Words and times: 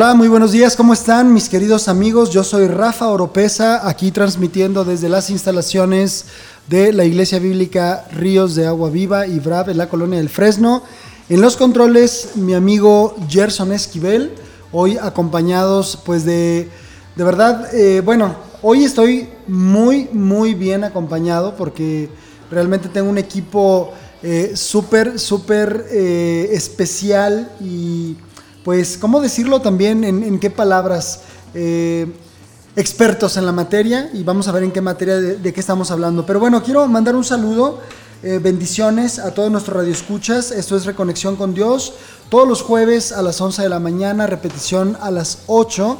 Hola, 0.00 0.14
muy 0.14 0.28
buenos 0.28 0.52
días, 0.52 0.76
¿cómo 0.76 0.92
están 0.92 1.34
mis 1.34 1.48
queridos 1.48 1.88
amigos? 1.88 2.30
Yo 2.30 2.44
soy 2.44 2.68
Rafa 2.68 3.08
Oropesa, 3.08 3.88
aquí 3.88 4.12
transmitiendo 4.12 4.84
desde 4.84 5.08
las 5.08 5.28
instalaciones 5.28 6.26
de 6.68 6.92
la 6.92 7.04
Iglesia 7.04 7.40
Bíblica 7.40 8.06
Ríos 8.12 8.54
de 8.54 8.68
Agua 8.68 8.90
Viva 8.90 9.26
y 9.26 9.40
Brave 9.40 9.72
en 9.72 9.78
la 9.78 9.88
colonia 9.88 10.20
del 10.20 10.28
Fresno. 10.28 10.84
En 11.28 11.40
los 11.40 11.56
controles, 11.56 12.36
mi 12.36 12.54
amigo 12.54 13.16
Gerson 13.28 13.72
Esquivel, 13.72 14.34
hoy 14.70 14.96
acompañados 14.98 15.98
pues 16.06 16.24
de, 16.24 16.68
de 17.16 17.24
verdad, 17.24 17.74
eh, 17.74 18.00
bueno, 18.00 18.36
hoy 18.62 18.84
estoy 18.84 19.28
muy, 19.48 20.08
muy 20.12 20.54
bien 20.54 20.84
acompañado 20.84 21.56
porque 21.56 22.08
realmente 22.52 22.88
tengo 22.88 23.10
un 23.10 23.18
equipo 23.18 23.92
eh, 24.22 24.52
súper, 24.54 25.18
súper 25.18 25.86
eh, 25.90 26.50
especial 26.52 27.50
y 27.60 28.16
pues, 28.68 28.98
¿cómo 28.98 29.22
decirlo 29.22 29.62
también? 29.62 30.04
¿En, 30.04 30.38
qué 30.38 30.50
palabras? 30.50 31.20
Eh, 31.54 32.06
expertos 32.76 33.38
en 33.38 33.46
la 33.46 33.52
materia 33.52 34.10
y 34.12 34.22
vamos 34.24 34.46
a 34.46 34.52
ver 34.52 34.62
en 34.62 34.72
qué 34.72 34.82
materia 34.82 35.16
de, 35.16 35.52
qué 35.54 35.58
estamos 35.58 35.90
hablando. 35.90 36.26
Pero 36.26 36.38
bueno, 36.38 36.62
quiero 36.62 36.86
mandar 36.86 37.16
un 37.16 37.24
saludo, 37.24 37.78
eh, 38.22 38.38
bendiciones 38.42 39.20
a 39.20 39.32
todos 39.32 39.50
nuestros 39.50 39.74
radioescuchas. 39.74 40.50
Esto 40.50 40.76
es 40.76 40.84
Reconexión 40.84 41.36
con 41.36 41.54
Dios, 41.54 41.94
todos 42.28 42.46
los 42.46 42.60
jueves 42.60 43.10
a 43.10 43.22
las 43.22 43.40
11 43.40 43.62
de 43.62 43.70
la 43.70 43.80
mañana, 43.80 44.26
repetición 44.26 44.98
a 45.00 45.10
las 45.10 45.38
8. 45.46 45.96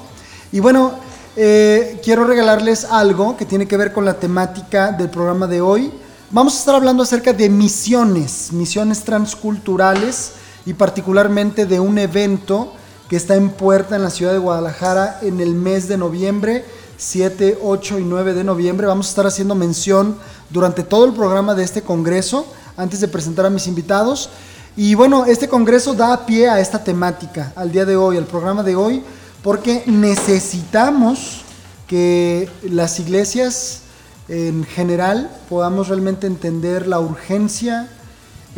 Y 0.53 0.61
bueno, 0.61 0.93
eh, 1.37 1.99
quiero 2.05 2.25
regalarles 2.25 2.85
algo 2.85 3.35
que 3.39 3.47
tiene 3.47 3.67
que 3.67 3.79
ver 3.79 3.95
con 3.95 4.05
la 4.05 4.21
temática 4.21 4.93
del 4.93 5.09
programa 5.09 5.47
de 5.47 5.63
hoy. 5.63 5.91
Vamos 6.31 6.55
a 6.57 6.59
estar 6.59 6.75
hablando 6.75 7.03
acerca 7.03 7.33
de 7.33 7.49
misiones, 7.49 8.53
misiones 8.53 9.05
transculturales 9.05 10.33
y 10.69 10.75
particularmente 10.75 11.65
de 11.65 11.81
un 11.81 11.97
evento 11.97 12.75
que 13.09 13.17
está 13.17 13.37
en 13.37 13.49
puerta 13.49 13.97
en 13.97 14.03
la 14.03 14.11
ciudad 14.11 14.33
de 14.33 14.39
Guadalajara 14.39 15.19
en 15.23 15.41
el 15.41 15.55
mes 15.55 15.89
de 15.89 15.97
noviembre, 15.97 16.63
7, 16.99 17.61
8 17.63 17.99
y 18.01 18.05
9 18.05 18.35
de 18.35 18.45
noviembre. 18.45 18.87
Vamos 18.87 19.07
a 19.07 19.09
estar 19.09 19.27
haciendo 19.27 19.55
mención 19.55 20.19
durante 20.51 20.83
todo 20.83 21.07
el 21.07 21.15
programa 21.15 21.55
de 21.55 21.65
este 21.65 21.81
congreso, 21.81 22.47
antes 22.77 23.01
de 23.01 23.09
presentar 23.09 23.47
a 23.47 23.51
mis 23.51 23.67
invitados. 23.67 24.29
Y 24.77 24.95
bueno, 24.95 25.25
este 25.25 25.49
congreso 25.49 25.95
da 25.95 26.27
pie 26.27 26.51
a 26.51 26.61
esta 26.61 26.85
temática, 26.85 27.51
al 27.57 27.73
día 27.73 27.87
de 27.87 27.97
hoy, 27.97 28.19
al 28.19 28.27
programa 28.27 28.63
de 28.63 28.77
hoy, 28.77 29.03
porque 29.43 29.85
necesitamos 29.87 31.45
que 31.87 32.47
las 32.63 33.01
iglesias 33.01 33.85
en 34.29 34.65
general 34.65 35.31
podamos 35.49 35.89
realmente 35.89 36.27
entender 36.27 36.87
la 36.87 37.01
urgencia, 37.01 37.89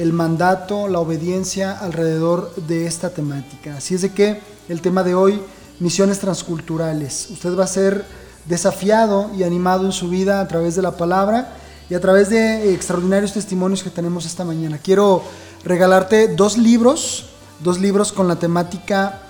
el 0.01 0.15
mandato, 0.15 0.89
la 0.89 0.99
obediencia 0.99 1.79
alrededor 1.79 2.55
de 2.57 2.87
esta 2.87 3.11
temática. 3.11 3.77
Así 3.77 3.95
es 3.95 4.01
de 4.01 4.13
que 4.13 4.41
el 4.71 4.81
tema 4.81 5.03
de 5.03 5.15
hoy, 5.15 5.43
misiones 5.79 6.19
transculturales. 6.21 7.29
Usted 7.31 7.55
va 7.55 7.65
a 7.65 7.69
ser 7.69 8.07
desafiado 8.47 9.31
y 9.37 9.43
animado 9.43 9.85
en 9.85 9.93
su 9.93 10.09
vida 10.09 10.41
a 10.41 10.49
través 10.49 10.75
de 10.75 10.81
la 10.81 10.97
palabra 10.97 11.53
y 11.91 11.95
a 11.95 12.01
través 12.01 12.31
de 12.31 12.73
extraordinarios 12.73 13.35
testimonios 13.35 13.83
que 13.83 13.91
tenemos 13.91 14.25
esta 14.25 14.43
mañana. 14.43 14.79
Quiero 14.79 15.23
regalarte 15.65 16.29
dos 16.29 16.57
libros, 16.57 17.27
dos 17.63 17.79
libros 17.79 18.11
con 18.11 18.27
la 18.27 18.37
temática 18.37 19.21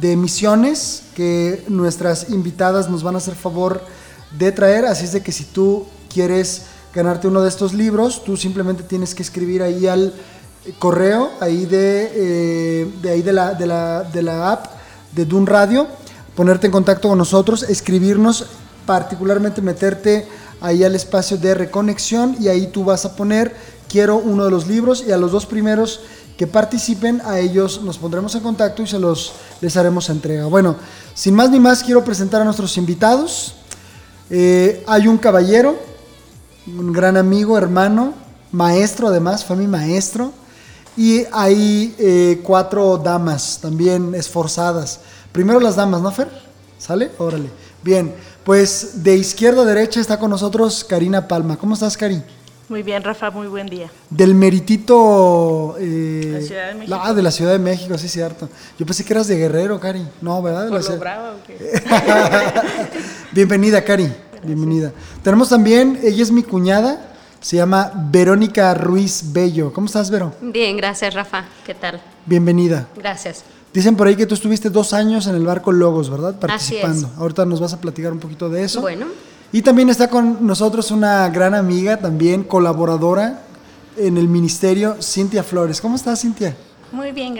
de 0.00 0.16
misiones 0.16 1.04
que 1.14 1.64
nuestras 1.68 2.30
invitadas 2.30 2.90
nos 2.90 3.04
van 3.04 3.14
a 3.14 3.18
hacer 3.18 3.36
favor 3.36 3.80
de 4.36 4.50
traer. 4.50 4.86
Así 4.86 5.04
es 5.04 5.12
de 5.12 5.22
que 5.22 5.30
si 5.30 5.44
tú 5.44 5.86
quieres 6.12 6.62
ganarte 6.96 7.28
uno 7.28 7.42
de 7.42 7.50
estos 7.50 7.74
libros, 7.74 8.24
tú 8.24 8.38
simplemente 8.38 8.82
tienes 8.82 9.14
que 9.14 9.22
escribir 9.22 9.62
ahí 9.62 9.86
al 9.86 10.14
correo, 10.78 11.30
ahí 11.40 11.66
de, 11.66 12.10
eh, 12.14 12.90
de 13.02 13.10
ahí 13.10 13.20
de 13.20 13.32
la, 13.34 13.52
de, 13.52 13.66
la, 13.66 14.02
de 14.02 14.22
la 14.22 14.50
app 14.50 14.66
de 15.12 15.26
Dun 15.26 15.46
Radio, 15.46 15.86
ponerte 16.34 16.66
en 16.66 16.72
contacto 16.72 17.10
con 17.10 17.18
nosotros, 17.18 17.64
escribirnos, 17.64 18.46
particularmente 18.86 19.60
meterte 19.60 20.26
ahí 20.62 20.84
al 20.84 20.94
espacio 20.94 21.36
de 21.36 21.54
reconexión 21.54 22.34
y 22.40 22.48
ahí 22.48 22.68
tú 22.68 22.82
vas 22.82 23.04
a 23.04 23.14
poner 23.14 23.54
quiero 23.90 24.16
uno 24.16 24.46
de 24.46 24.50
los 24.50 24.66
libros 24.66 25.04
y 25.06 25.12
a 25.12 25.18
los 25.18 25.32
dos 25.32 25.44
primeros 25.44 26.00
que 26.38 26.46
participen, 26.46 27.20
a 27.24 27.38
ellos 27.38 27.82
nos 27.82 27.98
pondremos 27.98 28.34
en 28.34 28.40
contacto 28.40 28.82
y 28.82 28.86
se 28.86 28.98
los 28.98 29.32
les 29.60 29.76
haremos 29.76 30.08
entrega. 30.08 30.46
Bueno, 30.46 30.76
sin 31.14 31.34
más 31.34 31.50
ni 31.50 31.60
más 31.60 31.82
quiero 31.82 32.02
presentar 32.04 32.40
a 32.40 32.44
nuestros 32.44 32.76
invitados. 32.78 33.54
Eh, 34.30 34.82
hay 34.86 35.08
un 35.08 35.18
caballero 35.18 35.76
un 36.66 36.92
gran 36.92 37.16
amigo, 37.16 37.56
hermano, 37.56 38.14
maestro 38.52 39.08
además, 39.08 39.44
fue 39.44 39.56
mi 39.56 39.66
maestro. 39.66 40.32
Y 40.96 41.24
hay 41.32 41.94
eh, 41.98 42.40
cuatro 42.42 42.96
damas 42.96 43.58
también 43.60 44.14
esforzadas. 44.14 45.00
Primero 45.30 45.60
las 45.60 45.76
damas, 45.76 46.00
¿no, 46.00 46.10
Fer? 46.10 46.28
¿Sale? 46.78 47.10
Órale. 47.18 47.50
Bien, 47.82 48.14
pues 48.44 49.04
de 49.04 49.14
izquierda 49.16 49.62
a 49.62 49.64
derecha 49.66 50.00
está 50.00 50.18
con 50.18 50.30
nosotros 50.30 50.84
Karina 50.84 51.28
Palma. 51.28 51.56
¿Cómo 51.56 51.74
estás, 51.74 51.96
Cari? 51.96 52.22
Muy 52.68 52.82
bien, 52.82 53.04
Rafa, 53.04 53.30
muy 53.30 53.46
buen 53.46 53.68
día. 53.68 53.90
Del 54.10 54.34
meritito... 54.34 55.76
Eh, 55.78 56.30
la 56.32 56.40
Ciudad 56.40 56.68
de 56.68 56.74
México. 56.74 57.00
Ah, 57.00 57.14
de 57.14 57.22
la 57.22 57.30
Ciudad 57.30 57.52
de 57.52 57.58
México, 57.60 57.96
sí, 57.98 58.08
cierto. 58.08 58.48
Yo 58.78 58.86
pensé 58.86 59.04
que 59.04 59.12
eras 59.12 59.28
de 59.28 59.36
Guerrero, 59.36 59.78
Cari. 59.78 60.04
No, 60.20 60.42
¿verdad? 60.42 60.68
¿Por 60.68 60.82
lo 60.82 60.98
bravo 60.98 61.36
o 61.36 61.46
qué? 61.46 61.82
Bienvenida, 63.32 63.84
Cari. 63.84 64.10
Bienvenida. 64.44 64.92
Tenemos 65.22 65.48
también, 65.48 65.98
ella 66.02 66.22
es 66.22 66.30
mi 66.30 66.42
cuñada, 66.42 67.12
se 67.40 67.56
llama 67.56 67.92
Verónica 68.10 68.74
Ruiz 68.74 69.32
Bello. 69.32 69.72
¿Cómo 69.72 69.86
estás, 69.86 70.10
Vero? 70.10 70.32
Bien, 70.40 70.76
gracias, 70.76 71.14
Rafa. 71.14 71.44
¿Qué 71.64 71.74
tal? 71.74 72.00
Bienvenida. 72.24 72.88
Gracias. 72.96 73.44
Dicen 73.72 73.94
por 73.94 74.06
ahí 74.06 74.16
que 74.16 74.26
tú 74.26 74.34
estuviste 74.34 74.70
dos 74.70 74.92
años 74.92 75.26
en 75.26 75.34
el 75.34 75.44
barco 75.44 75.70
Logos, 75.70 76.10
¿verdad? 76.10 76.38
Participando. 76.38 77.10
Ahorita 77.18 77.44
nos 77.44 77.60
vas 77.60 77.72
a 77.72 77.80
platicar 77.80 78.12
un 78.12 78.18
poquito 78.18 78.48
de 78.48 78.64
eso. 78.64 78.80
Bueno. 78.80 79.06
Y 79.52 79.62
también 79.62 79.90
está 79.90 80.08
con 80.08 80.46
nosotros 80.46 80.90
una 80.90 81.28
gran 81.28 81.54
amiga, 81.54 81.98
también 81.98 82.42
colaboradora 82.42 83.42
en 83.96 84.16
el 84.16 84.28
ministerio, 84.28 84.96
Cintia 85.00 85.42
Flores. 85.42 85.80
¿Cómo 85.80 85.96
estás, 85.96 86.20
Cintia? 86.20 86.56
Muy 86.92 87.12
bien, 87.12 87.36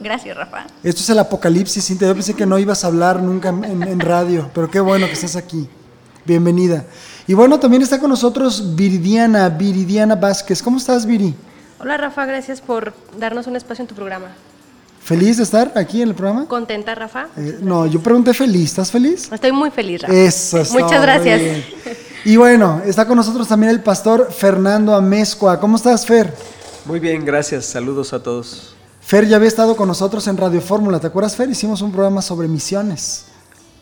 gracias, 0.00 0.36
Rafa. 0.36 0.66
Esto 0.82 1.00
es 1.00 1.10
el 1.10 1.18
apocalipsis, 1.18 1.84
Cintia. 1.84 2.08
Yo 2.08 2.14
pensé 2.14 2.34
que 2.34 2.46
no 2.46 2.58
ibas 2.58 2.84
a 2.84 2.86
hablar 2.86 3.22
nunca 3.22 3.48
en, 3.48 3.82
en 3.82 4.00
radio, 4.00 4.48
pero 4.54 4.70
qué 4.70 4.80
bueno 4.80 5.06
que 5.06 5.12
estás 5.12 5.36
aquí. 5.36 5.68
Bienvenida. 6.24 6.84
Y 7.26 7.34
bueno, 7.34 7.58
también 7.58 7.82
está 7.82 7.98
con 7.98 8.10
nosotros 8.10 8.74
Viridiana, 8.74 9.48
Viridiana 9.48 10.14
Vázquez. 10.16 10.62
¿Cómo 10.62 10.78
estás, 10.78 11.06
Viri? 11.06 11.34
Hola, 11.78 11.96
Rafa, 11.96 12.26
gracias 12.26 12.60
por 12.60 12.92
darnos 13.18 13.46
un 13.46 13.56
espacio 13.56 13.82
en 13.82 13.88
tu 13.88 13.94
programa. 13.94 14.28
¿Feliz 15.02 15.38
de 15.38 15.44
estar 15.44 15.72
aquí 15.76 16.02
en 16.02 16.08
el 16.08 16.14
programa? 16.14 16.46
¿Contenta, 16.46 16.94
Rafa? 16.94 17.28
Eh, 17.36 17.58
no, 17.62 17.86
yo 17.86 18.00
pregunté 18.00 18.34
feliz. 18.34 18.70
¿Estás 18.70 18.90
feliz? 18.90 19.32
Estoy 19.32 19.52
muy 19.52 19.70
feliz, 19.70 20.02
Rafa. 20.02 20.14
Eso 20.14 20.58
es 20.60 20.68
todo, 20.68 20.80
Muchas 20.80 21.02
gracias. 21.02 21.40
bien. 21.40 21.64
Y 22.26 22.36
bueno, 22.36 22.82
está 22.84 23.06
con 23.06 23.16
nosotros 23.16 23.48
también 23.48 23.70
el 23.70 23.80
pastor 23.80 24.30
Fernando 24.30 24.94
Amezcua. 24.94 25.58
¿Cómo 25.58 25.76
estás, 25.76 26.04
Fer? 26.04 26.34
Muy 26.84 27.00
bien, 27.00 27.24
gracias. 27.24 27.64
Saludos 27.64 28.12
a 28.12 28.22
todos. 28.22 28.74
Fer 29.00 29.26
ya 29.26 29.36
había 29.36 29.48
estado 29.48 29.74
con 29.74 29.88
nosotros 29.88 30.26
en 30.28 30.36
Radio 30.36 30.60
Fórmula. 30.60 31.00
¿Te 31.00 31.06
acuerdas, 31.06 31.34
Fer? 31.34 31.48
Hicimos 31.48 31.80
un 31.80 31.92
programa 31.92 32.20
sobre 32.20 32.46
misiones. 32.46 33.24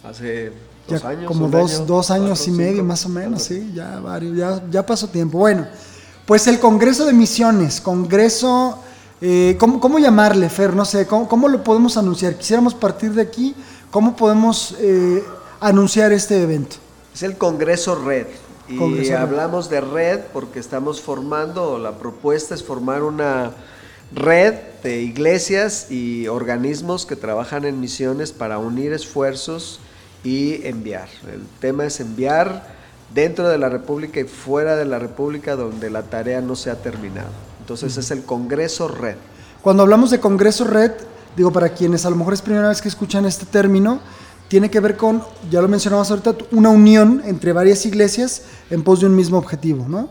Hace 0.05 0.53
Ya 0.89 0.97
dos 0.97 1.05
años. 1.05 1.27
como 1.27 1.49
dos, 1.49 1.75
año, 1.75 1.85
dos 1.85 2.11
años 2.11 2.39
cuatro, 2.39 2.53
y 2.53 2.57
medio 2.57 2.73
cinco, 2.73 2.85
más 2.85 3.07
o 3.07 3.09
menos, 3.11 3.43
sí, 3.43 3.71
ya, 3.75 4.01
varios, 4.01 4.37
ya, 4.37 4.63
ya 4.71 4.85
pasó 4.85 5.07
tiempo. 5.09 5.39
Bueno, 5.39 5.67
pues 6.27 6.47
el 6.47 6.59
Congreso 6.59 7.05
de 7.05 7.13
Misiones, 7.13 7.81
Congreso, 7.81 8.79
eh, 9.21 9.57
¿cómo, 9.59 9.81
cómo 9.81 9.99
llamarle, 9.99 10.49
Fer? 10.49 10.75
No 10.75 10.85
sé, 10.85 11.07
¿cómo, 11.07 11.29
cómo 11.29 11.49
lo 11.49 11.63
podemos 11.63 11.97
anunciar? 11.97 12.37
Quisiéramos 12.37 12.75
partir 12.75 13.13
de 13.13 13.23
aquí, 13.23 13.55
¿cómo 13.91 14.17
podemos 14.17 14.75
eh, 14.79 15.23
anunciar 15.61 16.13
este 16.13 16.43
evento? 16.43 16.77
Es 17.15 17.23
el 17.23 17.37
Congreso 17.37 17.95
Red. 17.95 18.27
Y 18.69 18.77
Congreso 18.77 19.13
Red. 19.13 19.21
hablamos 19.21 19.71
de 19.71 19.81
red 19.81 20.21
porque 20.33 20.59
estamos 20.59 21.01
formando, 21.01 21.79
la 21.79 21.99
propuesta 21.99 22.55
es 22.55 22.63
formar 22.63 23.03
una 23.03 23.53
red 24.15 24.55
de 24.83 25.03
iglesias 25.03 25.91
y 25.91 26.29
organismos 26.29 27.05
que 27.05 27.17
trabajan 27.17 27.65
en 27.65 27.81
misiones 27.81 28.33
para 28.33 28.59
unir 28.59 28.93
esfuerzos 28.93 29.81
y 30.25 30.67
enviar. 30.67 31.09
El 31.33 31.43
tema 31.61 31.87
es 31.87 32.01
enviar 32.01 32.77
dentro 33.15 33.49
de 33.49 33.59
la 33.59 33.69
República 33.69 34.21
y 34.21 34.25
fuera 34.25 34.77
de 34.77 34.85
la 34.85 34.99
República 34.99 35.57
donde 35.57 35.91
la 35.91 36.03
tarea 36.03 36.41
no 36.41 36.57
se 36.57 36.71
ha 36.71 36.77
terminado. 36.77 37.31
Entonces 37.61 37.97
es 37.97 38.11
el 38.11 38.25
Congreso 38.25 38.89
Red. 38.89 39.17
Cuando 39.63 39.83
hablamos 39.83 40.11
de 40.11 40.21
Congreso 40.21 40.65
Red, 40.65 40.93
digo, 41.37 41.53
para 41.53 41.71
quienes 41.71 42.07
a 42.07 42.11
lo 42.11 42.17
mejor 42.17 42.35
es 42.35 42.43
primera 42.43 42.69
vez 42.69 42.81
que 42.81 42.89
escuchan 42.89 43.27
este 43.27 43.47
término, 43.47 44.01
tiene 44.49 44.71
que 44.71 44.81
ver 44.81 44.97
con, 44.97 45.23
ya 45.51 45.61
lo 45.61 45.69
mencionamos 45.69 46.11
ahorita, 46.11 46.35
una 46.53 46.71
unión 46.71 47.23
entre 47.25 47.53
varias 47.53 47.85
iglesias 47.85 48.43
en 48.71 48.83
pos 48.83 49.01
de 49.01 49.07
un 49.07 49.15
mismo 49.15 49.37
objetivo, 49.37 49.87
¿no? 49.87 50.09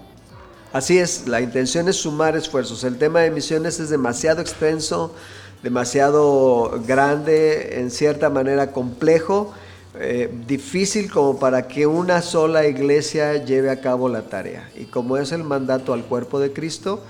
Así 0.73 0.99
es, 0.99 1.27
la 1.27 1.41
intención 1.41 1.87
es 1.87 1.95
sumar 1.95 2.35
esfuerzos. 2.35 2.83
El 2.83 2.97
tema 2.97 3.21
de 3.21 3.31
misiones 3.31 3.79
es 3.79 3.89
demasiado 3.89 4.41
extenso, 4.41 5.15
demasiado 5.63 6.79
grande, 6.85 7.79
en 7.79 7.89
cierta 7.89 8.29
manera 8.29 8.71
complejo, 8.71 9.53
eh, 9.99 10.31
difícil 10.47 11.11
como 11.11 11.39
para 11.39 11.67
que 11.67 11.87
una 11.87 12.21
sola 12.21 12.67
iglesia 12.67 13.43
lleve 13.43 13.69
a 13.69 13.81
cabo 13.81 14.09
la 14.09 14.23
tarea. 14.23 14.69
Y 14.75 14.85
como 14.85 15.17
es 15.17 15.31
el 15.31 15.43
mandato 15.43 15.93
al 15.93 16.05
cuerpo 16.05 16.39
de 16.39 16.53
Cristo, 16.53 17.01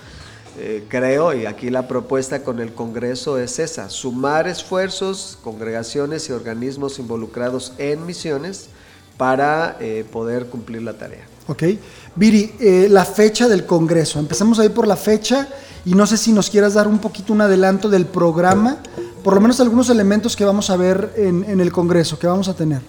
eh, 0.60 0.86
creo, 0.88 1.34
y 1.34 1.46
aquí 1.46 1.70
la 1.70 1.88
propuesta 1.88 2.44
con 2.44 2.60
el 2.60 2.74
Congreso 2.74 3.38
es 3.38 3.60
esa, 3.60 3.90
sumar 3.90 4.48
esfuerzos, 4.48 5.38
congregaciones 5.44 6.30
y 6.30 6.32
organismos 6.32 7.00
involucrados 7.00 7.74
en 7.78 8.06
misiones 8.06 8.70
para 9.18 9.78
eh, 9.80 10.06
poder 10.12 10.48
cumplir 10.48 10.82
la 10.82 10.94
tarea. 10.94 11.28
Ok. 11.48 11.64
Viri, 12.16 12.88
la 12.90 13.06
fecha 13.06 13.48
del 13.48 13.66
Congreso. 13.66 14.20
Empezamos 14.20 14.60
ahí 14.60 14.70
por 14.70 14.88
la 14.88 14.98
fecha 14.98 15.48
y 15.88 15.94
no 15.94 16.06
sé 16.06 16.18
si 16.18 16.34
nos 16.34 16.50
quieras 16.50 16.74
dar 16.74 16.86
un 16.86 17.00
poquito 17.00 17.32
un 17.32 17.40
adelanto 17.40 17.88
del 17.88 18.06
programa, 18.06 18.76
por 19.24 19.36
lo 19.36 19.40
menos 19.40 19.62
algunos 19.62 19.90
elementos 19.90 20.36
que 20.36 20.44
vamos 20.44 20.70
a 20.70 20.76
ver 20.76 21.14
en, 21.16 21.46
en 21.46 21.62
el 21.62 21.72
Congreso, 21.72 22.20
que 22.20 22.28
vamos 22.28 22.50
a 22.50 22.56
tener. 22.58 22.82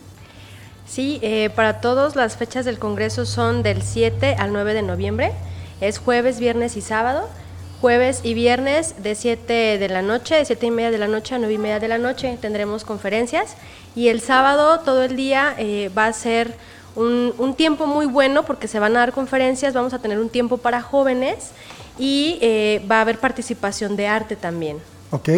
Sí, 0.85 1.21
eh, 1.23 1.49
para 1.55 1.81
todos 1.81 2.17
las 2.17 2.37
fechas 2.37 2.65
del 2.65 2.81
Congreso 2.81 3.25
son 3.25 3.63
del 3.63 3.83
7 3.83 4.35
al 4.37 4.53
9 4.53 4.75
de 4.75 4.83
noviembre. 4.83 5.33
Es 5.81 5.99
jueves, 5.99 6.41
viernes 6.41 6.77
y 6.77 6.81
sábado. 6.81 7.29
Jueves 7.81 8.23
y 8.25 8.35
viernes 8.35 8.97
de 9.01 9.15
7 9.15 9.79
de 9.79 9.89
la 9.89 10.03
noche, 10.03 10.35
de 10.35 10.45
7 10.45 10.67
y 10.67 10.71
media 10.73 10.91
de 10.91 10.99
la 10.99 11.07
noche 11.07 11.37
a 11.37 11.39
9 11.39 11.55
y 11.55 11.59
media 11.59 11.79
de 11.79 11.87
la 11.87 11.99
noche 11.99 12.37
tendremos 12.41 12.83
conferencias. 12.83 13.55
Y 13.95 14.09
el 14.09 14.21
sábado 14.21 14.81
todo 14.81 15.05
el 15.05 15.15
día 15.15 15.55
eh, 15.57 15.89
va 15.97 16.07
a 16.07 16.13
ser 16.13 16.57
un, 16.97 17.33
un 17.39 17.55
tiempo 17.55 17.87
muy 17.87 18.07
bueno 18.07 18.43
porque 18.43 18.67
se 18.67 18.81
van 18.81 18.97
a 18.97 19.01
dar 19.01 19.13
conferencias, 19.13 19.73
vamos 19.73 19.95
a 19.95 20.01
tener 20.01 20.19
un 20.19 20.31
tiempo 20.31 20.59
para 20.59 20.83
jóvenes 20.83 21.53
y 21.99 22.39
eh, 22.41 22.85
va 22.91 22.99
a 22.99 23.01
haber 23.03 23.19
participación 23.19 23.97
de 23.97 24.07
arte 24.07 24.37
también. 24.37 24.79
Ok. 25.11 25.31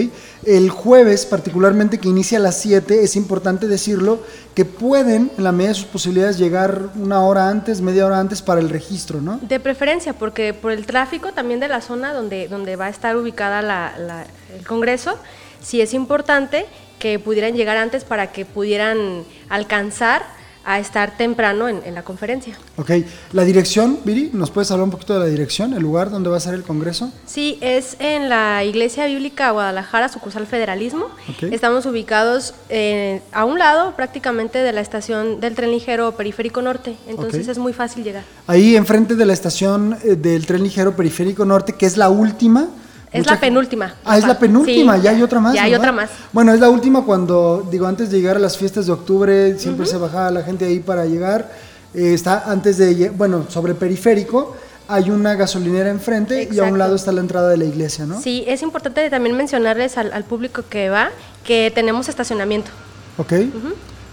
El 0.45 0.69
jueves, 0.69 1.25
particularmente 1.27 1.99
que 1.99 2.09
inicia 2.09 2.39
a 2.39 2.41
las 2.41 2.59
7, 2.61 3.05
es 3.05 3.15
importante 3.15 3.69
decirlo, 3.69 4.19
que 4.55 4.65
pueden, 4.65 5.31
en 5.39 5.45
la 5.45 5.53
medida 5.53 5.69
de 5.69 5.75
sus 5.77 5.85
posibilidades, 5.87 6.39
llegar 6.39 6.89
una 7.01 7.23
hora 7.25 7.49
antes, 7.49 7.81
media 7.81 8.05
hora 8.05 8.19
antes 8.19 8.43
para 8.43 8.61
el 8.61 8.69
registro, 8.69 9.21
¿no? 9.21 9.39
De 9.43 9.61
preferencia, 9.61 10.12
porque 10.12 10.55
por 10.55 10.73
el 10.73 10.87
tráfico 10.87 11.31
también 11.33 11.61
de 11.61 11.69
la 11.69 11.81
zona 11.83 12.12
donde, 12.12 12.49
donde 12.49 12.75
va 12.75 12.87
a 12.87 12.89
estar 12.89 13.17
ubicada 13.17 13.63
la- 13.63 13.95
la- 13.97 14.27
el 14.59 14.67
Congreso, 14.67 15.17
sí 15.63 15.81
es 15.81 15.95
importante 15.95 16.67
que 16.99 17.21
pudieran 17.21 17.55
llegar 17.55 17.77
antes 17.77 18.03
para 18.03 18.33
que 18.33 18.45
pudieran 18.45 19.23
alcanzar 19.49 20.23
a 20.72 20.81
estar 20.81 21.17
temprano 21.17 21.69
en, 21.69 21.82
en 21.84 21.94
la 21.94 22.02
conferencia. 22.02 22.56
Ok. 22.76 22.90
La 23.32 23.44
dirección, 23.44 23.99
Viri, 24.05 24.31
¿nos 24.32 24.50
puedes 24.50 24.70
hablar 24.70 24.84
un 24.84 24.90
poquito 24.90 25.14
de 25.14 25.20
la 25.20 25.26
dirección, 25.26 25.75
el 25.75 25.82
lugar 25.82 26.11
donde 26.11 26.31
va 26.31 26.37
a 26.37 26.40
ser 26.40 26.55
el 26.55 26.62
Congreso? 26.62 27.12
Sí, 27.26 27.58
es 27.61 27.96
en 27.99 28.28
la 28.28 28.64
Iglesia 28.64 29.06
Bíblica 29.06 29.50
Guadalajara, 29.50 30.08
sucursal 30.08 30.46
Federalismo. 30.46 31.06
Ok. 31.28 31.44
Estamos 31.52 31.87
ubicados 31.87 32.55
eh, 32.69 33.20
a 33.32 33.44
un 33.44 33.58
lado 33.58 33.94
prácticamente 33.96 34.58
de 34.58 34.72
la 34.72 34.81
estación 34.81 35.40
del 35.40 35.55
tren 35.55 35.70
ligero 35.70 36.12
Periférico 36.12 36.62
Norte, 36.62 36.96
entonces 37.08 37.49
es 37.49 37.58
muy 37.58 37.72
fácil 37.72 38.05
llegar. 38.05 38.25
Ahí 38.46 38.76
enfrente 38.76 39.14
de 39.14 39.26
la 39.26 39.32
estación 39.32 39.96
eh, 40.05 40.17
del 40.17 40.46
tren 40.46 40.62
ligero 40.62 40.96
periférico 40.96 41.44
norte, 41.44 41.75
que 41.75 41.87
es 41.87 41.96
la 41.96 42.08
última. 42.08 42.69
Es 43.12 43.21
Mucha 43.21 43.35
la 43.35 43.41
penúltima. 43.41 43.95
Ah, 44.05 44.19
es 44.19 44.27
la 44.27 44.39
penúltima, 44.39 44.97
Sí, 44.97 45.03
ya 45.03 45.11
hay 45.11 45.23
otra 45.23 45.41
más. 45.41 45.55
Ya 45.55 45.65
hay 45.65 45.73
¿verdad? 45.73 45.85
otra 45.91 45.93
más. 45.93 46.11
Bueno, 46.33 46.53
es 46.55 46.61
la 46.61 46.69
última 46.71 47.05
cuando, 47.05 47.67
digo, 47.71 47.87
antes 47.87 48.11
de 48.11 48.19
llegar 48.19 48.37
a 48.37 48.39
las 48.39 48.57
fiestas 48.57 48.87
de 48.87 48.93
octubre, 48.93 49.59
siempre 49.59 49.87
se 49.87 49.97
bajaba 49.97 50.31
la 50.31 50.43
gente 50.43 50.65
ahí 50.65 50.79
para 50.79 51.05
llegar. 51.07 51.51
Eh, 51.93 52.15
está 52.15 52.45
antes 52.51 52.79
de, 52.79 53.11
bueno, 53.11 53.47
sobre 53.49 53.75
periférico, 53.75 54.57
hay 54.87 55.11
una 55.11 55.35
gasolinera 55.35 55.91
enfrente 55.91 56.37
y 56.37 56.39
a 56.39 56.43
Exacto. 56.45 56.73
un 56.73 56.79
lado 56.79 56.95
está 56.95 57.11
la 57.11 57.21
entrada 57.21 57.49
de 57.49 57.57
la 57.57 57.65
iglesia, 57.65 58.07
¿no? 58.07 58.21
Sí, 58.21 58.45
es 58.47 58.62
importante 58.62 59.09
también 59.11 59.37
mencionarles 59.37 59.99
al, 59.99 60.13
al 60.13 60.23
público 60.25 60.63
que 60.69 60.89
va 60.89 61.11
que 61.45 61.73
tenemos 61.75 62.09
estacionamiento. 62.09 62.71
Ok. 63.19 63.33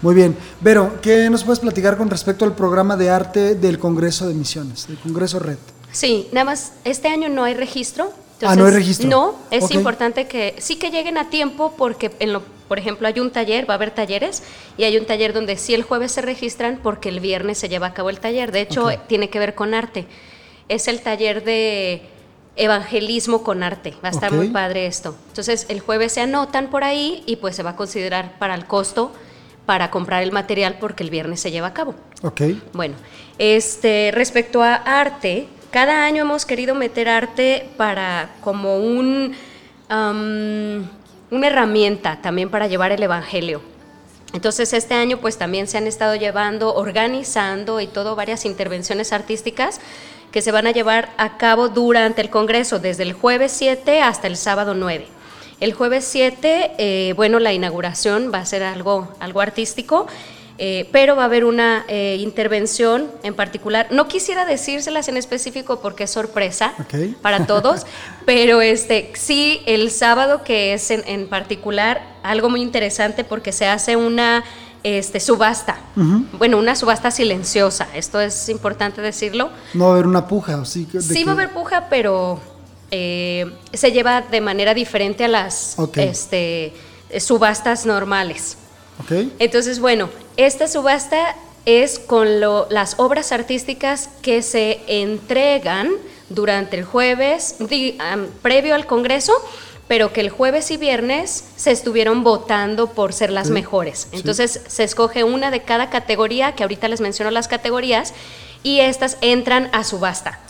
Muy 0.02 0.14
bien. 0.14 0.36
Vero, 0.60 0.94
¿qué 1.02 1.28
nos 1.30 1.44
puedes 1.44 1.60
platicar 1.60 1.96
con 1.96 2.10
respecto 2.10 2.44
al 2.44 2.54
programa 2.54 2.96
de 2.96 3.10
arte 3.10 3.54
del 3.54 3.78
Congreso 3.78 4.26
de 4.28 4.34
Misiones, 4.34 4.86
del 4.88 4.98
Congreso 4.98 5.38
Red? 5.38 5.58
Sí, 5.92 6.28
nada 6.32 6.44
más, 6.44 6.72
este 6.84 7.08
año 7.08 7.28
no 7.28 7.44
hay 7.44 7.54
registro. 7.54 8.12
Ah, 8.42 8.54
no 8.56 8.66
hay 8.66 8.72
registro. 8.72 9.08
No, 9.08 9.34
es 9.50 9.70
importante 9.70 10.26
que 10.26 10.54
sí 10.58 10.76
que 10.76 10.90
lleguen 10.90 11.18
a 11.18 11.30
tiempo 11.30 11.74
porque, 11.76 12.12
en 12.20 12.32
lo, 12.32 12.42
por 12.68 12.78
ejemplo, 12.78 13.08
hay 13.08 13.18
un 13.20 13.30
taller, 13.30 13.68
va 13.68 13.74
a 13.74 13.76
haber 13.76 13.90
talleres, 13.90 14.42
y 14.76 14.84
hay 14.84 14.96
un 14.96 15.06
taller 15.06 15.32
donde 15.32 15.56
sí 15.56 15.74
el 15.74 15.82
jueves 15.82 16.12
se 16.12 16.22
registran 16.22 16.78
porque 16.82 17.08
el 17.08 17.20
viernes 17.20 17.58
se 17.58 17.68
lleva 17.68 17.88
a 17.88 17.94
cabo 17.94 18.10
el 18.10 18.20
taller. 18.20 18.52
De 18.52 18.60
hecho, 18.60 18.86
Ok. 18.86 19.06
tiene 19.08 19.28
que 19.30 19.38
ver 19.38 19.54
con 19.54 19.74
arte. 19.74 20.06
Es 20.68 20.86
el 20.86 21.00
taller 21.00 21.42
de 21.44 22.02
evangelismo 22.56 23.42
con 23.42 23.62
arte. 23.62 23.94
Va 24.04 24.08
a 24.08 24.12
estar 24.12 24.32
muy 24.32 24.48
padre 24.48 24.86
esto. 24.86 25.14
Entonces, 25.28 25.66
el 25.68 25.80
jueves 25.80 26.12
se 26.12 26.20
anotan 26.20 26.68
por 26.68 26.84
ahí 26.84 27.22
y 27.26 27.36
pues 27.36 27.56
se 27.56 27.62
va 27.62 27.70
a 27.70 27.76
considerar 27.76 28.38
para 28.38 28.54
el 28.54 28.66
costo 28.66 29.12
para 29.64 29.90
comprar 29.90 30.22
el 30.22 30.32
material 30.32 30.76
porque 30.80 31.02
el 31.04 31.10
viernes 31.10 31.40
se 31.40 31.50
lleva 31.50 31.68
a 31.68 31.74
cabo. 31.74 31.94
Ok. 32.22 32.40
Bueno, 32.72 32.94
este, 33.38 34.10
respecto 34.14 34.62
a 34.62 34.74
arte, 34.74 35.46
cada 35.70 36.04
año 36.04 36.22
hemos 36.22 36.46
querido 36.46 36.74
meter 36.74 37.08
arte 37.08 37.68
para 37.76 38.30
como 38.40 38.78
un, 38.78 39.34
una 39.90 41.46
herramienta 41.46 42.20
también 42.22 42.50
para 42.50 42.66
llevar 42.66 42.92
el 42.92 43.02
Evangelio. 43.02 43.60
Entonces 44.32 44.72
este 44.72 44.94
año 44.94 45.18
pues 45.18 45.38
también 45.38 45.66
se 45.66 45.78
han 45.78 45.86
estado 45.86 46.14
llevando, 46.14 46.74
organizando 46.74 47.80
y 47.80 47.86
todo 47.86 48.14
varias 48.14 48.44
intervenciones 48.44 49.12
artísticas 49.12 49.80
que 50.32 50.42
se 50.42 50.52
van 50.52 50.66
a 50.66 50.72
llevar 50.72 51.10
a 51.16 51.38
cabo 51.38 51.68
durante 51.68 52.20
el 52.20 52.28
Congreso, 52.28 52.78
desde 52.78 53.04
el 53.04 53.14
jueves 53.14 53.52
7 53.52 54.02
hasta 54.02 54.26
el 54.26 54.36
sábado 54.36 54.74
9. 54.74 55.06
El 55.60 55.72
jueves 55.72 56.04
7, 56.04 56.72
eh, 56.78 57.14
bueno, 57.16 57.40
la 57.40 57.52
inauguración 57.52 58.30
va 58.32 58.38
a 58.38 58.46
ser 58.46 58.62
algo, 58.62 59.08
algo 59.18 59.40
artístico, 59.40 60.06
eh, 60.58 60.88
pero 60.90 61.14
va 61.14 61.22
a 61.22 61.24
haber 61.26 61.44
una 61.44 61.84
eh, 61.88 62.16
intervención 62.20 63.08
en 63.22 63.34
particular. 63.34 63.86
No 63.90 64.08
quisiera 64.08 64.44
decírselas 64.44 65.06
en 65.08 65.16
específico 65.16 65.80
porque 65.80 66.04
es 66.04 66.10
sorpresa 66.10 66.74
para 67.22 67.46
todos, 67.46 67.86
pero 68.26 68.60
este 68.60 69.12
sí 69.14 69.60
el 69.66 69.90
sábado 69.90 70.42
que 70.42 70.72
es 70.74 70.90
en, 70.90 71.02
en 71.06 71.28
particular 71.28 72.02
algo 72.22 72.50
muy 72.50 72.60
interesante 72.62 73.22
porque 73.24 73.52
se 73.52 73.66
hace 73.66 73.94
una 73.96 74.42
este, 74.84 75.18
subasta, 75.20 75.76
bueno, 76.32 76.56
una 76.58 76.74
subasta 76.76 77.10
silenciosa. 77.10 77.88
Esto 77.94 78.20
es 78.20 78.48
importante 78.48 79.00
decirlo. 79.02 79.50
No 79.74 79.84
va 79.84 79.90
a 79.90 79.92
haber 79.94 80.06
una 80.06 80.26
puja, 80.28 80.56
¿o 80.56 80.64
sí? 80.64 80.86
Sí 81.00 81.14
que- 81.14 81.24
va 81.24 81.32
a 81.32 81.34
haber 81.34 81.50
puja, 81.50 81.88
pero 81.88 82.40
eh, 82.90 83.52
se 83.72 83.92
lleva 83.92 84.22
de 84.22 84.40
manera 84.40 84.74
diferente 84.74 85.24
a 85.24 85.28
las 85.28 85.76
este, 85.96 86.72
subastas 87.18 87.86
normales. 87.86 88.56
Entonces, 89.38 89.78
bueno, 89.80 90.08
esta 90.38 90.68
subasta 90.68 91.34
es 91.66 91.98
con 91.98 92.40
lo- 92.40 92.66
las 92.70 92.98
obras 92.98 93.32
artísticas 93.32 94.08
que 94.22 94.40
se 94.42 94.80
entregan 94.86 95.90
durante 96.30 96.76
el 96.76 96.84
jueves, 96.84 97.56
di- 97.58 97.96
am, 97.98 98.26
previo 98.40 98.74
al 98.74 98.86
Congreso, 98.86 99.32
pero 99.88 100.12
que 100.12 100.20
el 100.20 100.30
jueves 100.30 100.70
y 100.70 100.76
viernes 100.76 101.44
se 101.56 101.70
estuvieron 101.70 102.22
votando 102.22 102.90
por 102.90 103.12
ser 103.12 103.30
las 103.30 103.48
mejores. 103.50 104.08
Entonces 104.12 104.60
se 104.66 104.84
escoge 104.84 105.24
una 105.24 105.50
de 105.50 105.62
cada 105.62 105.90
categoría, 105.90 106.52
que 106.54 106.62
ahorita 106.62 106.88
les 106.88 107.00
menciono 107.00 107.30
las 107.30 107.48
categorías, 107.48 108.12
y 108.62 108.80
estas 108.80 109.16
entran 109.20 109.70
a 109.72 109.84
subasta. 109.84 110.40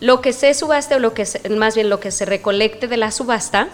Lo 0.00 0.20
que 0.20 0.32
se 0.32 0.54
subaste 0.54 0.94
o 0.94 0.98
lo 0.98 1.12
que 1.14 1.26
más 1.50 1.74
bien 1.74 1.88
lo 1.88 1.98
que 2.00 2.10
se 2.12 2.24
recolecte 2.24 2.86
de 2.88 2.96
la 2.98 3.10
subasta 3.10 3.68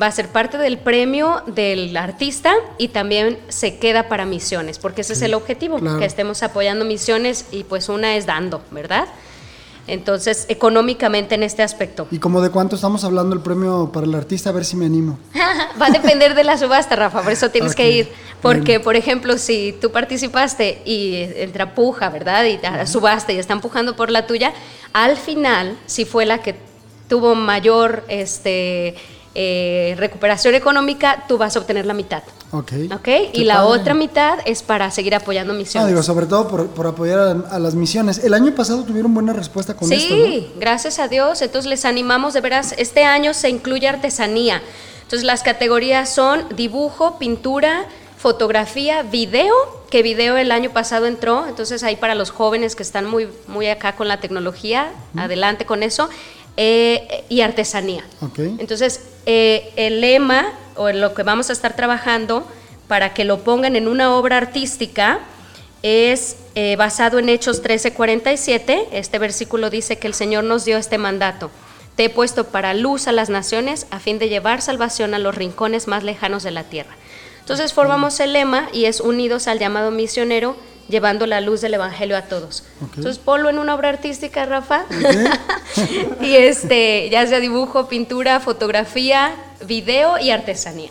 va 0.00 0.06
a 0.06 0.12
ser 0.12 0.28
parte 0.28 0.58
del 0.58 0.78
premio 0.78 1.42
del 1.46 1.96
artista 1.96 2.52
y 2.78 2.88
también 2.88 3.38
se 3.48 3.78
queda 3.78 4.08
para 4.08 4.24
misiones, 4.24 4.78
porque 4.78 5.02
ese 5.02 5.14
es 5.14 5.22
el 5.22 5.34
objetivo, 5.34 5.78
que 5.98 6.04
estemos 6.04 6.42
apoyando 6.42 6.84
misiones 6.84 7.46
y 7.50 7.64
pues 7.64 7.88
una 7.88 8.16
es 8.16 8.26
dando, 8.26 8.62
¿verdad? 8.70 9.08
Entonces, 9.86 10.46
económicamente 10.48 11.34
en 11.34 11.42
este 11.42 11.64
aspecto. 11.64 12.06
¿Y 12.12 12.18
como 12.18 12.40
de 12.40 12.50
cuánto 12.50 12.76
estamos 12.76 13.02
hablando 13.02 13.34
el 13.34 13.42
premio 13.42 13.90
para 13.92 14.06
el 14.06 14.14
artista? 14.14 14.50
A 14.50 14.52
ver 14.52 14.64
si 14.64 14.76
me 14.76 14.86
animo. 14.86 15.18
Va 15.80 15.86
a 15.86 15.90
depender 15.90 16.36
de 16.36 16.44
la 16.44 16.56
subasta, 16.56 16.94
Rafa, 16.94 17.22
por 17.22 17.32
eso 17.32 17.50
tienes 17.50 17.74
que 17.74 17.90
ir. 17.90 18.12
Porque, 18.40 18.78
por 18.78 18.94
ejemplo, 18.94 19.36
si 19.36 19.76
tú 19.80 19.90
participaste 19.90 20.82
y 20.84 21.14
entra 21.36 21.74
puja, 21.74 22.08
¿verdad? 22.08 22.44
Y 22.44 22.56
uh 22.56 22.86
subasta 22.86 23.32
y 23.32 23.38
está 23.38 23.52
empujando 23.52 23.96
por 23.96 24.10
la 24.10 24.26
tuya, 24.26 24.52
al 24.92 25.16
final, 25.16 25.76
si 25.86 26.04
fue 26.04 26.24
la 26.24 26.38
que 26.38 26.54
tuvo 27.08 27.34
mayor 27.34 28.04
este, 28.08 28.94
eh, 29.34 29.94
recuperación 29.96 30.54
económica, 30.54 31.24
tú 31.28 31.38
vas 31.38 31.54
a 31.54 31.60
obtener 31.60 31.86
la 31.86 31.94
mitad. 31.94 32.22
Ok. 32.50 32.72
okay? 32.92 33.30
Y 33.32 33.44
la 33.44 33.64
otra 33.64 33.94
mitad 33.94 34.38
es 34.44 34.62
para 34.62 34.90
seguir 34.90 35.14
apoyando 35.14 35.54
misiones. 35.54 35.84
No, 35.84 35.88
digo, 35.88 36.02
sobre 36.02 36.26
todo 36.26 36.48
por, 36.48 36.86
apoyar 36.86 37.44
a, 37.48 37.58
las 37.58 37.74
misiones. 37.74 38.18
El 38.24 38.34
año 38.34 38.54
pasado 38.54 38.82
tuvieron 38.82 39.14
buena 39.14 39.32
respuesta 39.32 39.74
con 39.74 39.92
esto, 39.92 40.14
Sí, 40.14 40.52
gracias 40.56 40.98
a 40.98 41.06
Dios. 41.06 41.42
Entonces 41.42 41.68
les 41.68 41.84
animamos, 41.84 42.34
de 42.34 42.40
veras, 42.40 42.74
este 42.76 43.04
año 43.04 43.32
se 43.32 43.48
incluye 43.48 43.86
artesanía. 43.86 44.62
Entonces 45.02 45.24
las 45.24 45.42
categorías 45.42 46.12
son 46.12 46.44
dibujo, 46.56 47.18
pintura, 47.18 47.86
fotografía, 48.20 49.02
video, 49.02 49.54
que 49.90 50.02
video 50.02 50.36
el 50.36 50.52
año 50.52 50.70
pasado 50.70 51.06
entró, 51.06 51.46
entonces 51.46 51.82
ahí 51.82 51.96
para 51.96 52.14
los 52.14 52.30
jóvenes 52.30 52.76
que 52.76 52.82
están 52.82 53.06
muy, 53.06 53.28
muy 53.48 53.66
acá 53.66 53.96
con 53.96 54.08
la 54.08 54.20
tecnología, 54.20 54.92
adelante 55.16 55.64
con 55.64 55.82
eso, 55.82 56.10
eh, 56.62 57.24
y 57.30 57.40
artesanía. 57.40 58.04
Entonces, 58.36 59.00
eh, 59.24 59.72
el 59.76 60.02
lema 60.02 60.52
o 60.76 60.90
lo 60.90 61.14
que 61.14 61.22
vamos 61.22 61.48
a 61.48 61.54
estar 61.54 61.74
trabajando 61.74 62.46
para 62.86 63.14
que 63.14 63.24
lo 63.24 63.44
pongan 63.44 63.76
en 63.76 63.88
una 63.88 64.14
obra 64.14 64.36
artística 64.36 65.20
es 65.82 66.36
eh, 66.54 66.76
basado 66.76 67.18
en 67.18 67.30
Hechos 67.30 67.62
13:47. 67.62 68.88
Este 68.92 69.18
versículo 69.18 69.70
dice 69.70 69.98
que 69.98 70.06
el 70.06 70.12
Señor 70.12 70.44
nos 70.44 70.66
dio 70.66 70.76
este 70.76 70.98
mandato. 70.98 71.50
Te 71.96 72.04
he 72.04 72.10
puesto 72.10 72.48
para 72.48 72.74
luz 72.74 73.08
a 73.08 73.12
las 73.12 73.30
naciones 73.30 73.86
a 73.90 73.98
fin 73.98 74.18
de 74.18 74.28
llevar 74.28 74.60
salvación 74.60 75.14
a 75.14 75.18
los 75.18 75.34
rincones 75.34 75.88
más 75.88 76.04
lejanos 76.04 76.42
de 76.42 76.50
la 76.50 76.64
tierra. 76.64 76.94
Entonces 77.38 77.72
formamos 77.72 78.20
el 78.20 78.34
lema 78.34 78.68
y 78.74 78.84
es 78.84 79.00
unidos 79.00 79.48
al 79.48 79.58
llamado 79.58 79.90
misionero 79.90 80.56
llevando 80.90 81.26
la 81.26 81.40
luz 81.40 81.60
del 81.60 81.74
Evangelio 81.74 82.16
a 82.16 82.22
todos. 82.22 82.64
Entonces, 82.80 83.18
ponlo 83.18 83.48
en 83.48 83.58
una 83.58 83.74
obra 83.74 83.88
artística, 83.88 84.44
Rafa. 84.44 84.84
y 86.20 86.34
este, 86.34 87.08
ya 87.10 87.26
sea 87.26 87.40
dibujo, 87.40 87.88
pintura, 87.88 88.40
fotografía, 88.40 89.34
video 89.66 90.18
y 90.18 90.30
artesanía. 90.30 90.90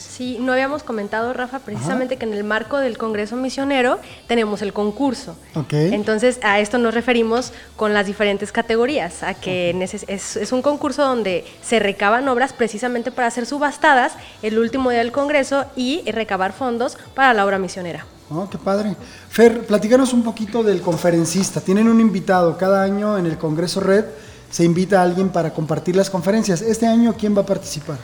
sí, 0.00 0.38
no 0.40 0.52
habíamos 0.52 0.82
comentado, 0.82 1.32
Rafa, 1.32 1.58
precisamente 1.60 2.16
que 2.16 2.24
en 2.24 2.32
el 2.32 2.42
marco 2.42 2.78
del 2.78 2.96
Congreso 2.96 3.36
Misionero 3.36 3.98
tenemos 4.26 4.62
el 4.62 4.72
concurso. 4.72 5.36
Entonces, 5.70 6.38
a 6.42 6.58
esto 6.60 6.78
nos 6.78 6.94
referimos 6.94 7.52
con 7.76 7.94
las 7.94 8.06
diferentes 8.06 8.50
categorías, 8.50 9.22
a 9.22 9.34
que 9.34 9.70
es, 10.08 10.36
es, 10.36 10.52
un 10.52 10.62
concurso 10.62 11.02
donde 11.02 11.44
se 11.62 11.78
recaban 11.78 12.28
obras 12.28 12.52
precisamente 12.52 13.10
para 13.10 13.30
ser 13.30 13.46
subastadas 13.46 14.14
el 14.42 14.58
último 14.58 14.90
día 14.90 15.00
del 15.00 15.12
Congreso 15.12 15.66
y 15.76 16.02
recabar 16.10 16.52
fondos 16.52 16.96
para 17.14 17.34
la 17.34 17.44
obra 17.44 17.58
misionera. 17.58 18.06
Oh, 18.28 18.48
qué 18.50 18.58
padre. 18.58 18.96
Fer, 19.28 19.66
platícanos 19.66 20.12
un 20.12 20.24
poquito 20.24 20.64
del 20.64 20.80
conferencista. 20.80 21.60
Tienen 21.60 21.88
un 21.88 22.00
invitado. 22.00 22.58
Cada 22.58 22.82
año 22.82 23.16
en 23.18 23.26
el 23.26 23.38
Congreso 23.38 23.80
Red 23.80 24.04
se 24.50 24.64
invita 24.64 25.00
a 25.00 25.04
alguien 25.04 25.28
para 25.28 25.52
compartir 25.52 25.94
las 25.94 26.10
conferencias. 26.10 26.60
Este 26.60 26.86
año, 26.86 27.14
¿quién 27.16 27.36
va 27.36 27.42
a 27.42 27.46
participar? 27.46 27.98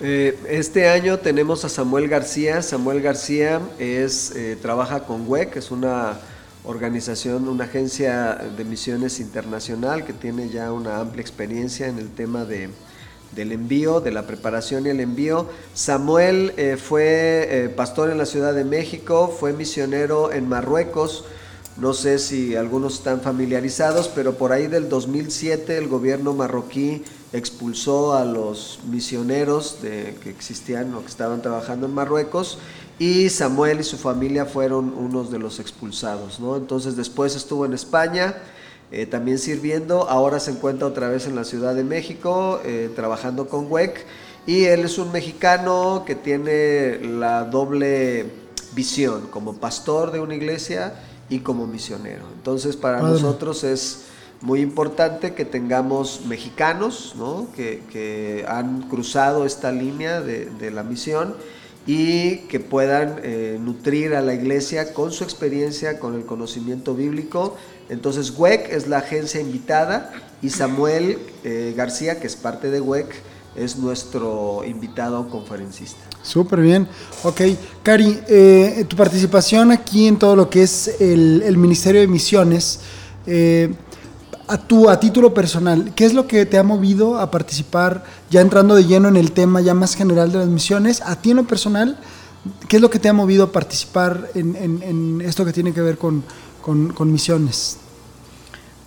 Eh, 0.00 0.38
este 0.48 0.88
año 0.88 1.18
tenemos 1.18 1.64
a 1.64 1.68
Samuel 1.68 2.08
García. 2.08 2.62
Samuel 2.62 3.00
García 3.00 3.60
es, 3.80 4.32
eh, 4.36 4.56
trabaja 4.60 5.00
con 5.00 5.28
WEC, 5.28 5.56
es 5.56 5.72
una 5.72 6.18
organización, 6.64 7.48
una 7.48 7.64
agencia 7.64 8.34
de 8.56 8.64
misiones 8.64 9.18
internacional 9.18 10.04
que 10.04 10.12
tiene 10.12 10.50
ya 10.50 10.72
una 10.72 11.00
amplia 11.00 11.20
experiencia 11.20 11.88
en 11.88 11.98
el 11.98 12.10
tema 12.10 12.44
de, 12.44 12.70
del 13.34 13.52
envío, 13.52 14.00
de 14.00 14.10
la 14.10 14.26
preparación 14.26 14.86
y 14.86 14.90
el 14.90 15.00
envío. 15.00 15.46
Samuel 15.74 16.52
eh, 16.56 16.76
fue 16.76 17.46
eh, 17.48 17.68
pastor 17.68 18.10
en 18.10 18.18
la 18.18 18.26
Ciudad 18.26 18.54
de 18.54 18.64
México, 18.64 19.34
fue 19.38 19.52
misionero 19.52 20.32
en 20.32 20.48
Marruecos. 20.48 21.24
No 21.76 21.92
sé 21.92 22.18
si 22.20 22.54
algunos 22.54 22.94
están 22.94 23.20
familiarizados, 23.20 24.08
pero 24.08 24.34
por 24.34 24.52
ahí 24.52 24.68
del 24.68 24.88
2007 24.88 25.76
el 25.76 25.88
gobierno 25.88 26.32
marroquí 26.32 27.02
expulsó 27.32 28.14
a 28.14 28.24
los 28.24 28.78
misioneros 28.88 29.82
de, 29.82 30.16
que 30.22 30.30
existían 30.30 30.94
o 30.94 31.00
que 31.00 31.08
estaban 31.08 31.42
trabajando 31.42 31.86
en 31.86 31.94
Marruecos 31.94 32.58
y 32.98 33.28
Samuel 33.28 33.80
y 33.80 33.82
su 33.82 33.96
familia 33.96 34.46
fueron 34.46 34.94
unos 34.96 35.32
de 35.32 35.40
los 35.40 35.58
expulsados. 35.58 36.38
¿no? 36.38 36.56
Entonces 36.56 36.94
después 36.94 37.34
estuvo 37.34 37.66
en 37.66 37.72
España 37.72 38.36
eh, 38.90 39.06
también 39.06 39.38
sirviendo. 39.38 40.08
Ahora 40.08 40.40
se 40.40 40.52
encuentra 40.52 40.86
otra 40.86 41.08
vez 41.08 41.26
en 41.26 41.34
la 41.34 41.44
Ciudad 41.44 41.74
de 41.74 41.84
México, 41.84 42.60
eh, 42.64 42.90
trabajando 42.94 43.48
con 43.48 43.70
WEC. 43.70 44.04
Y 44.46 44.64
él 44.64 44.84
es 44.84 44.98
un 44.98 45.10
mexicano 45.10 46.04
que 46.06 46.14
tiene 46.14 46.98
la 47.00 47.44
doble 47.44 48.26
visión, 48.74 49.28
como 49.28 49.54
pastor 49.54 50.12
de 50.12 50.20
una 50.20 50.34
iglesia 50.34 50.94
y 51.28 51.38
como 51.40 51.66
misionero. 51.66 52.24
Entonces 52.36 52.76
para 52.76 53.00
nosotros 53.00 53.64
es 53.64 54.04
muy 54.40 54.60
importante 54.60 55.32
que 55.32 55.46
tengamos 55.46 56.22
mexicanos 56.26 57.14
que, 57.56 58.44
han 58.46 58.82
cruzado 58.82 59.46
esta 59.46 59.72
línea 59.72 60.20
de, 60.20 60.70
la 60.70 60.82
misión 60.82 61.34
y 61.86 62.38
que 62.48 62.60
puedan 62.60 63.20
eh, 63.22 63.58
nutrir 63.60 64.14
a 64.14 64.22
la 64.22 64.34
iglesia 64.34 64.94
con 64.94 65.12
su 65.12 65.24
experiencia, 65.24 65.98
con 65.98 66.14
el 66.14 66.24
conocimiento 66.24 66.94
bíblico 66.94 67.56
entonces 67.88 68.32
WEC 68.36 68.72
es 68.72 68.88
la 68.88 68.98
agencia 68.98 69.40
invitada 69.40 70.12
y 70.40 70.50
Samuel 70.50 71.18
eh, 71.42 71.74
García, 71.76 72.18
que 72.18 72.26
es 72.26 72.36
parte 72.36 72.70
de 72.70 72.80
WEC, 72.80 73.06
es 73.56 73.76
nuestro 73.76 74.62
invitado 74.66 75.28
conferencista. 75.28 76.00
Súper 76.22 76.60
bien. 76.60 76.88
Ok, 77.22 77.42
Cari, 77.82 78.18
eh, 78.28 78.84
tu 78.88 78.96
participación 78.96 79.70
aquí 79.70 80.06
en 80.06 80.18
todo 80.18 80.34
lo 80.34 80.48
que 80.48 80.62
es 80.62 81.00
el, 81.00 81.56
Ministerio 81.56 82.00
de 82.00 82.08
Misiones, 82.08 82.80
a, 84.48 84.58
tu, 84.58 84.90
a 84.90 85.00
título 85.00 85.34
personal, 85.34 85.92
¿qué 85.94 86.04
es 86.04 86.14
lo 86.14 86.26
que 86.26 86.46
te 86.46 86.58
ha 86.58 86.62
movido 86.62 87.18
a 87.18 87.30
participar, 87.30 88.04
ya 88.30 88.40
entrando 88.40 88.74
de 88.74 88.84
lleno 88.84 89.08
en 89.08 89.16
el 89.16 89.32
tema 89.32 89.60
ya 89.60 89.74
más 89.74 89.94
general 89.94 90.32
de 90.32 90.38
las 90.38 90.48
misiones? 90.48 91.00
A 91.00 91.16
ti 91.16 91.30
en 91.30 91.36
lo 91.38 91.44
personal, 91.44 91.98
¿qué 92.68 92.76
es 92.76 92.82
lo 92.82 92.90
que 92.90 92.98
te 92.98 93.08
ha 93.08 93.12
movido 93.12 93.44
a 93.44 93.52
participar 93.52 94.30
en 94.34 95.20
esto 95.24 95.44
que 95.44 95.52
tiene 95.52 95.72
que 95.72 95.80
ver 95.80 95.98
con, 95.98 96.22
con, 96.64 97.12
misiones? 97.12 97.76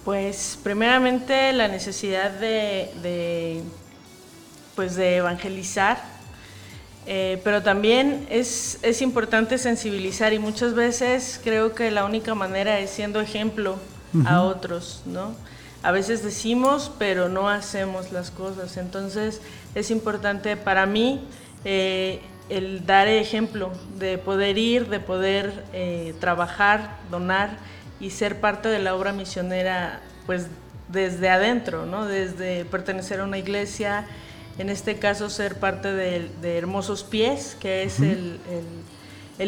Pues 0.03 0.57
primeramente 0.63 1.53
la 1.53 1.67
necesidad 1.67 2.31
de, 2.31 3.61
pues 4.75 4.95
de 4.95 5.17
evangelizar, 5.17 6.03
eh, 7.05 7.39
pero 7.43 7.61
también 7.61 8.25
es, 8.29 8.79
es, 8.81 9.01
importante 9.01 9.57
sensibilizar 9.57 10.33
y 10.33 10.39
muchas 10.39 10.73
veces 10.73 11.39
creo 11.41 11.73
que 11.73 11.91
la 11.91 12.03
única 12.03 12.35
manera 12.35 12.79
es 12.79 12.89
siendo 12.89 13.21
ejemplo 13.21 13.77
a 14.25 14.41
otros, 14.41 15.01
¿no? 15.05 15.35
A 15.83 15.91
veces 15.91 16.23
decimos, 16.23 16.91
pero 16.97 17.29
no 17.29 17.49
hacemos 17.49 18.11
las 18.11 18.31
cosas. 18.31 18.77
Entonces 18.77 19.41
es 19.75 19.91
importante 19.91 20.57
para 20.57 20.85
mí 20.85 21.27
eh, 21.65 22.21
el 22.49 22.85
dar 22.85 23.07
ejemplo, 23.07 23.71
de 23.97 24.17
poder 24.17 24.57
ir, 24.57 24.87
de 24.87 24.99
poder 24.99 25.65
eh, 25.73 26.13
trabajar, 26.19 26.97
donar 27.11 27.57
y 27.99 28.11
ser 28.11 28.39
parte 28.39 28.69
de 28.69 28.79
la 28.79 28.95
obra 28.95 29.11
misionera, 29.11 29.99
pues 30.25 30.47
desde 30.87 31.29
adentro, 31.29 31.85
¿no? 31.85 32.05
Desde 32.05 32.63
pertenecer 32.65 33.19
a 33.19 33.25
una 33.25 33.37
iglesia, 33.37 34.07
en 34.57 34.69
este 34.69 34.97
caso 34.97 35.29
ser 35.29 35.59
parte 35.59 35.91
de, 35.91 36.57
Hermosos 36.57 37.03
Pies, 37.03 37.57
que 37.59 37.83
es 37.83 37.99
el, 37.99 38.39
el, 38.49 38.65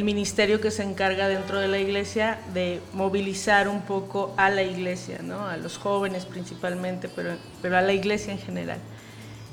ministerio 0.03 0.61
que 0.61 0.71
se 0.71 0.83
encarga 0.83 1.27
dentro 1.27 1.59
de 1.59 1.67
la 1.67 1.79
iglesia 1.79 2.39
de 2.53 2.79
movilizar 2.93 3.67
un 3.67 3.81
poco 3.81 4.33
a 4.37 4.49
la 4.49 4.63
iglesia, 4.63 5.19
¿no? 5.23 5.47
A 5.47 5.57
los 5.57 5.77
jóvenes 5.77 6.25
principalmente, 6.25 7.09
pero, 7.09 7.35
pero 7.61 7.77
a 7.77 7.81
la 7.81 7.93
iglesia 7.93 8.33
en 8.33 8.39
general 8.39 8.79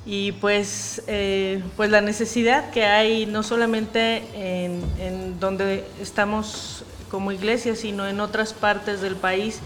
y 0.06 0.30
pues, 0.32 1.02
eh, 1.08 1.60
pues 1.76 1.90
la 1.90 2.00
necesidad 2.00 2.70
que 2.70 2.84
hay 2.84 3.26
no 3.26 3.42
solamente 3.42 4.22
en, 4.34 5.40
donde 5.40 5.84
estamos 6.00 6.84
como 7.10 7.32
iglesia, 7.32 7.74
sino 7.74 8.06
en 8.06 8.20
otras 8.20 8.52
partes 8.52 9.00
del 9.00 9.16
país 9.16 9.58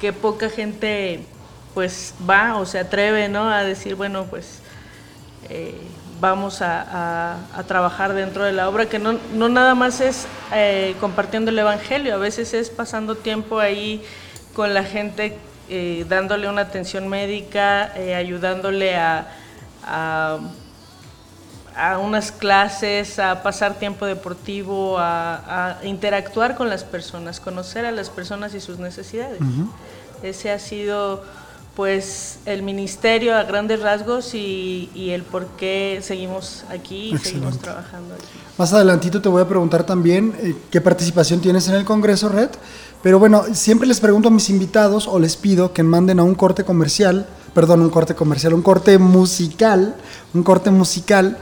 que 0.00 0.12
poca 0.12 0.50
gente 0.50 1.20
pues 1.74 2.12
va 2.28 2.56
o 2.56 2.66
se 2.66 2.80
atreve 2.80 3.28
¿no? 3.28 3.48
a 3.48 3.62
decir, 3.62 3.94
bueno, 3.94 4.26
pues 4.28 4.58
eh, 5.48 5.74
vamos 6.24 6.62
a, 6.62 7.36
trabajar 7.68 8.14
dentro 8.14 8.44
de 8.44 8.52
la 8.52 8.66
obra, 8.70 8.86
que 8.86 8.98
no, 8.98 9.18
no 9.34 9.50
nada 9.50 9.74
más 9.74 10.00
es 10.00 10.26
eh, 10.54 10.96
compartiendo 10.98 11.50
el 11.50 11.58
Evangelio, 11.58 12.14
a 12.14 12.16
veces 12.16 12.54
es 12.54 12.70
pasando 12.70 13.14
tiempo 13.14 13.58
ahí 13.58 14.02
con 14.54 14.72
la 14.72 14.84
gente, 14.84 15.36
eh, 15.68 16.06
dándole 16.08 16.48
una 16.48 16.62
atención 16.62 17.08
médica, 17.08 17.92
eh, 17.94 18.14
ayudándole 18.14 18.96
a, 18.96 19.28
a, 19.86 20.38
unas 21.98 22.32
clases, 22.32 23.18
a 23.18 23.42
pasar 23.42 23.74
tiempo 23.74 24.06
deportivo, 24.06 24.96
a, 24.98 25.76
interactuar 25.82 26.54
con 26.54 26.70
las 26.70 26.84
personas, 26.84 27.38
conocer 27.38 27.84
a 27.84 27.92
las 27.92 28.08
personas 28.08 28.54
y 28.54 28.60
sus 28.60 28.78
necesidades. 28.78 29.40
Ese 30.22 30.50
ha 30.50 30.58
sido 30.58 31.22
pues 31.76 32.38
el 32.46 32.62
ministerio 32.62 33.36
a 33.36 33.42
grandes 33.44 33.80
rasgos 33.80 34.34
y, 34.34 34.88
el 34.94 35.22
por 35.22 35.46
qué 35.56 36.00
seguimos 36.02 36.64
aquí 36.70 37.12
y 37.14 37.18
seguimos 37.18 37.58
trabajando 37.58 38.14
aquí. 38.14 38.24
Más 38.56 38.72
adelantito 38.72 39.20
te 39.20 39.28
voy 39.28 39.42
a 39.42 39.48
preguntar 39.48 39.84
también 39.84 40.34
eh, 40.40 40.54
qué 40.70 40.80
participación 40.80 41.40
tienes 41.40 41.66
en 41.68 41.74
el 41.74 41.84
Congreso 41.84 42.28
Red, 42.28 42.50
pero 43.02 43.18
bueno, 43.18 43.44
siempre 43.52 43.88
les 43.88 44.00
pregunto 44.00 44.28
a 44.28 44.30
mis 44.30 44.48
invitados 44.50 45.08
o 45.08 45.18
les 45.18 45.36
pido 45.36 45.72
que 45.72 45.82
manden 45.82 46.20
a 46.20 46.22
un 46.22 46.34
corte 46.34 46.64
comercial, 46.64 47.26
perdón, 47.54 47.82
un 47.82 47.90
corte 47.90 48.14
comercial, 48.14 48.54
un 48.54 48.62
corte 48.62 48.98
musical, 48.98 49.96
un 50.32 50.42
corte 50.42 50.70
musical 50.70 51.38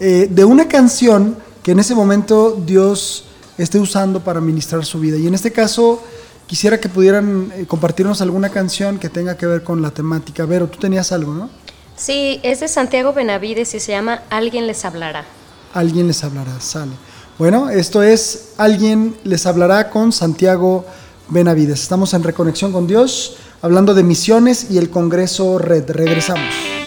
eh, 0.00 0.28
de 0.30 0.44
una 0.44 0.66
canción 0.66 1.36
que 1.62 1.72
en 1.72 1.80
ese 1.80 1.94
momento 1.94 2.60
Dios 2.66 3.26
esté 3.58 3.78
usando 3.78 4.20
para 4.20 4.40
ministrar 4.40 4.84
su 4.84 4.98
vida. 4.98 5.16
Y 5.16 5.26
en 5.26 5.34
este 5.34 5.52
caso 5.52 6.02
Quisiera 6.46 6.78
que 6.78 6.88
pudieran 6.88 7.52
eh, 7.54 7.66
compartirnos 7.66 8.20
alguna 8.20 8.50
canción 8.50 8.98
que 8.98 9.08
tenga 9.08 9.36
que 9.36 9.46
ver 9.46 9.62
con 9.62 9.80
la 9.80 9.90
temática. 9.90 10.44
Vero, 10.44 10.68
tú 10.68 10.78
tenías 10.78 11.10
algo, 11.12 11.32
¿no? 11.32 11.48
Sí, 11.96 12.40
es 12.42 12.60
de 12.60 12.68
Santiago 12.68 13.12
Benavides 13.12 13.74
y 13.74 13.80
se 13.80 13.92
llama 13.92 14.22
Alguien 14.30 14.66
les 14.66 14.84
hablará. 14.84 15.24
Alguien 15.72 16.06
les 16.06 16.22
hablará, 16.22 16.60
sale. 16.60 16.92
Bueno, 17.38 17.70
esto 17.70 18.02
es 18.02 18.52
Alguien 18.58 19.16
les 19.24 19.46
hablará 19.46 19.90
con 19.90 20.12
Santiago 20.12 20.84
Benavides. 21.28 21.82
Estamos 21.82 22.14
en 22.14 22.22
Reconexión 22.22 22.72
con 22.72 22.86
Dios, 22.86 23.36
hablando 23.62 23.94
de 23.94 24.02
misiones 24.02 24.70
y 24.70 24.78
el 24.78 24.90
Congreso 24.90 25.58
Red. 25.58 25.90
Regresamos. 25.90 26.83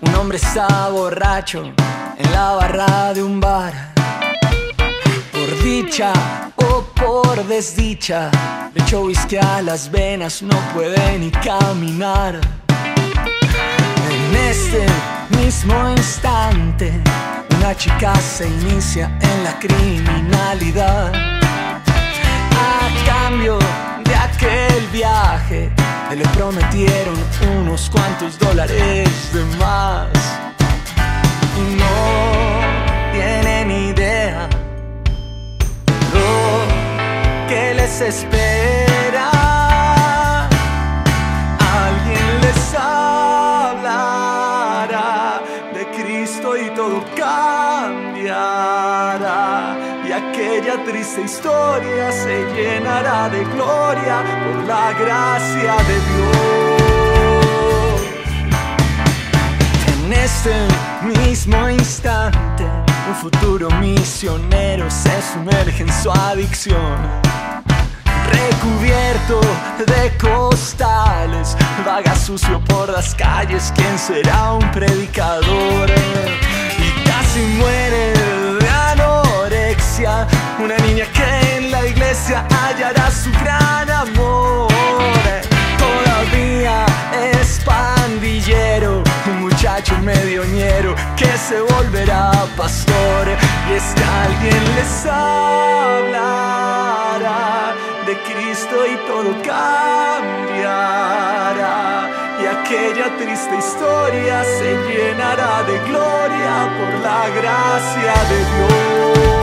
Un 0.00 0.14
hombre 0.14 0.36
está 0.36 0.88
borracho 0.90 1.62
en 1.62 2.32
la 2.32 2.54
barra 2.54 3.14
de 3.14 3.22
un 3.22 3.40
bar. 3.40 3.72
Por 5.32 5.62
dicha 5.62 6.12
o 6.56 6.82
por 6.94 7.44
desdicha, 7.46 8.30
le 8.74 8.82
echó 8.82 9.02
whisky 9.02 9.36
a 9.36 9.62
las 9.62 9.90
venas, 9.90 10.42
no 10.42 10.56
puede 10.74 11.18
ni 11.18 11.30
caminar. 11.30 12.40
En 14.10 14.36
este 14.36 14.86
mismo 15.38 15.90
instante, 15.90 16.92
una 17.56 17.74
chica 17.76 18.14
se 18.16 18.48
inicia 18.48 19.10
en 19.20 19.44
la 19.44 19.58
criminalidad. 19.58 21.12
A 22.52 23.06
cambio 23.06 23.58
aquel 24.30 24.86
viaje, 24.92 25.70
le 26.16 26.24
prometieron 26.28 27.16
unos 27.58 27.90
cuantos 27.90 28.38
dólares 28.38 29.08
de 29.32 29.44
más. 29.58 30.08
Y 31.56 31.74
no 31.74 33.12
tienen 33.12 33.70
idea 33.70 34.48
lo 36.14 37.48
que 37.48 37.74
les 37.74 38.00
espera. 38.00 38.59
Triste 50.78 51.22
historia 51.22 52.12
se 52.12 52.44
llenará 52.54 53.28
de 53.28 53.44
gloria 53.44 54.22
por 54.22 54.64
la 54.64 54.92
gracia 54.92 55.76
de 55.88 55.94
Dios. 56.08 56.40
En 59.86 60.12
este 60.12 60.54
mismo 61.02 61.68
instante, 61.68 62.64
un 63.08 63.14
futuro 63.16 63.68
misionero 63.80 64.90
se 64.90 65.20
sumerge 65.32 65.82
en 65.82 65.92
su 65.92 66.10
adicción. 66.10 66.98
Recubierto 68.30 69.40
de 69.86 70.16
costales, 70.18 71.56
vaga 71.84 72.14
sucio 72.14 72.62
por 72.66 72.90
las 72.90 73.14
calles, 73.14 73.72
¿quién 73.74 73.98
será 73.98 74.52
un 74.52 74.70
predicador? 74.70 75.90
Y 76.78 77.04
casi 77.04 77.40
muere 77.58 78.39
una 80.58 80.76
niña 80.78 81.04
que 81.12 81.56
en 81.56 81.70
la 81.70 81.86
iglesia 81.86 82.46
hallará 82.48 83.10
su 83.10 83.30
gran 83.32 83.90
amor. 83.90 84.68
Todavía 85.78 86.86
es 87.32 87.60
pandillero 87.66 89.02
muchacho 89.40 89.98
medio 89.98 90.42
ñero 90.46 90.94
que 91.16 91.36
se 91.36 91.60
volverá 91.60 92.32
pastor 92.56 93.28
y 93.68 93.72
es 93.74 93.82
que 93.94 94.04
alguien 94.04 94.74
les 94.76 95.06
hablará 95.06 96.14
de 98.06 98.16
Cristo 98.22 98.86
y 98.86 98.96
todo 99.06 99.30
cambiará 99.42 100.80
y 102.40 102.46
aquella 102.46 103.14
triste 103.18 103.54
historia 103.58 104.44
se 104.44 104.70
llenará 104.88 105.62
de 105.64 105.78
gloria 105.88 106.70
por 106.78 106.92
la 107.00 107.28
gracia 107.38 108.14
de 108.30 108.38
Dios. 108.54 109.39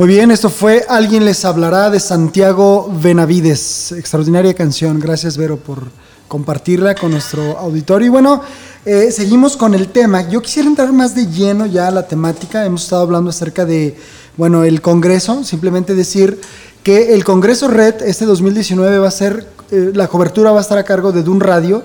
Muy 0.00 0.08
bien, 0.08 0.30
esto 0.30 0.48
fue 0.48 0.86
Alguien 0.88 1.26
les 1.26 1.44
hablará 1.44 1.90
de 1.90 2.00
Santiago 2.00 2.90
Benavides. 3.02 3.92
Extraordinaria 3.92 4.54
canción. 4.54 4.98
Gracias, 4.98 5.36
Vero, 5.36 5.58
por 5.58 5.88
compartirla 6.26 6.94
con 6.94 7.10
nuestro 7.10 7.58
auditorio. 7.58 8.06
Y 8.06 8.08
bueno, 8.08 8.40
eh, 8.86 9.12
seguimos 9.12 9.58
con 9.58 9.74
el 9.74 9.88
tema. 9.88 10.26
Yo 10.26 10.40
quisiera 10.40 10.70
entrar 10.70 10.90
más 10.90 11.14
de 11.14 11.26
lleno 11.26 11.66
ya 11.66 11.88
a 11.88 11.90
la 11.90 12.08
temática. 12.08 12.64
Hemos 12.64 12.84
estado 12.84 13.02
hablando 13.02 13.28
acerca 13.28 13.66
de, 13.66 13.94
bueno, 14.38 14.64
el 14.64 14.80
Congreso. 14.80 15.44
Simplemente 15.44 15.94
decir 15.94 16.40
que 16.82 17.12
el 17.12 17.22
Congreso 17.22 17.68
Red 17.68 18.00
este 18.00 18.24
2019 18.24 19.00
va 19.00 19.08
a 19.08 19.10
ser, 19.10 19.48
eh, 19.70 19.90
la 19.92 20.08
cobertura 20.08 20.50
va 20.50 20.60
a 20.60 20.62
estar 20.62 20.78
a 20.78 20.84
cargo 20.84 21.12
de 21.12 21.22
Dun 21.22 21.40
Radio 21.40 21.82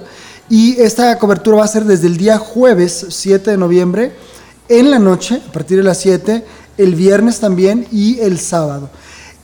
y 0.49 0.79
esta 0.79 1.19
cobertura 1.19 1.57
va 1.57 1.65
a 1.65 1.67
ser 1.67 1.83
desde 1.83 2.07
el 2.07 2.15
día 2.15 2.37
jueves 2.37 3.07
7 3.09 3.51
de 3.51 3.57
noviembre 3.57 4.13
en 4.67 4.89
la 4.89 4.99
noche, 4.99 5.41
a 5.47 5.51
partir 5.51 5.77
de 5.77 5.83
las 5.83 5.99
7, 5.99 6.43
el 6.77 6.95
viernes 6.95 7.39
también 7.39 7.87
y 7.91 8.19
el 8.19 8.39
sábado. 8.39 8.89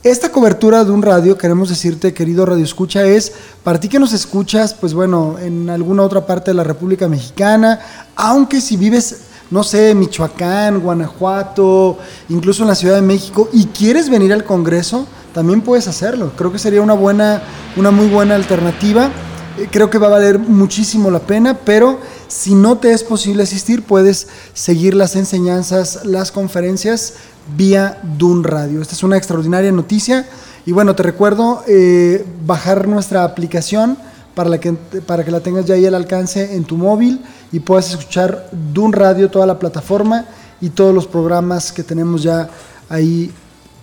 Esta 0.04 0.32
cobertura 0.32 0.84
de 0.84 0.90
un 0.90 1.04
radio, 1.04 1.38
queremos 1.38 1.70
decirte, 1.70 2.12
querido 2.12 2.44
Radio 2.44 2.64
Escucha, 2.64 3.06
es 3.06 3.32
para 3.64 3.80
ti 3.80 3.88
que 3.88 4.00
nos 4.00 4.14
escuchas, 4.14 4.74
pues 4.74 4.96
bueno, 4.96 5.38
en 5.40 5.70
alguna 5.70 6.02
otra 6.02 6.26
parte 6.26 6.50
de 6.50 6.56
la 6.56 6.64
República 6.64 7.08
Mexicana, 7.08 7.80
aunque 8.16 8.62
si 8.62 8.78
vives, 8.78 9.18
no 9.52 9.64
sé, 9.64 9.94
Michoacán, 9.94 10.80
Guanajuato, 10.80 12.00
incluso 12.30 12.64
en 12.64 12.70
la 12.70 12.76
Ciudad 12.76 12.96
de 12.96 13.04
México, 13.04 13.48
y 13.54 13.68
quieres 13.68 14.10
venir 14.10 14.34
al 14.34 14.44
Congreso, 14.44 15.06
también 15.36 15.62
puedes 15.62 15.88
hacerlo. 15.88 16.32
Creo 16.36 16.52
que 16.52 16.58
sería 16.58 16.82
una 16.82 16.94
buena, 16.94 17.44
una 17.78 17.92
muy 17.92 18.08
buena 18.08 18.34
alternativa. 18.34 19.12
Eh, 19.60 19.68
creo 19.70 19.92
que 19.92 20.00
va 20.00 20.08
a 20.08 20.12
valer 20.12 20.40
muchísimo 20.40 21.12
la 21.12 21.20
pena, 21.20 21.60
pero 21.64 22.00
si 22.32 22.56
no 22.56 22.78
te 22.78 22.94
es 22.94 23.04
posible 23.04 23.44
asistir, 23.44 23.84
puedes 23.84 24.30
seguir 24.54 24.94
las 24.94 25.18
enseñanzas, 25.18 26.06
las 26.06 26.32
conferencias 26.32 27.16
vía 27.58 28.00
Dun 28.18 28.46
Radio. 28.46 28.82
Esta 28.82 28.96
es 28.96 29.04
una 29.04 29.18
extraordinaria 29.18 29.70
noticia. 29.74 30.26
Y 30.66 30.72
bueno, 30.72 30.96
te 30.96 31.04
recuerdo 31.04 31.62
eh, 31.68 32.26
bajar 32.46 32.88
nuestra 32.88 33.26
aplicación 33.26 33.98
para, 34.34 34.62
que, 34.62 34.72
para 34.72 35.26
que 35.26 35.32
la 35.32 35.42
tengas 35.42 35.66
ya 35.66 35.74
ahí 35.76 35.86
al 35.86 35.94
alcance 35.94 36.56
en 36.56 36.64
tu 36.64 36.78
móvil 36.78 37.22
y 37.52 37.60
puedas 37.60 37.90
escuchar 37.90 38.48
Dun 38.74 38.94
Radio, 38.94 39.30
toda 39.30 39.46
la 39.46 39.60
plataforma 39.60 40.26
y 40.62 40.70
todos 40.70 40.96
los 40.96 41.08
programas 41.08 41.74
que 41.74 41.84
tenemos 41.84 42.24
ya 42.24 42.50
ahí 42.88 43.30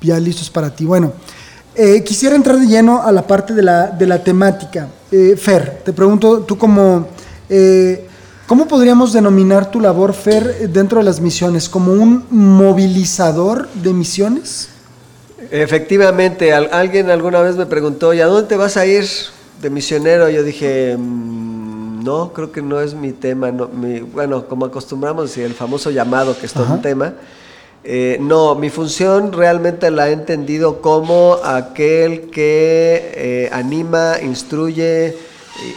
ya 0.01 0.19
listos 0.19 0.49
para 0.49 0.75
ti. 0.75 0.87
Bueno, 0.87 1.13
eh, 1.75 2.03
quisiera 2.03 2.35
entrar 2.35 2.59
de 2.59 2.67
lleno 2.67 3.03
a 3.03 3.13
la 3.13 3.27
parte 3.27 3.53
de 3.53 3.63
la, 3.63 3.89
de 3.89 4.07
la 4.07 4.25
temática. 4.25 4.89
Eh, 5.13 5.37
Fer, 5.37 5.83
te 5.85 5.93
pregunto, 5.93 6.41
tú 6.41 6.57
como, 6.57 7.09
¿cómo 8.49 8.67
podríamos 8.67 9.13
denominar 9.13 9.71
tu 9.71 9.79
labor, 9.79 10.15
Fer, 10.15 10.71
dentro 10.71 10.99
de 10.99 11.05
las 11.05 11.21
misiones? 11.21 11.69
¿Como 11.69 11.93
un 11.93 12.25
movilizador 12.31 13.69
de 13.75 13.93
misiones? 13.93 14.71
Efectivamente, 15.51 16.53
alguien 16.55 17.11
alguna 17.11 17.43
vez 17.43 17.57
me 17.57 17.67
preguntó, 17.67 18.15
¿y 18.15 18.21
a 18.21 18.27
dónde 18.27 18.49
te 18.49 18.57
vas 18.57 18.79
a 18.79 18.87
ir 18.87 19.07
de 19.61 19.71
misionero? 19.71 20.31
Yo 20.31 20.43
dije, 20.43 20.97
mm, 20.99 22.03
no, 22.03 22.33
creo 22.33 22.51
que 22.51 22.63
no 22.63 22.81
es 22.81 22.95
mi 22.95 23.13
tema. 23.13 23.53
No, 23.53 23.69
bueno, 23.69 24.49
como 24.49 24.65
acostumbramos, 24.65 25.37
el 25.37 25.53
famoso 25.53 25.91
llamado, 25.91 26.37
que 26.39 26.47
es 26.47 26.53
todo 26.55 26.73
un 26.73 26.83
tema. 26.83 27.13
Eh, 27.85 28.17
no, 28.19 28.55
mi 28.55 28.71
función 28.71 29.31
realmente 29.33 29.91
la 29.91 30.09
he 30.09 30.13
entendido 30.13 30.81
como 30.81 31.37
aquel 31.45 32.31
que 32.31 33.13
eh, 33.15 33.51
anima, 33.53 34.15
instruye, 34.23 35.17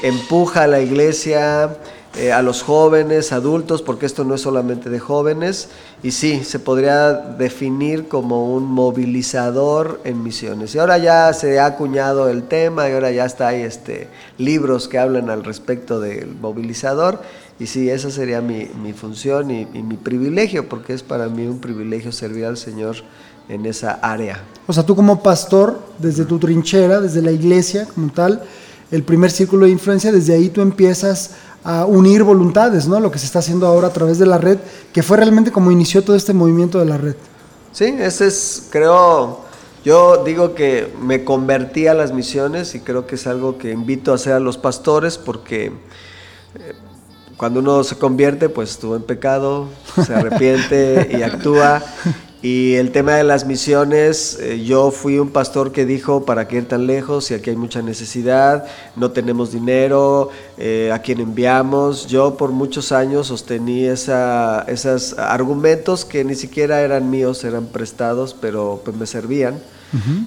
empuja 0.04 0.64
a 0.64 0.68
la 0.68 0.80
iglesia, 0.80 1.78
eh, 2.18 2.34
a 2.34 2.42
los 2.42 2.62
jóvenes, 2.62 3.32
adultos, 3.32 3.82
porque 3.82 4.06
esto 4.06 4.26
no 4.26 4.36
es 4.36 4.42
solamente 4.42 4.90
de 4.90 5.00
jóvenes, 5.00 5.70
y 6.04 6.12
sí, 6.12 6.44
se 6.44 6.60
podría 6.60 7.14
definir 7.14 8.10
como 8.10 8.54
un 8.54 8.66
movilizador 8.66 10.02
en 10.04 10.22
misiones. 10.22 10.76
Y 10.76 10.80
ahora 10.80 10.98
ya 10.98 11.32
se 11.32 11.60
ha 11.60 11.68
acuñado 11.68 12.28
el 12.28 12.44
tema, 12.44 12.90
y 12.90 12.92
ahora 12.92 13.12
ya 13.12 13.24
está 13.24 13.48
hay 13.48 13.62
este, 13.62 14.10
libros 14.38 14.90
que 14.90 15.00
hablan 15.00 15.30
al 15.30 15.46
respecto 15.46 16.02
del 16.02 16.36
movilizador, 16.36 17.22
y 17.60 17.68
sí, 17.68 17.90
esa 17.90 18.12
sería 18.12 18.42
mi, 18.42 18.68
función 18.92 19.50
y, 19.50 19.68
y, 19.74 19.82
mi 19.82 19.96
privilegio, 19.96 20.68
porque 20.68 20.94
es 20.94 21.04
para 21.04 21.30
mí 21.30 21.48
un 21.48 21.60
privilegio 21.60 22.12
servir 22.12 22.44
al 22.44 22.58
Señor 22.58 22.98
en 23.48 23.66
esa 23.66 23.94
área. 24.02 24.44
O 24.68 24.74
sea, 24.74 24.84
tú 24.84 24.98
como 24.98 25.24
pastor, 25.24 25.80
desde 25.98 26.26
tu 26.26 26.40
trinchera, 26.40 27.00
desde 27.00 27.22
la 27.22 27.32
iglesia 27.32 27.86
como 27.86 28.12
tal, 28.12 28.44
el 28.92 29.04
primer 29.04 29.32
círculo 29.32 29.66
de 29.66 29.72
influencia, 29.72 30.12
desde 30.12 30.34
ahí 30.34 30.50
tú 30.50 30.62
empiezas 30.62 31.32
a 31.64 31.86
unir 31.86 32.24
voluntades, 32.24 32.88
¿no? 32.88 33.00
Lo 33.00 33.12
que 33.12 33.20
se 33.20 33.26
está 33.26 33.40
haciendo 33.40 33.68
ahora 33.68 33.88
a 33.88 33.94
través 33.94 34.18
de 34.18 34.26
la 34.26 34.38
red, 34.38 34.58
que 34.94 35.04
fue 35.04 35.18
realmente 35.18 35.52
como 35.52 35.72
inició 35.72 36.04
todo 36.04 36.16
este 36.16 36.34
movimiento 36.34 36.80
de 36.80 36.86
la 36.86 36.98
red. 36.98 37.16
Sí, 37.72 37.86
ese 38.00 38.28
es, 38.28 38.68
creo, 38.70 39.42
yo 39.86 40.24
digo 40.24 40.56
que 40.56 40.92
me 41.02 41.24
convertí 41.24 41.88
a 41.88 41.94
las 41.94 42.12
misiones 42.12 42.76
y 42.76 42.80
creo 42.80 43.08
que 43.08 43.16
es 43.16 43.28
algo 43.28 43.58
que 43.58 43.72
invito 43.72 44.12
a 44.12 44.16
hacer 44.16 44.34
a 44.34 44.40
los 44.40 44.58
pastores 44.58 45.18
porque 45.18 45.68
eh, 46.56 46.74
cuando 47.38 47.60
uno 47.60 47.84
se 47.84 47.98
convierte, 47.98 48.50
pues 48.50 48.72
estuvo 48.72 48.96
en 48.96 49.04
pecado, 49.04 49.68
se 50.06 50.14
arrepiente 50.14 51.10
y 51.18 51.24
actúa 51.24 51.82
y 52.42 52.74
el 52.76 52.92
tema 52.92 53.14
de 53.14 53.24
las 53.24 53.46
misiones, 53.46 54.40
eh, 54.40 54.64
yo 54.64 54.90
fui 54.90 55.20
un 55.20 55.30
pastor 55.30 55.72
que 55.72 55.86
dijo, 55.86 56.26
¿para 56.26 56.48
qué 56.48 56.58
ir 56.58 56.68
tan 56.68 56.88
lejos? 56.88 57.26
Si 57.26 57.36
aquí 57.36 57.52
hay 57.52 57.56
mucha 57.56 57.84
necesidad, 57.84 58.66
no 58.96 59.12
tenemos 59.12 59.52
dinero, 59.52 60.30
eh, 60.58 60.92
¿a 60.92 61.00
quién 61.00 61.20
enviamos? 61.20 62.08
Yo 62.08 62.38
por 62.38 62.50
muchos 62.50 62.92
años 62.92 63.28
sostení 63.28 63.86
esa, 63.86 64.66
esos 64.68 65.18
argumentos 65.20 66.04
que 66.04 66.24
ni 66.24 66.34
siquiera 66.34 66.82
eran 66.82 67.12
míos, 67.12 67.44
eran 67.44 67.68
prestados, 67.68 68.36
pero 68.40 68.82
pues 68.84 68.98
me 68.98 69.06
servían. 69.06 69.60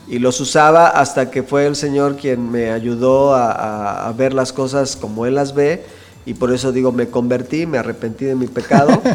Y 0.06 0.18
los 0.18 0.38
usaba 0.42 0.88
hasta 0.88 1.30
que 1.30 1.42
fue 1.42 1.64
el 1.64 1.74
Señor 1.74 2.16
quien 2.16 2.50
me 2.50 2.70
ayudó 2.70 3.34
a 3.34 4.12
ver 4.14 4.34
las 4.34 4.52
cosas 4.52 4.94
como 4.94 5.24
Él 5.24 5.36
las 5.36 5.54
ve 5.54 5.82
y 6.26 6.34
por 6.34 6.52
eso 6.52 6.72
digo, 6.72 6.90
me 6.90 7.08
convertí, 7.08 7.66
me 7.66 7.78
arrepentí 7.78 8.24
de 8.24 8.34
mi 8.34 8.46
pecado. 8.46 9.00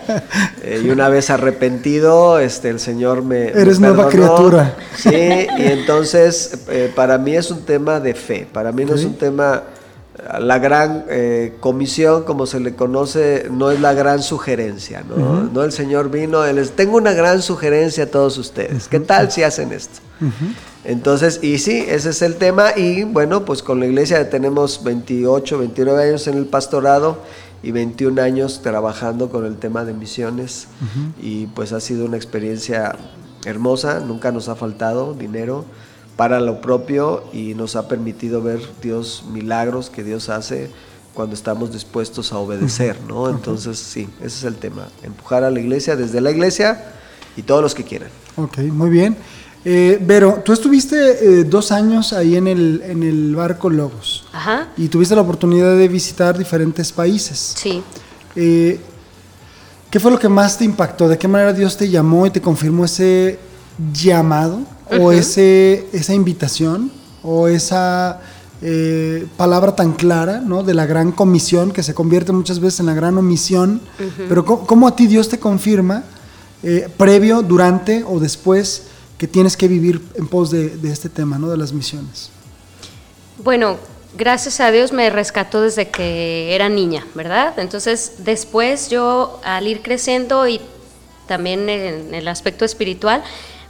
Eh, 0.61 0.81
y 0.83 0.89
una 0.89 1.07
vez 1.07 1.29
arrepentido, 1.29 2.37
este, 2.37 2.69
el 2.69 2.81
Señor 2.81 3.23
me. 3.23 3.47
Eres 3.47 3.79
nueva 3.79 4.09
criatura. 4.09 4.75
Sí, 4.93 5.09
y 5.09 5.63
entonces 5.67 6.65
eh, 6.67 6.91
para 6.93 7.17
mí 7.17 7.33
es 7.33 7.49
un 7.49 7.61
tema 7.61 8.01
de 8.01 8.13
fe. 8.13 8.45
Para 8.51 8.73
mí 8.73 8.83
no 8.83 8.95
es 8.95 9.05
un 9.05 9.15
tema. 9.15 9.63
La 10.39 10.59
gran 10.59 11.05
eh, 11.09 11.55
comisión, 11.61 12.23
como 12.23 12.45
se 12.45 12.59
le 12.59 12.75
conoce, 12.75 13.47
no 13.49 13.71
es 13.71 13.79
la 13.79 13.93
gran 13.93 14.21
sugerencia. 14.21 15.01
No, 15.07 15.43
no 15.43 15.63
el 15.63 15.71
Señor 15.71 16.11
vino, 16.11 16.43
él 16.43 16.57
es, 16.57 16.73
tengo 16.73 16.97
una 16.97 17.13
gran 17.13 17.41
sugerencia 17.41 18.03
a 18.03 18.07
todos 18.07 18.37
ustedes. 18.37 18.89
¿Qué 18.89 18.99
tal 18.99 19.31
si 19.31 19.43
hacen 19.43 19.71
esto? 19.71 20.01
Entonces, 20.85 21.39
y 21.43 21.59
sí, 21.59 21.85
ese 21.87 22.09
es 22.09 22.21
el 22.21 22.35
tema. 22.35 22.71
Y 22.75 23.03
bueno, 23.03 23.45
pues 23.45 23.63
con 23.63 23.79
la 23.79 23.85
iglesia 23.85 24.29
tenemos 24.29 24.83
28, 24.83 25.57
29 25.59 26.03
años 26.03 26.27
en 26.27 26.37
el 26.37 26.45
pastorado 26.45 27.19
y 27.61 27.71
21 27.71 28.21
años 28.21 28.61
trabajando 28.61 29.29
con 29.29 29.45
el 29.45 29.57
tema 29.57 29.83
de 29.85 29.93
misiones. 29.93 30.67
Y 31.21 31.47
pues 31.47 31.73
ha 31.73 31.79
sido 31.79 32.05
una 32.05 32.17
experiencia 32.17 32.95
hermosa, 33.45 33.99
nunca 33.99 34.31
nos 34.31 34.49
ha 34.49 34.55
faltado 34.55 35.13
dinero 35.13 35.65
para 36.15 36.41
lo 36.41 36.59
propio 36.59 37.23
y 37.31 37.53
nos 37.53 37.75
ha 37.75 37.87
permitido 37.87 38.41
ver 38.41 38.59
Dios 38.81 39.23
milagros 39.31 39.89
que 39.89 40.03
Dios 40.03 40.27
hace 40.27 40.69
cuando 41.13 41.33
estamos 41.33 41.71
dispuestos 41.71 42.33
a 42.33 42.37
obedecer, 42.37 42.97
¿no? 43.07 43.29
Entonces, 43.29 43.79
sí, 43.79 44.09
ese 44.19 44.27
es 44.27 44.43
el 44.43 44.55
tema, 44.55 44.87
empujar 45.03 45.43
a 45.43 45.49
la 45.49 45.59
iglesia 45.59 45.95
desde 45.95 46.21
la 46.21 46.31
iglesia 46.31 46.91
y 47.35 47.41
todos 47.41 47.61
los 47.61 47.73
que 47.73 47.83
quieran. 47.83 48.09
Ok, 48.35 48.57
muy 48.59 48.89
bien. 48.89 49.17
Eh, 49.65 49.99
Vero, 50.01 50.41
tú 50.43 50.53
estuviste 50.53 50.95
eh, 50.95 51.43
dos 51.43 51.71
años 51.71 52.13
ahí 52.13 52.37
en 52.37 52.47
el, 52.47 52.81
en 52.85 53.03
el 53.03 53.35
barco 53.35 53.69
Logos. 53.69 54.25
Ajá. 54.31 54.69
Y 54.77 54.87
tuviste 54.87 55.15
la 55.15 55.21
oportunidad 55.21 55.75
de 55.75 55.87
visitar 55.87 56.37
diferentes 56.37 56.91
países. 56.93 57.55
Sí. 57.57 57.83
Eh, 58.35 58.79
¿Qué 59.89 59.99
fue 59.99 60.11
lo 60.11 60.19
que 60.19 60.29
más 60.29 60.57
te 60.57 60.63
impactó? 60.63 61.09
¿De 61.09 61.17
qué 61.17 61.27
manera 61.27 61.51
Dios 61.51 61.75
te 61.75 61.89
llamó 61.89 62.25
y 62.25 62.29
te 62.29 62.41
confirmó 62.41 62.85
ese 62.85 63.39
llamado? 63.91 64.61
¿O 64.99 65.11
ese, 65.11 65.87
esa 65.91 66.13
invitación? 66.13 66.91
¿O 67.21 67.47
esa 67.47 68.21
eh, 68.61 69.27
palabra 69.35 69.75
tan 69.75 69.93
clara, 69.93 70.39
¿no? 70.39 70.63
De 70.63 70.73
la 70.73 70.85
gran 70.85 71.11
comisión 71.11 71.71
que 71.71 71.83
se 71.83 71.93
convierte 71.93 72.31
muchas 72.31 72.59
veces 72.59 72.79
en 72.79 72.85
la 72.85 72.93
gran 72.93 73.17
omisión. 73.17 73.81
Pero 74.29 74.45
¿cómo, 74.45 74.87
a 74.87 74.95
ti 74.95 75.05
Dios 75.05 75.27
te 75.27 75.37
confirma, 75.37 76.03
previo, 76.97 77.41
durante 77.41 78.03
o 78.03 78.19
después, 78.19 78.83
que 79.19 79.27
tienes 79.27 79.57
que 79.57 79.67
vivir 79.67 80.01
en 80.15 80.27
pos 80.27 80.49
de, 80.49 80.79
este 80.85 81.09
tema, 81.09 81.37
¿no? 81.37 81.49
De 81.49 81.57
las 81.57 81.73
misiones. 81.73 82.31
Bueno, 83.43 83.77
gracias 84.17 84.61
a 84.61 84.71
Dios 84.71 84.93
me 84.93 85.09
rescató 85.09 85.61
desde 85.61 85.89
que 85.89 86.55
era 86.55 86.69
niña, 86.69 87.05
¿verdad? 87.13 87.59
Entonces, 87.59 88.13
después 88.19 88.89
yo, 88.89 89.41
al 89.43 89.67
ir 89.67 89.81
creciendo 89.81 90.47
y 90.47 90.61
también 91.27 91.69
en 91.69 92.15
el 92.15 92.27
aspecto 92.29 92.63
espiritual, 92.63 93.21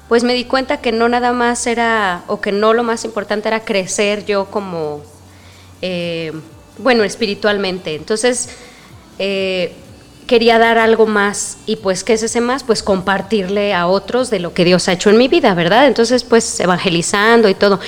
pues 0.07 0.23
me 0.23 0.35
di 0.35 0.45
cuenta 0.45 0.81
que 0.81 0.91
no 0.91 1.09
nada 1.09 1.33
más 1.33 1.65
era, 1.65 2.23
o 2.27 2.39
que 2.41 2.51
no 2.51 2.73
lo 2.73 2.83
más 2.83 3.03
importante 3.03 3.47
era 3.47 3.65
crecer 3.65 4.25
yo 4.25 4.45
como, 4.51 5.01
eh, 5.81 6.31
bueno, 6.77 7.03
espiritualmente. 7.03 7.95
Entonces, 7.95 8.49
eh, 9.17 9.73
quería 10.29 10.59
dar 10.59 10.77
algo 10.77 11.07
más 11.07 11.57
y 11.65 11.77
pues 11.77 12.03
qué 12.03 12.13
es 12.13 12.21
ese 12.21 12.39
más 12.39 12.61
pues 12.61 12.83
compartirle 12.83 13.73
a 13.73 13.87
otros 13.87 14.29
de 14.29 14.39
lo 14.39 14.53
que 14.53 14.63
Dios 14.63 14.87
ha 14.87 14.93
hecho 14.93 15.09
en 15.09 15.17
mi 15.17 15.27
vida 15.27 15.55
verdad 15.55 15.87
entonces 15.87 16.23
pues 16.23 16.59
evangelizando 16.59 17.49
y 17.49 17.55
todo 17.55 17.79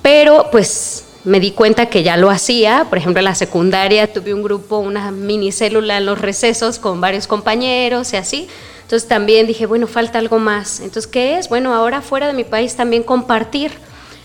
pero 0.00 0.50
pues 0.52 1.04
me 1.24 1.40
di 1.40 1.50
cuenta 1.52 1.86
que 1.86 2.02
ya 2.02 2.16
lo 2.18 2.30
hacía. 2.30 2.86
Por 2.88 2.98
ejemplo, 2.98 3.18
en 3.20 3.24
la 3.24 3.34
secundaria 3.34 4.12
tuve 4.12 4.34
un 4.34 4.42
grupo, 4.42 4.78
una 4.78 5.10
minicélula 5.10 5.96
en 5.96 6.06
los 6.06 6.20
recesos 6.20 6.78
con 6.78 7.00
varios 7.00 7.26
compañeros 7.26 8.12
y 8.12 8.16
así. 8.16 8.48
Entonces 8.82 9.08
también 9.08 9.46
dije, 9.46 9.64
bueno, 9.64 9.86
falta 9.86 10.18
algo 10.18 10.38
más. 10.38 10.80
Entonces, 10.80 11.06
¿qué 11.06 11.38
es? 11.38 11.48
Bueno, 11.48 11.72
ahora 11.74 12.02
fuera 12.02 12.26
de 12.26 12.34
mi 12.34 12.44
país 12.44 12.76
también 12.76 13.02
compartir. 13.02 13.72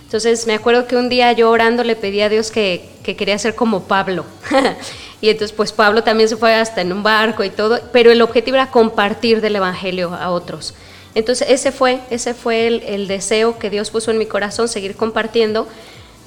Entonces 0.03 0.45
me 0.47 0.55
acuerdo 0.55 0.87
que 0.87 0.97
un 0.97 1.07
día 1.07 1.31
yo 1.31 1.49
orando 1.49 1.83
le 1.83 1.95
pedí 1.95 2.19
a 2.19 2.29
Dios 2.29 2.51
que, 2.51 2.89
que 3.03 3.15
quería 3.15 3.37
ser 3.39 3.55
como 3.55 3.83
Pablo. 3.83 4.25
y 5.21 5.29
entonces 5.29 5.55
pues 5.55 5.71
Pablo 5.71 6.03
también 6.03 6.29
se 6.29 6.37
fue 6.37 6.55
hasta 6.55 6.81
en 6.81 6.91
un 6.93 7.03
barco 7.03 7.43
y 7.43 7.49
todo, 7.49 7.79
pero 7.91 8.11
el 8.11 8.21
objetivo 8.21 8.55
era 8.55 8.71
compartir 8.71 9.41
del 9.41 9.55
Evangelio 9.55 10.13
a 10.13 10.31
otros. 10.31 10.73
Entonces 11.15 11.49
ese 11.49 11.71
fue, 11.71 11.99
ese 12.09 12.33
fue 12.33 12.67
el, 12.67 12.83
el 12.83 13.07
deseo 13.07 13.57
que 13.57 13.69
Dios 13.69 13.89
puso 13.89 14.11
en 14.11 14.17
mi 14.17 14.25
corazón, 14.25 14.67
seguir 14.67 14.95
compartiendo 14.95 15.67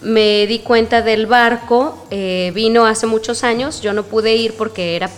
me 0.02 0.46
di 0.46 0.58
cuenta 0.58 1.00
del 1.00 1.26
barco, 1.26 2.06
eh, 2.10 2.50
vino 2.54 2.86
hace 2.86 3.06
muchos 3.06 3.44
años, 3.44 3.80
yo 3.80 3.92
no 3.92 4.02
pude 4.02 4.34
ir 4.34 4.54
porque 4.54 4.96
era 4.96 5.08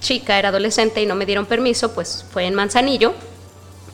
chica, 0.00 0.38
era 0.38 0.48
adolescente 0.48 1.02
y 1.02 1.06
no 1.06 1.14
me 1.14 1.26
dieron 1.26 1.46
permiso, 1.46 1.92
pues 1.92 2.24
fue 2.32 2.44
en 2.44 2.54
Manzanillo, 2.54 3.12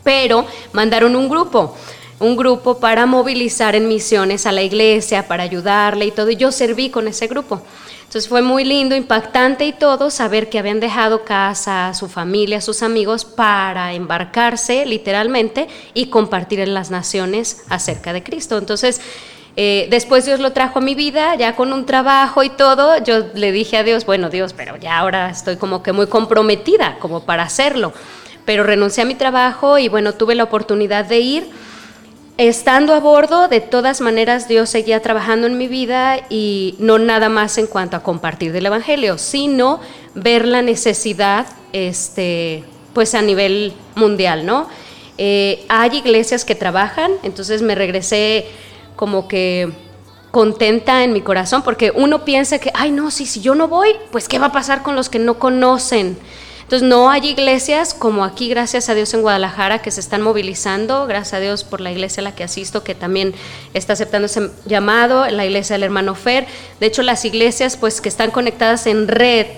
pero 0.04 0.46
mandaron 0.72 1.16
un 1.16 1.28
grupo, 1.28 1.76
un 2.20 2.36
grupo 2.36 2.78
para 2.78 3.06
movilizar 3.06 3.74
en 3.74 3.88
misiones 3.88 4.46
a 4.46 4.52
la 4.52 4.62
iglesia, 4.62 5.26
para 5.26 5.42
ayudarle 5.42 6.06
y 6.06 6.10
todo, 6.10 6.30
y 6.30 6.36
yo 6.36 6.52
serví 6.52 6.90
con 6.90 7.08
ese 7.08 7.26
grupo. 7.26 7.62
Entonces 8.10 8.28
fue 8.28 8.42
muy 8.42 8.64
lindo, 8.64 8.96
impactante 8.96 9.64
y 9.66 9.72
todo 9.72 10.10
saber 10.10 10.48
que 10.48 10.58
habían 10.58 10.80
dejado 10.80 11.22
casa, 11.24 11.94
su 11.94 12.08
familia, 12.08 12.60
sus 12.60 12.82
amigos 12.82 13.24
para 13.24 13.92
embarcarse 13.92 14.84
literalmente 14.84 15.68
y 15.94 16.06
compartir 16.06 16.58
en 16.58 16.74
las 16.74 16.90
naciones 16.90 17.62
acerca 17.68 18.12
de 18.12 18.24
Cristo. 18.24 18.58
Entonces, 18.58 19.00
eh, 19.54 19.86
después 19.90 20.26
Dios 20.26 20.40
lo 20.40 20.50
trajo 20.50 20.80
a 20.80 20.82
mi 20.82 20.96
vida, 20.96 21.36
ya 21.36 21.54
con 21.54 21.72
un 21.72 21.86
trabajo 21.86 22.42
y 22.42 22.50
todo, 22.50 23.00
yo 23.04 23.26
le 23.32 23.52
dije 23.52 23.76
a 23.76 23.84
Dios, 23.84 24.04
bueno 24.04 24.28
Dios, 24.28 24.54
pero 24.54 24.76
ya 24.76 24.98
ahora 24.98 25.30
estoy 25.30 25.54
como 25.54 25.84
que 25.84 25.92
muy 25.92 26.08
comprometida 26.08 26.96
como 26.98 27.20
para 27.20 27.44
hacerlo. 27.44 27.92
Pero 28.44 28.64
renuncié 28.64 29.04
a 29.04 29.06
mi 29.06 29.14
trabajo 29.14 29.78
y 29.78 29.88
bueno, 29.88 30.14
tuve 30.14 30.34
la 30.34 30.42
oportunidad 30.42 31.04
de 31.04 31.20
ir. 31.20 31.50
Estando 32.36 32.94
a 32.94 33.00
bordo, 33.00 33.48
de 33.48 33.60
todas 33.60 34.00
maneras 34.00 34.48
Dios 34.48 34.70
seguía 34.70 35.02
trabajando 35.02 35.46
en 35.46 35.58
mi 35.58 35.68
vida 35.68 36.20
y 36.30 36.74
no 36.78 36.98
nada 36.98 37.28
más 37.28 37.58
en 37.58 37.66
cuanto 37.66 37.96
a 37.96 38.02
compartir 38.02 38.52
del 38.52 38.66
Evangelio, 38.66 39.18
sino 39.18 39.80
ver 40.14 40.46
la 40.46 40.62
necesidad 40.62 41.46
este, 41.72 42.64
pues 42.94 43.14
a 43.14 43.20
nivel 43.20 43.74
mundial, 43.94 44.46
¿no? 44.46 44.68
Eh, 45.18 45.66
hay 45.68 45.98
iglesias 45.98 46.46
que 46.46 46.54
trabajan, 46.54 47.12
entonces 47.22 47.60
me 47.60 47.74
regresé 47.74 48.46
como 48.96 49.28
que 49.28 49.70
contenta 50.30 51.04
en 51.04 51.12
mi 51.12 51.20
corazón, 51.20 51.62
porque 51.62 51.92
uno 51.94 52.24
piensa 52.24 52.58
que, 52.58 52.70
ay, 52.74 52.90
no, 52.90 53.10
si, 53.10 53.26
si 53.26 53.40
yo 53.40 53.54
no 53.54 53.68
voy, 53.68 53.90
pues 54.12 54.28
¿qué 54.28 54.38
va 54.38 54.46
a 54.46 54.52
pasar 54.52 54.82
con 54.82 54.96
los 54.96 55.08
que 55.08 55.18
no 55.18 55.38
conocen? 55.38 56.16
Entonces 56.70 56.88
no 56.88 57.10
hay 57.10 57.26
iglesias 57.26 57.94
como 57.94 58.24
aquí, 58.24 58.48
gracias 58.48 58.88
a 58.88 58.94
Dios 58.94 59.12
en 59.12 59.22
Guadalajara, 59.22 59.82
que 59.82 59.90
se 59.90 59.98
están 59.98 60.22
movilizando, 60.22 61.08
gracias 61.08 61.34
a 61.34 61.40
Dios 61.40 61.64
por 61.64 61.80
la 61.80 61.90
iglesia 61.90 62.20
a 62.20 62.22
la 62.22 62.36
que 62.36 62.44
asisto, 62.44 62.84
que 62.84 62.94
también 62.94 63.34
está 63.74 63.94
aceptando 63.94 64.26
ese 64.26 64.50
llamado, 64.66 65.28
la 65.30 65.44
iglesia 65.44 65.74
del 65.74 65.82
hermano 65.82 66.14
Fer. 66.14 66.46
De 66.78 66.86
hecho, 66.86 67.02
las 67.02 67.24
iglesias 67.24 67.76
pues 67.76 68.00
que 68.00 68.08
están 68.08 68.30
conectadas 68.30 68.86
en 68.86 69.08
red, 69.08 69.48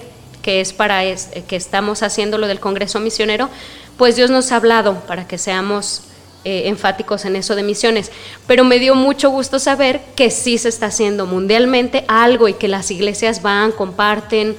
que 0.40 0.62
es 0.62 0.72
para 0.72 1.03
que 1.05 1.55
estamos 1.55 2.03
haciendo 2.03 2.38
lo 2.38 2.46
del 2.46 2.61
Congreso 2.61 2.98
Misionero, 2.98 3.51
pues 3.98 4.16
Dios 4.16 4.31
nos 4.31 4.51
ha 4.51 4.57
hablado 4.57 4.94
para 5.01 5.29
que 5.29 5.37
seamos 5.37 6.05
eh, 6.44 6.62
enfáticos 6.68 7.27
en 7.27 7.37
eso 7.37 7.55
de 7.55 7.62
misiones, 7.62 8.11
pero 8.46 8.64
me 8.64 8.79
dio 8.79 8.94
mucho 8.94 9.29
gusto 9.29 9.59
saber 9.59 10.01
que 10.16 10.31
sí 10.31 10.57
se 10.57 10.70
está 10.70 10.87
haciendo 10.87 11.27
mundialmente 11.27 12.07
algo 12.09 12.48
y 12.48 12.55
que 12.55 12.68
las 12.68 12.90
iglesias 12.90 13.42
van, 13.42 13.70
comparten, 13.70 14.57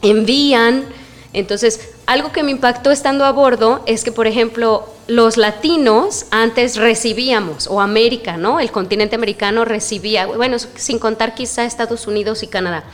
envían. 0.00 1.01
Entonces, 1.34 1.92
algo 2.06 2.30
que 2.30 2.42
me 2.42 2.50
impactó 2.50 2.90
estando 2.90 3.24
a 3.24 3.32
bordo 3.32 3.82
es 3.86 4.04
que, 4.04 4.12
por 4.12 4.26
ejemplo, 4.26 4.86
los 5.06 5.36
latinos 5.36 6.26
antes 6.30 6.76
recibíamos, 6.76 7.66
o 7.66 7.80
América, 7.80 8.36
¿no? 8.36 8.60
El 8.60 8.70
continente 8.70 9.16
americano 9.16 9.64
recibía, 9.64 10.26
bueno, 10.26 10.58
sin 10.58 10.98
contar 10.98 11.34
quizá 11.34 11.64
Estados 11.64 12.06
Unidos 12.06 12.42
y 12.42 12.48
Canadá. 12.48 12.84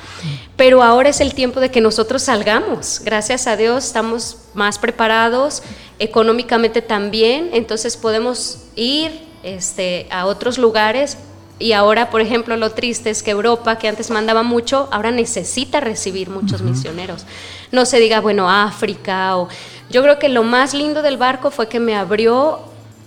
Pero 0.56 0.82
ahora 0.84 1.08
es 1.08 1.20
el 1.20 1.34
tiempo 1.34 1.58
de 1.58 1.70
que 1.70 1.80
nosotros 1.80 2.22
salgamos. 2.22 3.00
Gracias 3.04 3.46
a 3.48 3.56
Dios 3.56 3.84
estamos 3.84 4.38
más 4.54 4.78
preparados, 4.78 5.62
económicamente 5.98 6.80
también, 6.80 7.50
entonces 7.52 7.96
podemos 7.96 8.58
ir 8.76 9.28
este, 9.42 10.06
a 10.10 10.26
otros 10.26 10.58
lugares. 10.58 11.18
Y 11.60 11.72
ahora, 11.72 12.08
por 12.10 12.20
ejemplo, 12.20 12.56
lo 12.56 12.70
triste 12.70 13.10
es 13.10 13.24
que 13.24 13.32
Europa, 13.32 13.78
que 13.78 13.88
antes 13.88 14.10
mandaba 14.10 14.44
mucho, 14.44 14.88
ahora 14.92 15.10
necesita 15.10 15.80
recibir 15.80 16.30
muchos 16.30 16.62
misioneros. 16.62 17.26
No 17.72 17.84
se 17.84 18.00
diga, 18.00 18.20
bueno, 18.20 18.50
África 18.50 19.36
o... 19.36 19.48
Yo 19.90 20.02
creo 20.02 20.18
que 20.18 20.28
lo 20.28 20.42
más 20.42 20.74
lindo 20.74 21.00
del 21.00 21.16
barco 21.16 21.50
fue 21.50 21.68
que 21.68 21.80
me 21.80 21.96
abrió 21.96 22.60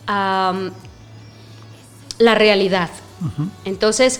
la 0.07 0.71
realidad. 2.35 2.89
Entonces, 3.65 4.19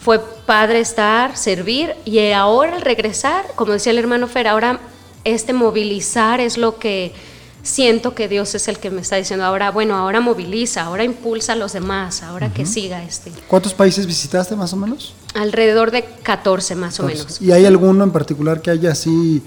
fue 0.00 0.18
padre 0.18 0.80
estar, 0.80 1.36
servir 1.36 1.94
y 2.04 2.32
ahora 2.32 2.74
al 2.74 2.82
regresar, 2.82 3.44
como 3.54 3.72
decía 3.72 3.92
el 3.92 3.98
hermano 3.98 4.26
Fer, 4.26 4.48
ahora 4.48 4.80
este 5.22 5.52
movilizar 5.52 6.40
es 6.40 6.58
lo 6.58 6.80
que 6.80 7.14
siento 7.62 8.14
que 8.14 8.28
Dios 8.28 8.54
es 8.54 8.68
el 8.68 8.78
que 8.78 8.90
me 8.90 9.00
está 9.00 9.16
diciendo 9.16 9.44
ahora, 9.44 9.70
bueno, 9.70 9.96
ahora 9.96 10.20
moviliza, 10.20 10.82
ahora 10.82 11.04
impulsa 11.04 11.52
a 11.52 11.56
los 11.56 11.72
demás, 11.72 12.22
ahora 12.22 12.52
que 12.52 12.66
siga 12.66 13.02
este. 13.02 13.32
¿Cuántos 13.48 13.74
países 13.74 14.06
visitaste 14.06 14.56
más 14.56 14.72
o 14.72 14.76
menos? 14.76 15.14
Alrededor 15.34 15.90
de 15.90 16.04
14 16.04 16.74
más 16.74 17.00
o 17.00 17.04
menos. 17.04 17.40
¿Y 17.40 17.52
hay 17.52 17.64
alguno 17.64 18.04
en 18.04 18.10
particular 18.10 18.60
que 18.60 18.70
haya 18.70 18.92
así 18.92 19.42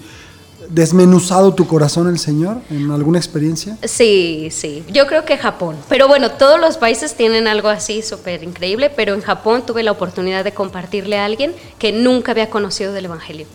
desmenuzado 0.68 1.54
tu 1.54 1.66
corazón 1.68 2.08
el 2.08 2.18
Señor 2.18 2.58
en 2.70 2.90
alguna 2.90 3.18
experiencia? 3.18 3.76
Sí, 3.84 4.48
sí. 4.50 4.84
Yo 4.88 5.06
creo 5.06 5.24
que 5.24 5.36
Japón. 5.36 5.76
Pero 5.88 6.08
bueno, 6.08 6.32
todos 6.32 6.58
los 6.58 6.76
países 6.76 7.14
tienen 7.14 7.46
algo 7.46 7.68
así 7.68 8.02
súper 8.02 8.42
increíble, 8.42 8.90
pero 8.90 9.14
en 9.14 9.20
Japón 9.20 9.64
tuve 9.64 9.82
la 9.82 9.92
oportunidad 9.92 10.42
de 10.42 10.52
compartirle 10.52 11.18
a 11.18 11.24
alguien 11.24 11.54
que 11.78 11.92
nunca 11.92 12.32
había 12.32 12.50
conocido 12.50 12.92
del 12.92 13.04
Evangelio 13.04 13.46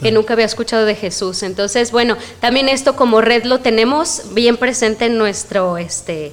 que 0.00 0.12
nunca 0.12 0.34
había 0.34 0.46
escuchado 0.46 0.84
de 0.84 0.94
Jesús. 0.94 1.42
Entonces, 1.42 1.92
bueno, 1.92 2.16
también 2.40 2.68
esto 2.68 2.96
como 2.96 3.20
red 3.20 3.44
lo 3.44 3.60
tenemos 3.60 4.22
bien 4.32 4.56
presente 4.56 5.06
en 5.06 5.18
nuestro 5.18 5.78
este 5.78 6.32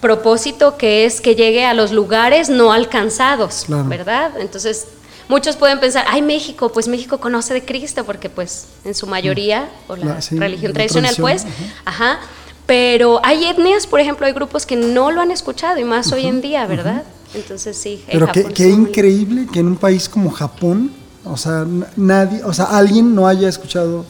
propósito 0.00 0.76
que 0.76 1.04
es 1.04 1.20
que 1.20 1.34
llegue 1.34 1.64
a 1.64 1.74
los 1.74 1.92
lugares 1.92 2.48
no 2.48 2.72
alcanzados, 2.72 3.66
¿verdad? 3.68 4.32
Entonces, 4.38 4.86
muchos 5.28 5.56
pueden 5.56 5.80
pensar, 5.80 6.06
ay, 6.08 6.22
México, 6.22 6.70
pues 6.72 6.88
México 6.88 7.18
conoce 7.18 7.54
de 7.54 7.64
Cristo, 7.64 8.04
porque 8.04 8.30
pues 8.30 8.66
en 8.84 8.94
su 8.94 9.06
mayoría, 9.06 9.68
o 9.88 9.96
la, 9.96 10.20
religión 10.30 10.72
tradicional, 10.72 11.14
pues, 11.18 11.44
ajá. 11.84 12.20
Pero 12.66 13.20
hay 13.24 13.46
etnias, 13.46 13.86
por 13.86 13.98
ejemplo, 13.98 14.26
hay 14.26 14.32
grupos 14.34 14.66
que 14.66 14.76
no 14.76 15.10
lo 15.10 15.22
han 15.22 15.30
escuchado, 15.30 15.78
y 15.78 15.84
más 15.84 16.12
hoy 16.12 16.26
en 16.26 16.42
día, 16.42 16.66
¿verdad? 16.66 17.02
Entonces 17.34 17.76
sí. 17.76 18.04
Pero 18.10 18.30
qué, 18.30 18.44
qué 18.44 18.68
increíble 18.68 19.46
que 19.52 19.60
en 19.60 19.68
un 19.68 19.76
país 19.76 20.08
como 20.08 20.30
Japón, 20.30 20.92
o 21.30 21.36
sea, 21.36 21.66
nadie, 21.96 22.42
o 22.44 22.52
sea, 22.52 22.66
alguien 22.66 23.14
no 23.14 23.26
haya 23.26 23.48
escuchado 23.48 24.04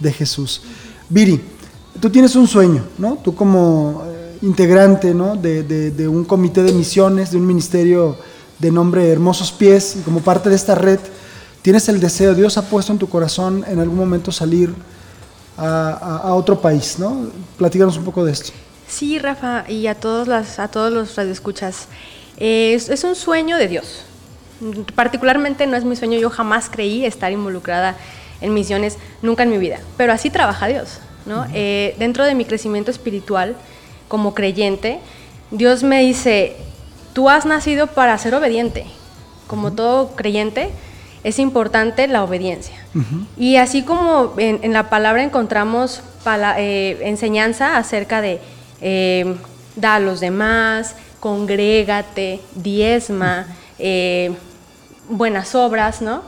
de 0.00 0.12
Jesús. 0.12 0.62
Viri, 1.08 1.40
tú 2.00 2.10
tienes 2.10 2.34
un 2.36 2.46
sueño, 2.46 2.84
¿no? 2.98 3.18
Tú 3.22 3.34
como 3.34 4.02
eh, 4.06 4.38
integrante, 4.42 5.14
¿no? 5.14 5.36
De, 5.36 5.62
de 5.62 6.08
un 6.08 6.24
comité 6.24 6.62
de 6.62 6.72
misiones, 6.72 7.30
de 7.30 7.36
un 7.36 7.46
ministerio 7.46 8.16
de 8.58 8.70
nombre 8.70 9.08
Hermosos 9.10 9.52
Pies, 9.52 9.96
y 9.96 10.00
como 10.00 10.20
parte 10.20 10.48
de 10.48 10.56
esta 10.56 10.74
red, 10.74 10.98
tienes 11.62 11.88
el 11.88 12.00
deseo, 12.00 12.34
Dios 12.34 12.56
ha 12.56 12.62
puesto 12.62 12.92
en 12.92 12.98
tu 12.98 13.08
corazón 13.08 13.64
en 13.66 13.80
algún 13.80 13.96
momento 13.96 14.32
salir 14.32 14.74
a, 15.56 16.34
otro 16.34 16.60
país, 16.60 16.98
¿no? 16.98 17.28
Platícanos 17.56 17.96
un 17.96 18.04
poco 18.04 18.24
de 18.24 18.32
esto. 18.32 18.52
Sí, 18.88 19.18
Rafa, 19.18 19.64
y 19.68 19.86
a 19.86 19.94
todos, 19.94 20.28
las, 20.28 20.58
a 20.58 20.68
todos 20.68 20.92
los 20.92 21.14
radioescuchas. 21.14 21.86
es, 22.36 22.88
es 22.88 23.04
un 23.04 23.14
sueño 23.14 23.56
de 23.56 23.68
Dios. 23.68 24.04
Particularmente 24.94 25.66
no 25.66 25.76
es 25.76 25.84
mi 25.84 25.96
sueño, 25.96 26.18
yo 26.18 26.30
jamás 26.30 26.68
creí 26.70 27.04
estar 27.04 27.32
involucrada 27.32 27.96
en 28.40 28.54
misiones, 28.54 28.98
nunca 29.22 29.42
en 29.42 29.50
mi 29.50 29.58
vida, 29.58 29.80
pero 29.96 30.12
así 30.12 30.30
trabaja 30.30 30.66
Dios. 30.66 31.00
¿no? 31.26 31.46
Eh, 31.54 31.94
dentro 31.98 32.24
de 32.24 32.34
mi 32.34 32.44
crecimiento 32.44 32.90
espiritual, 32.90 33.56
como 34.08 34.34
creyente, 34.34 35.00
Dios 35.50 35.82
me 35.82 36.00
dice, 36.00 36.56
Tú 37.14 37.30
has 37.30 37.46
nacido 37.46 37.86
para 37.86 38.18
ser 38.18 38.34
obediente. 38.34 38.84
Como 39.46 39.72
todo 39.72 40.16
creyente, 40.16 40.70
es 41.22 41.38
importante 41.38 42.08
la 42.08 42.24
obediencia. 42.24 42.74
Y 43.38 43.56
así 43.56 43.82
como 43.82 44.34
en, 44.36 44.72
la 44.72 44.90
palabra 44.90 45.22
encontramos 45.22 46.02
eh, 46.58 46.98
enseñanza 47.02 47.76
acerca 47.76 48.20
de 48.20 48.40
eh, 48.80 49.36
da 49.76 49.96
a 49.96 50.00
los 50.00 50.20
demás, 50.20 50.96
congrégate, 51.20 52.40
diezma, 52.56 53.46
eh, 53.78 54.34
buenas 55.08 55.54
obras, 55.54 56.02
¿no? 56.02 56.22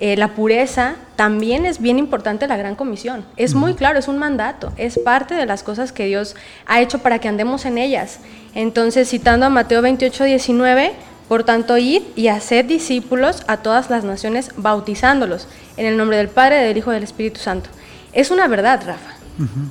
la 0.00 0.28
pureza, 0.28 0.94
también 1.16 1.66
es 1.66 1.80
bien 1.80 1.98
importante 1.98 2.46
la 2.46 2.56
gran 2.56 2.76
comisión. 2.76 3.24
Es 3.36 3.56
muy 3.56 3.74
claro, 3.74 3.98
es 3.98 4.06
un 4.06 4.16
mandato, 4.16 4.72
es 4.76 4.96
parte 4.96 5.34
de 5.34 5.44
las 5.44 5.64
cosas 5.64 5.90
que 5.90 6.06
Dios 6.06 6.36
ha 6.66 6.80
hecho 6.80 7.00
para 7.00 7.18
que 7.18 7.26
andemos 7.26 7.64
en 7.64 7.78
ellas. 7.78 8.20
Entonces, 8.54 9.08
citando 9.08 9.46
a 9.46 9.50
Mateo 9.50 9.82
28, 9.82 10.22
19, 10.22 10.92
Por 11.28 11.44
tanto, 11.44 11.76
id 11.76 12.02
y 12.16 12.28
haced 12.28 12.64
discípulos 12.64 13.42
a 13.48 13.58
todas 13.58 13.90
las 13.90 14.02
naciones, 14.02 14.50
bautizándolos 14.56 15.46
en 15.76 15.84
el 15.84 15.96
nombre 15.98 16.16
del 16.16 16.28
Padre, 16.28 16.56
del 16.56 16.76
Hijo 16.78 16.90
y 16.90 16.94
del 16.94 17.02
Espíritu 17.02 17.38
Santo. 17.38 17.68
Es 18.14 18.30
una 18.30 18.48
verdad, 18.48 18.82
Rafa. 18.86 19.14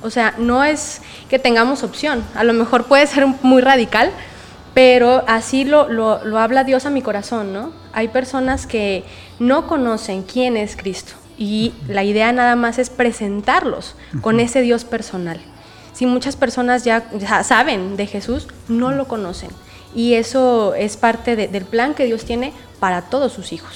O 0.02 0.08
sea, 0.08 0.34
no 0.38 0.64
es 0.64 1.02
que 1.28 1.38
tengamos 1.38 1.82
opción. 1.82 2.24
A 2.34 2.44
lo 2.44 2.54
mejor 2.54 2.84
puede 2.84 3.06
ser 3.06 3.26
muy 3.42 3.60
radical, 3.60 4.10
pero 4.74 5.24
así 5.26 5.64
lo, 5.64 5.88
lo, 5.88 6.24
lo 6.24 6.38
habla 6.38 6.64
Dios 6.64 6.86
a 6.86 6.90
mi 6.90 7.02
corazón, 7.02 7.52
¿no? 7.52 7.72
Hay 7.92 8.08
personas 8.08 8.66
que 8.66 9.04
no 9.38 9.66
conocen 9.66 10.22
quién 10.22 10.56
es 10.56 10.76
Cristo 10.76 11.14
y 11.36 11.72
la 11.88 12.04
idea 12.04 12.32
nada 12.32 12.56
más 12.56 12.78
es 12.78 12.90
presentarlos 12.90 13.94
con 14.20 14.40
ese 14.40 14.60
Dios 14.62 14.84
personal. 14.84 15.40
Si 15.92 16.06
muchas 16.06 16.36
personas 16.36 16.84
ya, 16.84 17.10
ya 17.18 17.42
saben 17.42 17.96
de 17.96 18.06
Jesús, 18.06 18.46
no 18.68 18.92
lo 18.92 19.08
conocen. 19.08 19.50
Y 19.94 20.14
eso 20.14 20.74
es 20.74 20.96
parte 20.96 21.34
de- 21.34 21.48
del 21.48 21.64
plan 21.64 21.94
que 21.94 22.04
Dios 22.04 22.24
tiene 22.24 22.52
para 22.78 23.02
todos 23.02 23.32
sus 23.32 23.52
hijos, 23.52 23.72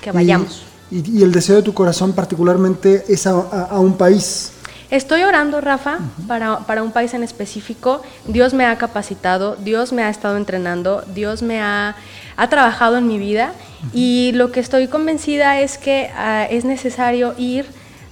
que 0.00 0.10
vayamos. 0.12 0.62
Y, 0.90 0.98
y- 0.98 1.18
y 1.18 1.22
el 1.22 1.32
deseo 1.32 1.56
de 1.56 1.62
tu 1.62 1.74
corazón 1.74 2.12
particularmente 2.12 3.04
es 3.08 3.26
a, 3.26 3.32
a- 3.32 3.64
a 3.72 3.80
un 3.80 3.94
país. 3.94 4.52
Estoy 4.90 5.24
orando, 5.24 5.60
Rafa, 5.60 5.98
para, 6.28 6.60
para 6.60 6.84
un 6.84 6.92
país 6.92 7.12
en 7.12 7.24
específico. 7.24 8.02
Dios 8.26 8.54
me 8.54 8.66
ha 8.66 8.78
capacitado, 8.78 9.56
Dios 9.56 9.92
me 9.92 10.04
ha 10.04 10.08
estado 10.08 10.36
entrenando, 10.36 11.02
Dios 11.12 11.42
me 11.42 11.60
ha, 11.60 11.96
ha 12.36 12.48
trabajado 12.48 12.96
en 12.96 13.08
mi 13.08 13.18
vida 13.18 13.52
y 13.92 14.30
lo 14.34 14.52
que 14.52 14.60
estoy 14.60 14.86
convencida 14.86 15.58
es 15.58 15.76
que 15.76 16.10
ah, 16.14 16.46
es 16.48 16.64
necesario 16.64 17.34
ir 17.36 17.66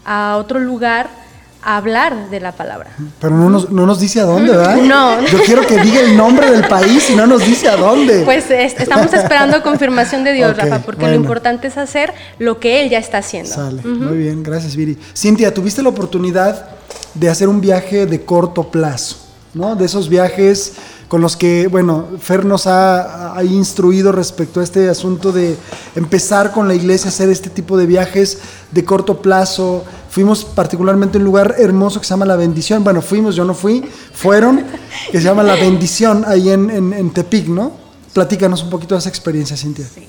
a 0.04 0.36
otro 0.36 0.58
lugar 0.58 1.23
hablar 1.64 2.30
de 2.30 2.40
la 2.40 2.52
palabra. 2.52 2.90
Pero 3.20 3.36
no 3.36 3.48
nos, 3.50 3.70
no 3.70 3.86
nos 3.86 4.00
dice 4.00 4.20
a 4.20 4.24
dónde, 4.24 4.50
¿verdad? 4.52 4.76
No. 4.76 5.20
Yo 5.26 5.38
quiero 5.44 5.66
que 5.66 5.78
diga 5.80 6.00
el 6.00 6.16
nombre 6.16 6.50
del 6.50 6.66
país 6.68 7.08
y 7.10 7.14
no 7.14 7.26
nos 7.26 7.44
dice 7.44 7.68
a 7.68 7.76
dónde. 7.76 8.20
Pues 8.24 8.50
es- 8.50 8.74
estamos 8.78 9.12
esperando 9.12 9.62
confirmación 9.62 10.24
de 10.24 10.32
Dios, 10.32 10.56
Rafa, 10.56 10.80
porque 10.80 11.00
bueno. 11.02 11.16
lo 11.16 11.20
importante 11.22 11.68
es 11.68 11.76
hacer 11.78 12.12
lo 12.38 12.58
que 12.60 12.82
Él 12.82 12.90
ya 12.90 12.98
está 12.98 13.18
haciendo. 13.18 13.54
Sale. 13.54 13.82
Muy 13.82 14.18
bien, 14.18 14.42
gracias, 14.42 14.76
Viri. 14.76 14.98
Cintia, 15.16 15.52
tuviste 15.54 15.82
la 15.82 15.88
oportunidad 15.88 16.66
de 17.14 17.28
hacer 17.30 17.48
un 17.48 17.60
viaje 17.60 18.06
de 18.06 18.24
corto 18.24 18.70
plazo, 18.70 19.16
¿no? 19.54 19.76
De 19.76 19.84
esos 19.86 20.08
viajes 20.08 20.72
con 21.08 21.20
los 21.20 21.36
que, 21.36 21.68
bueno, 21.68 22.06
Fer 22.20 22.44
nos 22.44 22.66
ha, 22.66 23.36
ha 23.36 23.44
instruido 23.44 24.10
respecto 24.10 24.60
a 24.60 24.64
este 24.64 24.88
asunto 24.88 25.30
de 25.32 25.56
empezar 25.94 26.50
con 26.50 26.66
la 26.66 26.74
iglesia 26.74 27.08
hacer 27.08 27.28
este 27.28 27.50
tipo 27.50 27.76
de 27.76 27.86
viajes 27.86 28.38
de 28.72 28.84
corto 28.84 29.22
plazo. 29.22 29.84
Fuimos 30.14 30.44
particularmente 30.44 31.18
a 31.18 31.20
un 31.20 31.24
lugar 31.24 31.56
hermoso 31.58 31.98
que 32.00 32.06
se 32.06 32.10
llama 32.10 32.24
La 32.24 32.36
Bendición. 32.36 32.84
Bueno, 32.84 33.02
fuimos, 33.02 33.34
yo 33.34 33.44
no 33.44 33.52
fui, 33.52 33.82
fueron, 34.12 34.64
que 35.10 35.18
se 35.18 35.24
llama 35.24 35.42
La 35.42 35.56
Bendición, 35.56 36.24
ahí 36.28 36.50
en, 36.50 36.70
en, 36.70 36.92
en 36.92 37.10
Tepic, 37.12 37.48
¿no? 37.48 37.72
Platícanos 38.12 38.62
un 38.62 38.70
poquito 38.70 38.94
de 38.94 39.00
esa 39.00 39.08
experiencia, 39.08 39.56
Cintia. 39.56 39.84
Sí. 39.92 40.06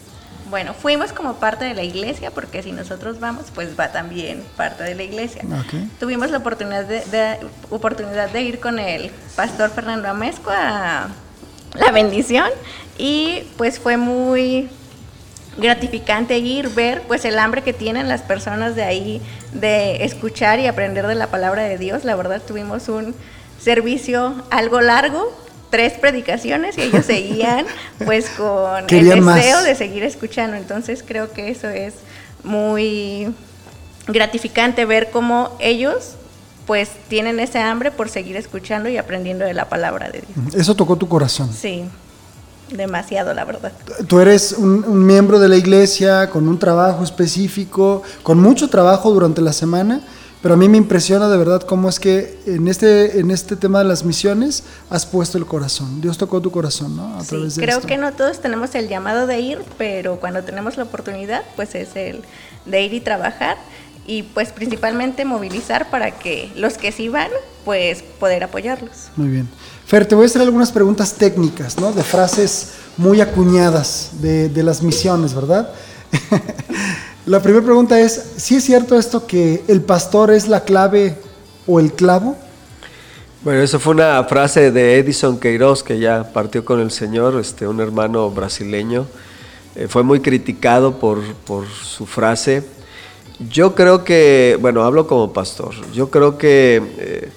Bueno, 0.51 0.75
fuimos 0.75 1.11
como 1.11 1.33
parte 1.37 1.65
de 1.65 1.73
la 1.73 1.81
iglesia, 1.81 2.29
porque 2.29 2.61
si 2.61 2.71
nosotros 2.71 3.19
vamos, 3.19 3.45
pues 3.55 3.69
va 3.77 3.91
también 3.91 4.43
parte 4.55 4.83
de 4.83 4.93
la 4.93 5.01
iglesia. 5.01 5.41
Ok. 5.43 5.73
Tuvimos 5.99 6.29
la 6.29 6.37
oportunidad 6.37 6.85
de, 6.85 6.99
de- 7.05 7.39
oportunidad 7.71 8.29
de 8.29 8.43
ir 8.43 8.59
con 8.59 8.77
el 8.77 9.09
pastor 9.35 9.71
Fernando 9.71 10.07
Amezco 10.07 10.51
a 10.51 11.07
la 11.73 11.91
bendición 11.91 12.47
y 12.99 13.39
pues 13.57 13.79
fue 13.79 13.97
muy 13.97 14.69
gratificante 15.57 16.37
ir, 16.37 16.69
ver 16.69 17.01
pues 17.07 17.25
el 17.25 17.39
hambre 17.39 17.61
que 17.61 17.73
tienen 17.73 18.07
las 18.07 18.21
personas 18.21 18.75
de 18.75 18.83
ahí 18.83 19.21
de 19.53 20.03
escuchar 20.03 20.59
y 20.59 20.67
aprender 20.67 21.07
de 21.07 21.15
la 21.15 21.27
palabra 21.27 21.63
de 21.63 21.77
Dios. 21.77 22.03
La 22.03 22.15
verdad 22.15 22.41
tuvimos 22.45 22.89
un 22.89 23.15
servicio 23.59 24.35
algo 24.49 24.81
largo, 24.81 25.31
tres 25.69 25.93
predicaciones 25.93 26.77
y 26.77 26.81
ellos 26.81 27.05
seguían 27.05 27.65
pues 28.05 28.29
con 28.31 28.83
el 28.89 29.05
deseo 29.05 29.21
más. 29.21 29.63
de 29.63 29.75
seguir 29.75 30.03
escuchando. 30.03 30.57
Entonces 30.57 31.03
creo 31.05 31.31
que 31.31 31.49
eso 31.49 31.69
es 31.69 31.93
muy 32.43 33.33
gratificante 34.07 34.85
ver 34.85 35.09
cómo 35.11 35.55
ellos 35.59 36.15
pues 36.65 36.89
tienen 37.07 37.39
ese 37.39 37.59
hambre 37.59 37.91
por 37.91 38.09
seguir 38.09 38.35
escuchando 38.37 38.89
y 38.89 38.97
aprendiendo 38.97 39.45
de 39.45 39.53
la 39.53 39.69
palabra 39.69 40.09
de 40.09 40.21
Dios. 40.21 40.55
Eso 40.55 40.75
tocó 40.75 40.95
tu 40.95 41.07
corazón. 41.07 41.53
Sí, 41.53 41.85
demasiado 42.71 43.33
la 43.33 43.45
verdad. 43.45 43.71
Tú 44.07 44.19
eres 44.19 44.53
un, 44.53 44.83
un 44.85 45.05
miembro 45.05 45.39
de 45.39 45.47
la 45.49 45.57
iglesia 45.57 46.29
con 46.29 46.47
un 46.47 46.57
trabajo 46.59 47.03
específico, 47.03 48.01
con 48.23 48.39
mucho 48.39 48.69
trabajo 48.69 49.11
durante 49.11 49.41
la 49.41 49.53
semana, 49.53 50.01
pero 50.41 50.53
a 50.53 50.57
mí 50.57 50.69
me 50.69 50.77
impresiona 50.77 51.27
de 51.27 51.37
verdad 51.37 51.61
cómo 51.63 51.89
es 51.89 51.99
que 51.99 52.39
en 52.45 52.67
este, 52.67 53.19
en 53.19 53.31
este 53.31 53.55
tema 53.55 53.79
de 53.79 53.85
las 53.85 54.03
misiones 54.05 54.63
has 54.91 55.05
puesto 55.05 55.37
el 55.39 55.45
corazón. 55.45 56.01
Dios 56.01 56.17
tocó 56.17 56.39
tu 56.41 56.51
corazón, 56.51 56.95
¿no? 56.95 57.15
A 57.17 57.21
Sí, 57.21 57.29
través 57.29 57.55
de 57.55 57.61
creo 57.63 57.77
esto. 57.77 57.87
que 57.87 57.97
no 57.97 58.13
todos 58.13 58.39
tenemos 58.41 58.75
el 58.75 58.87
llamado 58.87 59.25
de 59.25 59.39
ir, 59.39 59.59
pero 59.77 60.17
cuando 60.19 60.43
tenemos 60.43 60.77
la 60.77 60.83
oportunidad, 60.83 61.41
pues 61.55 61.73
es 61.75 61.95
el 61.95 62.21
de 62.65 62.81
ir 62.83 62.93
y 62.93 62.99
trabajar 63.01 63.57
y 64.07 64.21
pues 64.21 64.51
principalmente 64.51 65.25
movilizar 65.25 65.89
para 65.89 66.11
que 66.11 66.51
los 66.55 66.77
que 66.77 66.91
sí 66.91 67.09
van, 67.09 67.29
pues 67.63 68.03
poder 68.19 68.43
apoyarlos. 68.43 69.09
Muy 69.15 69.29
bien. 69.29 69.47
Fer, 69.85 70.07
te 70.07 70.15
voy 70.15 70.23
a 70.23 70.25
hacer 70.25 70.41
algunas 70.41 70.71
preguntas 70.71 71.13
técnicas, 71.13 71.79
¿no? 71.79 71.91
De 71.91 72.03
frases 72.03 72.69
muy 72.97 73.21
acuñadas 73.21 74.13
de, 74.19 74.49
de 74.49 74.63
las 74.63 74.81
misiones, 74.81 75.35
¿verdad? 75.35 75.69
la 77.27 77.39
primera 77.39 77.63
pregunta 77.63 77.99
es, 77.99 78.31
¿sí 78.37 78.55
es 78.55 78.63
cierto 78.63 78.97
esto 78.97 79.27
que 79.27 79.63
el 79.67 79.81
pastor 79.81 80.31
es 80.31 80.47
la 80.47 80.63
clave 80.63 81.15
o 81.67 81.79
el 81.79 81.93
clavo? 81.93 82.35
Bueno, 83.43 83.61
eso 83.61 83.79
fue 83.79 83.93
una 83.93 84.23
frase 84.23 84.71
de 84.71 84.97
Edison 84.97 85.39
Queiroz, 85.39 85.83
que 85.83 85.99
ya 85.99 86.33
partió 86.33 86.65
con 86.65 86.79
el 86.79 86.89
Señor, 86.89 87.39
este, 87.39 87.67
un 87.67 87.79
hermano 87.79 88.31
brasileño. 88.31 89.05
Eh, 89.75 89.87
fue 89.87 90.01
muy 90.01 90.19
criticado 90.19 90.97
por, 90.97 91.21
por 91.45 91.67
su 91.67 92.07
frase. 92.07 92.63
Yo 93.51 93.75
creo 93.75 94.03
que, 94.03 94.57
bueno, 94.59 94.83
hablo 94.83 95.05
como 95.05 95.31
pastor, 95.31 95.75
yo 95.93 96.09
creo 96.09 96.39
que 96.39 96.81
eh, 96.97 97.29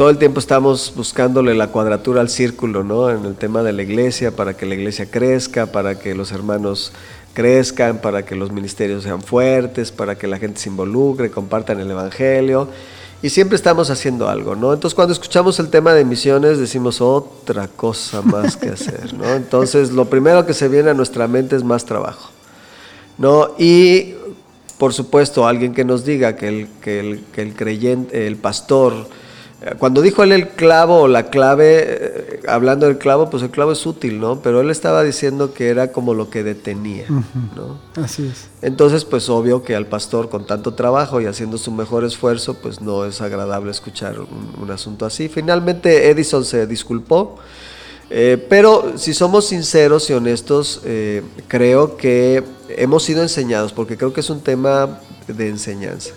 todo 0.00 0.08
el 0.08 0.16
tiempo 0.16 0.40
estamos 0.40 0.94
buscándole 0.96 1.54
la 1.54 1.66
cuadratura 1.66 2.22
al 2.22 2.30
círculo, 2.30 2.82
¿no? 2.82 3.10
En 3.10 3.26
el 3.26 3.34
tema 3.34 3.62
de 3.62 3.74
la 3.74 3.82
iglesia, 3.82 4.34
para 4.34 4.56
que 4.56 4.64
la 4.64 4.74
iglesia 4.74 5.10
crezca, 5.10 5.66
para 5.66 5.98
que 5.98 6.14
los 6.14 6.32
hermanos 6.32 6.92
crezcan, 7.34 7.98
para 7.98 8.24
que 8.24 8.34
los 8.34 8.50
ministerios 8.50 9.02
sean 9.02 9.20
fuertes, 9.20 9.92
para 9.92 10.16
que 10.16 10.26
la 10.26 10.38
gente 10.38 10.58
se 10.58 10.70
involucre, 10.70 11.30
compartan 11.30 11.80
el 11.80 11.90
Evangelio. 11.90 12.66
Y 13.22 13.28
siempre 13.28 13.56
estamos 13.56 13.90
haciendo 13.90 14.30
algo, 14.30 14.56
¿no? 14.56 14.72
Entonces 14.72 14.94
cuando 14.94 15.12
escuchamos 15.12 15.58
el 15.58 15.68
tema 15.68 15.92
de 15.92 16.06
misiones 16.06 16.56
decimos 16.56 17.02
otra 17.02 17.68
cosa 17.68 18.22
más 18.22 18.56
que 18.56 18.70
hacer, 18.70 19.12
¿no? 19.12 19.28
Entonces 19.34 19.90
lo 19.90 20.06
primero 20.06 20.46
que 20.46 20.54
se 20.54 20.68
viene 20.68 20.88
a 20.88 20.94
nuestra 20.94 21.28
mente 21.28 21.56
es 21.56 21.62
más 21.62 21.84
trabajo, 21.84 22.30
¿no? 23.18 23.50
Y 23.58 24.14
por 24.78 24.94
supuesto 24.94 25.46
alguien 25.46 25.74
que 25.74 25.84
nos 25.84 26.06
diga 26.06 26.36
que 26.36 26.48
el, 26.48 26.68
que 26.80 27.00
el, 27.00 27.20
que 27.34 27.42
el 27.42 27.54
creyente, 27.54 28.26
el 28.26 28.36
pastor, 28.36 28.94
cuando 29.78 30.00
dijo 30.00 30.22
él 30.22 30.32
el 30.32 30.48
clavo 30.48 31.00
o 31.00 31.08
la 31.08 31.28
clave, 31.28 31.84
eh, 31.86 32.40
hablando 32.48 32.86
del 32.86 32.96
clavo, 32.96 33.28
pues 33.28 33.42
el 33.42 33.50
clavo 33.50 33.72
es 33.72 33.84
útil, 33.84 34.18
¿no? 34.18 34.40
Pero 34.40 34.60
él 34.60 34.70
estaba 34.70 35.02
diciendo 35.02 35.52
que 35.52 35.68
era 35.68 35.92
como 35.92 36.14
lo 36.14 36.30
que 36.30 36.42
detenía, 36.42 37.06
¿no? 37.08 37.78
Así 38.02 38.26
es. 38.26 38.48
Entonces, 38.62 39.04
pues 39.04 39.28
obvio 39.28 39.62
que 39.62 39.76
al 39.76 39.86
pastor 39.86 40.30
con 40.30 40.46
tanto 40.46 40.74
trabajo 40.74 41.20
y 41.20 41.26
haciendo 41.26 41.58
su 41.58 41.72
mejor 41.72 42.04
esfuerzo, 42.04 42.54
pues 42.54 42.80
no 42.80 43.04
es 43.04 43.20
agradable 43.20 43.70
escuchar 43.70 44.20
un, 44.20 44.54
un 44.62 44.70
asunto 44.70 45.04
así. 45.04 45.28
Finalmente 45.28 46.08
Edison 46.08 46.44
se 46.44 46.66
disculpó, 46.66 47.38
eh, 48.10 48.44
pero 48.48 48.94
si 48.96 49.14
somos 49.14 49.46
sinceros 49.46 50.10
y 50.10 50.12
honestos, 50.12 50.80
eh, 50.84 51.22
creo 51.46 51.96
que 51.96 52.42
hemos 52.68 53.04
sido 53.04 53.22
enseñados, 53.22 53.72
porque 53.72 53.96
creo 53.96 54.12
que 54.12 54.20
es 54.20 54.30
un 54.30 54.40
tema 54.40 54.98
de 55.28 55.48
enseñanza. 55.48 56.10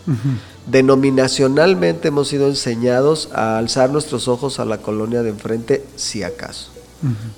Denominacionalmente 0.68 2.08
hemos 2.08 2.30
sido 2.30 2.48
enseñados 2.48 3.30
a 3.34 3.58
alzar 3.58 3.90
nuestros 3.90 4.28
ojos 4.28 4.60
a 4.60 4.66
la 4.66 4.78
colonia 4.78 5.24
de 5.24 5.30
enfrente, 5.30 5.86
si 5.96 6.24
acaso. 6.24 6.70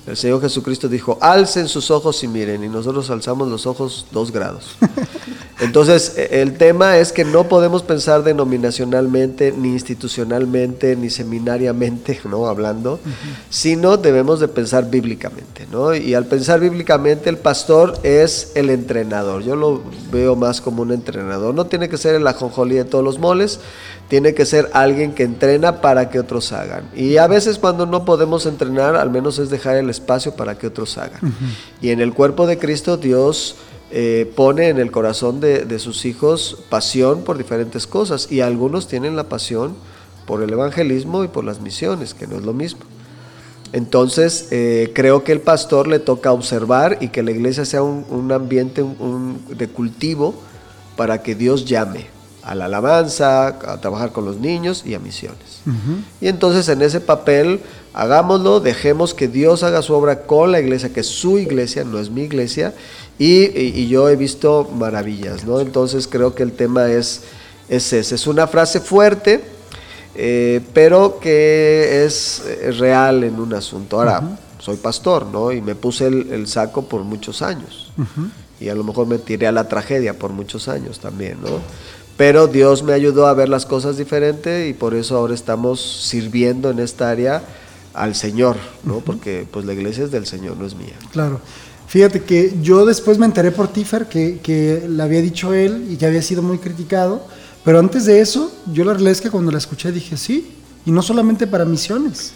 El 0.06 0.16
Señor 0.16 0.40
Jesucristo 0.40 0.88
dijo, 0.88 1.18
alcen 1.20 1.66
sus 1.66 1.90
ojos 1.90 2.22
y 2.22 2.28
miren, 2.28 2.62
y 2.62 2.68
nosotros 2.68 3.10
alzamos 3.10 3.48
los 3.48 3.66
ojos 3.66 4.06
dos 4.12 4.30
grados. 4.30 4.76
Entonces, 5.58 6.14
e- 6.16 6.42
el 6.42 6.58
tema 6.58 6.98
es 6.98 7.12
que 7.12 7.24
no 7.24 7.48
podemos 7.48 7.82
pensar 7.82 8.22
denominacionalmente, 8.22 9.52
ni 9.56 9.68
institucionalmente, 9.70 10.96
ni 10.96 11.08
seminariamente, 11.08 12.20
¿no? 12.28 12.46
Hablando, 12.46 13.00
sino 13.48 13.96
debemos 13.96 14.40
de 14.40 14.48
pensar 14.48 14.90
bíblicamente, 14.90 15.66
¿no? 15.70 15.94
Y 15.94 16.14
al 16.14 16.26
pensar 16.26 16.60
bíblicamente, 16.60 17.30
el 17.30 17.38
pastor 17.38 17.98
es 18.02 18.52
el 18.54 18.70
entrenador. 18.70 19.42
Yo 19.42 19.56
lo 19.56 19.82
veo 20.12 20.36
más 20.36 20.60
como 20.60 20.82
un 20.82 20.92
entrenador. 20.92 21.54
No 21.54 21.66
tiene 21.66 21.88
que 21.88 21.96
ser 21.96 22.14
el 22.14 22.26
ajonjolí 22.26 22.74
de 22.74 22.84
todos 22.84 23.04
los 23.04 23.18
moles, 23.18 23.60
tiene 24.08 24.34
que 24.34 24.46
ser 24.46 24.70
alguien 24.72 25.14
que 25.14 25.24
entrena 25.24 25.80
para 25.80 26.10
que 26.10 26.20
otros 26.20 26.52
hagan. 26.52 26.88
Y 26.94 27.16
a 27.16 27.26
veces 27.26 27.58
cuando 27.58 27.86
no 27.86 28.04
podemos 28.04 28.46
entrenar, 28.46 28.94
al 28.94 29.10
menos 29.10 29.38
es 29.38 29.50
dejar 29.50 29.76
el 29.76 29.90
espacio 29.90 30.36
para 30.36 30.56
que 30.58 30.66
otros 30.66 30.98
hagan. 30.98 31.20
Y 31.80 31.90
en 31.90 32.00
el 32.00 32.12
cuerpo 32.12 32.46
de 32.46 32.58
Cristo 32.58 32.96
Dios 32.96 33.56
eh, 33.98 34.30
pone 34.36 34.68
en 34.68 34.78
el 34.78 34.90
corazón 34.90 35.40
de, 35.40 35.64
de 35.64 35.78
sus 35.78 36.04
hijos 36.04 36.58
pasión 36.68 37.22
por 37.22 37.38
diferentes 37.38 37.86
cosas. 37.86 38.30
Y 38.30 38.40
algunos 38.42 38.88
tienen 38.88 39.16
la 39.16 39.24
pasión 39.24 39.74
por 40.26 40.42
el 40.42 40.52
evangelismo 40.52 41.24
y 41.24 41.28
por 41.28 41.44
las 41.44 41.60
misiones, 41.62 42.12
que 42.12 42.26
no 42.26 42.36
es 42.36 42.42
lo 42.44 42.52
mismo. 42.52 42.80
Entonces, 43.72 44.48
eh, 44.50 44.92
creo 44.94 45.24
que 45.24 45.32
el 45.32 45.40
pastor 45.40 45.86
le 45.88 45.98
toca 45.98 46.32
observar 46.32 46.98
y 47.00 47.08
que 47.08 47.22
la 47.22 47.30
iglesia 47.30 47.64
sea 47.64 47.82
un, 47.82 48.04
un 48.10 48.30
ambiente 48.32 48.82
un- 48.82 48.96
un- 49.00 49.56
de 49.58 49.68
cultivo 49.68 50.34
para 50.96 51.22
que 51.22 51.34
Dios 51.34 51.64
llame 51.64 52.06
a 52.42 52.54
la 52.54 52.66
alabanza, 52.66 53.48
a 53.48 53.80
trabajar 53.80 54.12
con 54.12 54.24
los 54.24 54.36
niños 54.38 54.84
y 54.86 54.94
a 54.94 55.00
misiones. 55.00 55.62
Y 56.20 56.28
entonces 56.28 56.68
en 56.68 56.80
ese 56.80 57.00
papel, 57.00 57.60
hagámoslo, 57.92 58.60
dejemos 58.60 59.14
que 59.14 59.26
Dios 59.26 59.64
haga 59.64 59.82
su 59.82 59.94
obra 59.94 60.22
con 60.26 60.52
la 60.52 60.60
iglesia, 60.60 60.92
que 60.92 61.00
es 61.00 61.08
su 61.08 61.38
iglesia, 61.38 61.82
no 61.82 61.98
es 61.98 62.08
mi 62.08 62.22
iglesia, 62.22 62.72
y, 63.18 63.88
yo 63.88 64.08
he 64.08 64.16
visto 64.16 64.68
maravillas, 64.74 65.44
¿no? 65.44 65.60
Entonces 65.60 66.06
creo 66.06 66.34
que 66.34 66.42
el 66.42 66.52
tema 66.52 66.88
es, 66.88 67.22
es 67.68 67.92
ese. 67.92 68.14
Es 68.14 68.26
una 68.26 68.46
frase 68.46 68.80
fuerte, 68.80 69.42
eh, 70.14 70.60
pero 70.74 71.18
que 71.18 72.04
es 72.04 72.42
eh, 72.46 72.72
real 72.72 73.24
en 73.24 73.40
un 73.40 73.54
asunto. 73.54 73.98
Ahora, 73.98 74.38
soy 74.58 74.76
pastor, 74.76 75.26
¿no? 75.26 75.52
Y 75.52 75.60
me 75.60 75.74
puse 75.74 76.06
el, 76.06 76.32
el 76.32 76.46
saco 76.46 76.82
por 76.82 77.02
muchos 77.04 77.40
años. 77.42 77.92
Y 78.60 78.68
a 78.68 78.74
lo 78.74 78.84
mejor 78.84 79.06
me 79.06 79.18
tiré 79.18 79.46
a 79.46 79.52
la 79.52 79.68
tragedia 79.68 80.18
por 80.18 80.32
muchos 80.32 80.68
años 80.68 80.98
también, 80.98 81.38
¿no? 81.40 81.60
Pero 82.16 82.46
Dios 82.46 82.82
me 82.82 82.94
ayudó 82.94 83.26
a 83.26 83.34
ver 83.34 83.48
las 83.48 83.66
cosas 83.66 83.98
diferente 83.98 84.68
y 84.68 84.72
por 84.72 84.94
eso 84.94 85.18
ahora 85.18 85.34
estamos 85.34 85.80
sirviendo 85.80 86.70
en 86.70 86.78
esta 86.78 87.10
área 87.10 87.42
al 87.92 88.14
Señor, 88.14 88.56
¿no? 88.84 89.00
Porque 89.00 89.46
pues 89.50 89.64
la 89.66 89.74
iglesia 89.74 90.04
es 90.04 90.10
del 90.10 90.26
Señor, 90.26 90.56
no 90.56 90.66
es 90.66 90.74
mía. 90.74 90.96
Claro. 91.12 91.40
Fíjate 91.88 92.22
que 92.22 92.54
yo 92.62 92.84
después 92.84 93.18
me 93.18 93.26
enteré 93.26 93.52
por 93.52 93.68
Tifer 93.68 94.06
que, 94.06 94.40
que 94.42 94.86
le 94.88 95.02
había 95.02 95.20
dicho 95.22 95.54
él 95.54 95.86
y 95.90 95.96
que 95.96 96.06
había 96.06 96.20
sido 96.22 96.42
muy 96.42 96.58
criticado, 96.58 97.24
pero 97.64 97.78
antes 97.78 98.06
de 98.06 98.20
eso, 98.20 98.52
yo 98.72 98.84
la 98.84 98.92
realidad 98.92 99.12
es 99.12 99.20
que 99.20 99.30
cuando 99.30 99.52
la 99.52 99.58
escuché 99.58 99.92
dije 99.92 100.16
sí, 100.16 100.52
y 100.84 100.90
no 100.90 101.02
solamente 101.02 101.46
para 101.46 101.64
misiones. 101.64 102.32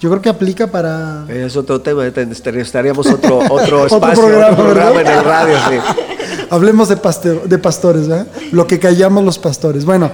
Yo 0.00 0.08
creo 0.08 0.22
que 0.22 0.30
aplica 0.30 0.66
para... 0.66 1.26
Es 1.28 1.56
otro 1.56 1.80
tema, 1.82 2.06
estaríamos 2.06 3.06
otro, 3.06 3.38
otro 3.50 3.54
Otro 3.54 3.86
espacio, 3.86 4.24
programa, 4.24 4.52
otro 4.52 4.64
programa 4.64 5.00
en 5.02 5.06
el 5.06 5.24
radio, 5.24 5.56
sí. 5.68 5.76
Hablemos 6.50 6.88
de, 6.88 6.96
pastor- 6.96 7.42
de 7.46 7.58
pastores, 7.58 8.08
¿verdad? 8.08 8.26
Lo 8.52 8.66
que 8.66 8.78
callamos 8.78 9.22
los 9.24 9.38
pastores. 9.38 9.84
Bueno, 9.84 10.10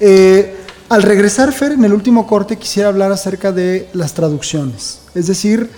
eh, 0.00 0.56
al 0.88 1.02
regresar, 1.02 1.52
Fer, 1.52 1.72
en 1.72 1.84
el 1.84 1.92
último 1.92 2.26
corte 2.26 2.56
quisiera 2.56 2.88
hablar 2.88 3.12
acerca 3.12 3.52
de 3.52 3.88
las 3.92 4.12
traducciones. 4.14 4.98
Es 5.14 5.28
decir, 5.28 5.70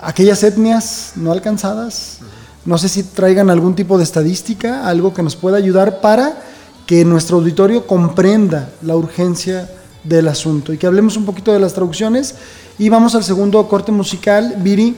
aquellas 0.00 0.42
etnias 0.42 1.12
no 1.16 1.32
alcanzadas. 1.32 2.18
No 2.64 2.78
sé 2.78 2.88
si 2.88 3.02
traigan 3.02 3.50
algún 3.50 3.74
tipo 3.74 3.96
de 3.98 4.04
estadística, 4.04 4.86
algo 4.86 5.14
que 5.14 5.22
nos 5.22 5.36
pueda 5.36 5.56
ayudar 5.56 6.00
para 6.00 6.36
que 6.86 7.04
nuestro 7.04 7.38
auditorio 7.38 7.86
comprenda 7.86 8.70
la 8.82 8.96
urgencia 8.96 9.68
del 10.04 10.28
asunto 10.28 10.72
y 10.72 10.78
que 10.78 10.86
hablemos 10.86 11.16
un 11.16 11.24
poquito 11.24 11.52
de 11.52 11.60
las 11.60 11.74
traducciones. 11.74 12.34
Y 12.78 12.88
vamos 12.88 13.14
al 13.14 13.24
segundo 13.24 13.66
corte 13.68 13.92
musical. 13.92 14.56
Viri, 14.58 14.96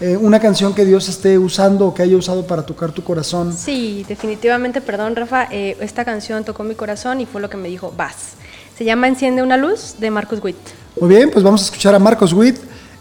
eh, 0.00 0.16
una 0.16 0.40
canción 0.40 0.74
que 0.74 0.84
Dios 0.84 1.08
esté 1.08 1.38
usando 1.38 1.86
o 1.86 1.94
que 1.94 2.02
haya 2.02 2.16
usado 2.16 2.46
para 2.46 2.62
tocar 2.62 2.92
tu 2.92 3.04
corazón. 3.04 3.52
Sí, 3.52 4.04
definitivamente, 4.08 4.80
perdón 4.80 5.14
Rafa, 5.14 5.46
eh, 5.50 5.76
esta 5.80 6.04
canción 6.06 6.42
tocó 6.42 6.64
mi 6.64 6.74
corazón 6.74 7.20
y 7.20 7.26
fue 7.26 7.40
lo 7.40 7.50
que 7.50 7.58
me 7.58 7.68
dijo, 7.68 7.92
vas. 7.96 8.32
Se 8.76 8.84
llama 8.84 9.08
Enciende 9.08 9.42
una 9.42 9.58
luz 9.58 9.96
de 9.98 10.10
Marcus 10.10 10.42
Witt. 10.42 10.56
Muy 10.98 11.10
bien, 11.10 11.30
pues 11.30 11.44
vamos 11.44 11.60
a 11.60 11.64
escuchar 11.66 11.94
a 11.94 11.98
Marcos 11.98 12.32
Witt. 12.32 12.56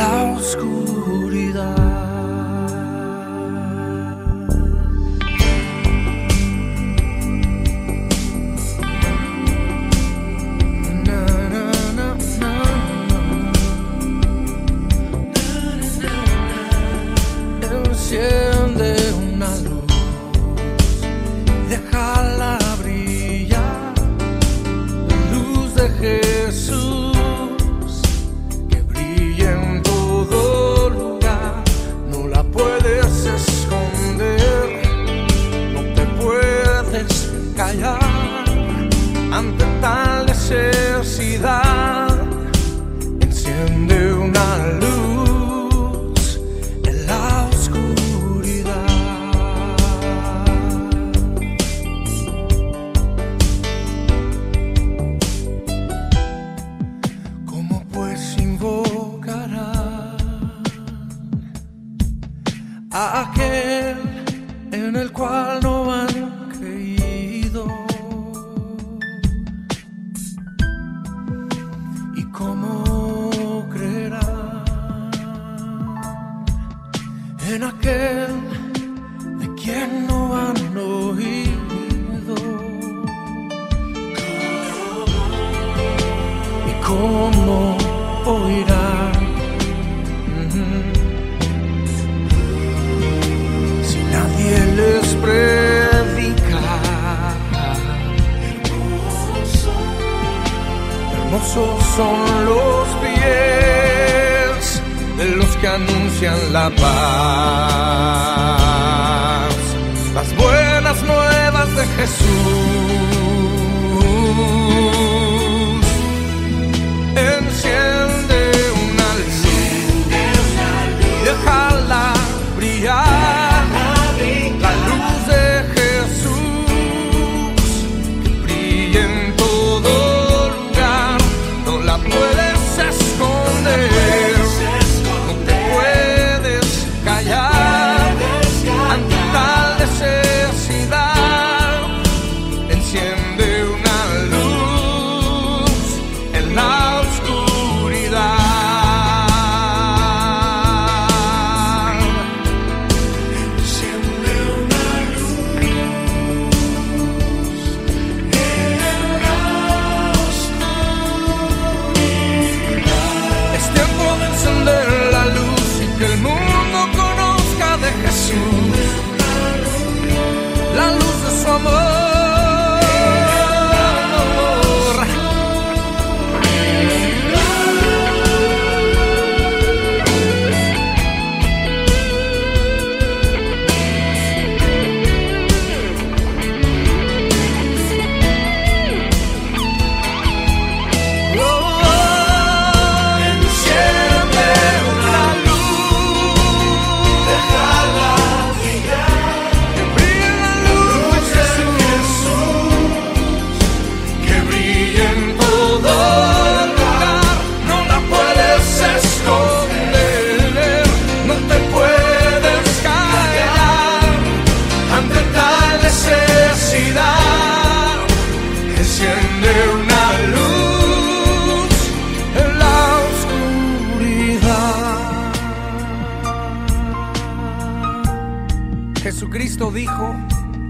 en 0.00 0.29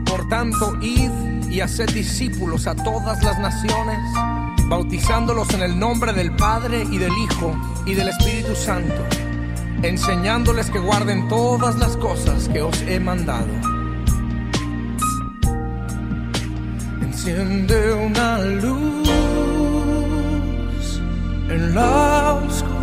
Por 0.04 0.28
tanto, 0.28 0.76
id 0.80 1.10
y 1.50 1.60
haced 1.60 1.90
discípulos 1.90 2.66
a 2.66 2.74
todas 2.74 3.22
las 3.22 3.38
naciones, 3.38 3.98
bautizándolos 4.68 5.52
en 5.54 5.62
el 5.62 5.78
nombre 5.78 6.12
del 6.12 6.34
Padre 6.36 6.86
y 6.90 6.98
del 6.98 7.12
Hijo 7.12 7.56
y 7.86 7.94
del 7.94 8.08
Espíritu 8.08 8.54
Santo, 8.54 9.04
enseñándoles 9.82 10.70
que 10.70 10.78
guarden 10.78 11.28
todas 11.28 11.76
las 11.78 11.96
cosas 11.96 12.48
que 12.48 12.62
os 12.62 12.80
he 12.82 13.00
mandado. 13.00 13.48
Enciende 17.02 17.92
una 17.92 18.38
luz 18.38 19.08
en 21.48 21.74
la 21.74 22.34
oscuridad. 22.34 22.80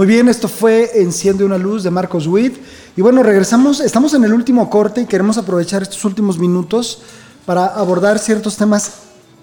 Muy 0.00 0.06
bien, 0.06 0.30
esto 0.30 0.48
fue 0.48 1.02
Enciende 1.02 1.44
una 1.44 1.58
luz 1.58 1.82
de 1.82 1.90
Marcos 1.90 2.26
Witt. 2.26 2.56
Y 2.96 3.02
bueno, 3.02 3.22
regresamos, 3.22 3.80
estamos 3.80 4.14
en 4.14 4.24
el 4.24 4.32
último 4.32 4.70
corte 4.70 5.02
y 5.02 5.04
queremos 5.04 5.36
aprovechar 5.36 5.82
estos 5.82 6.02
últimos 6.06 6.38
minutos 6.38 7.02
para 7.44 7.66
abordar 7.66 8.18
ciertos 8.18 8.56
temas 8.56 8.92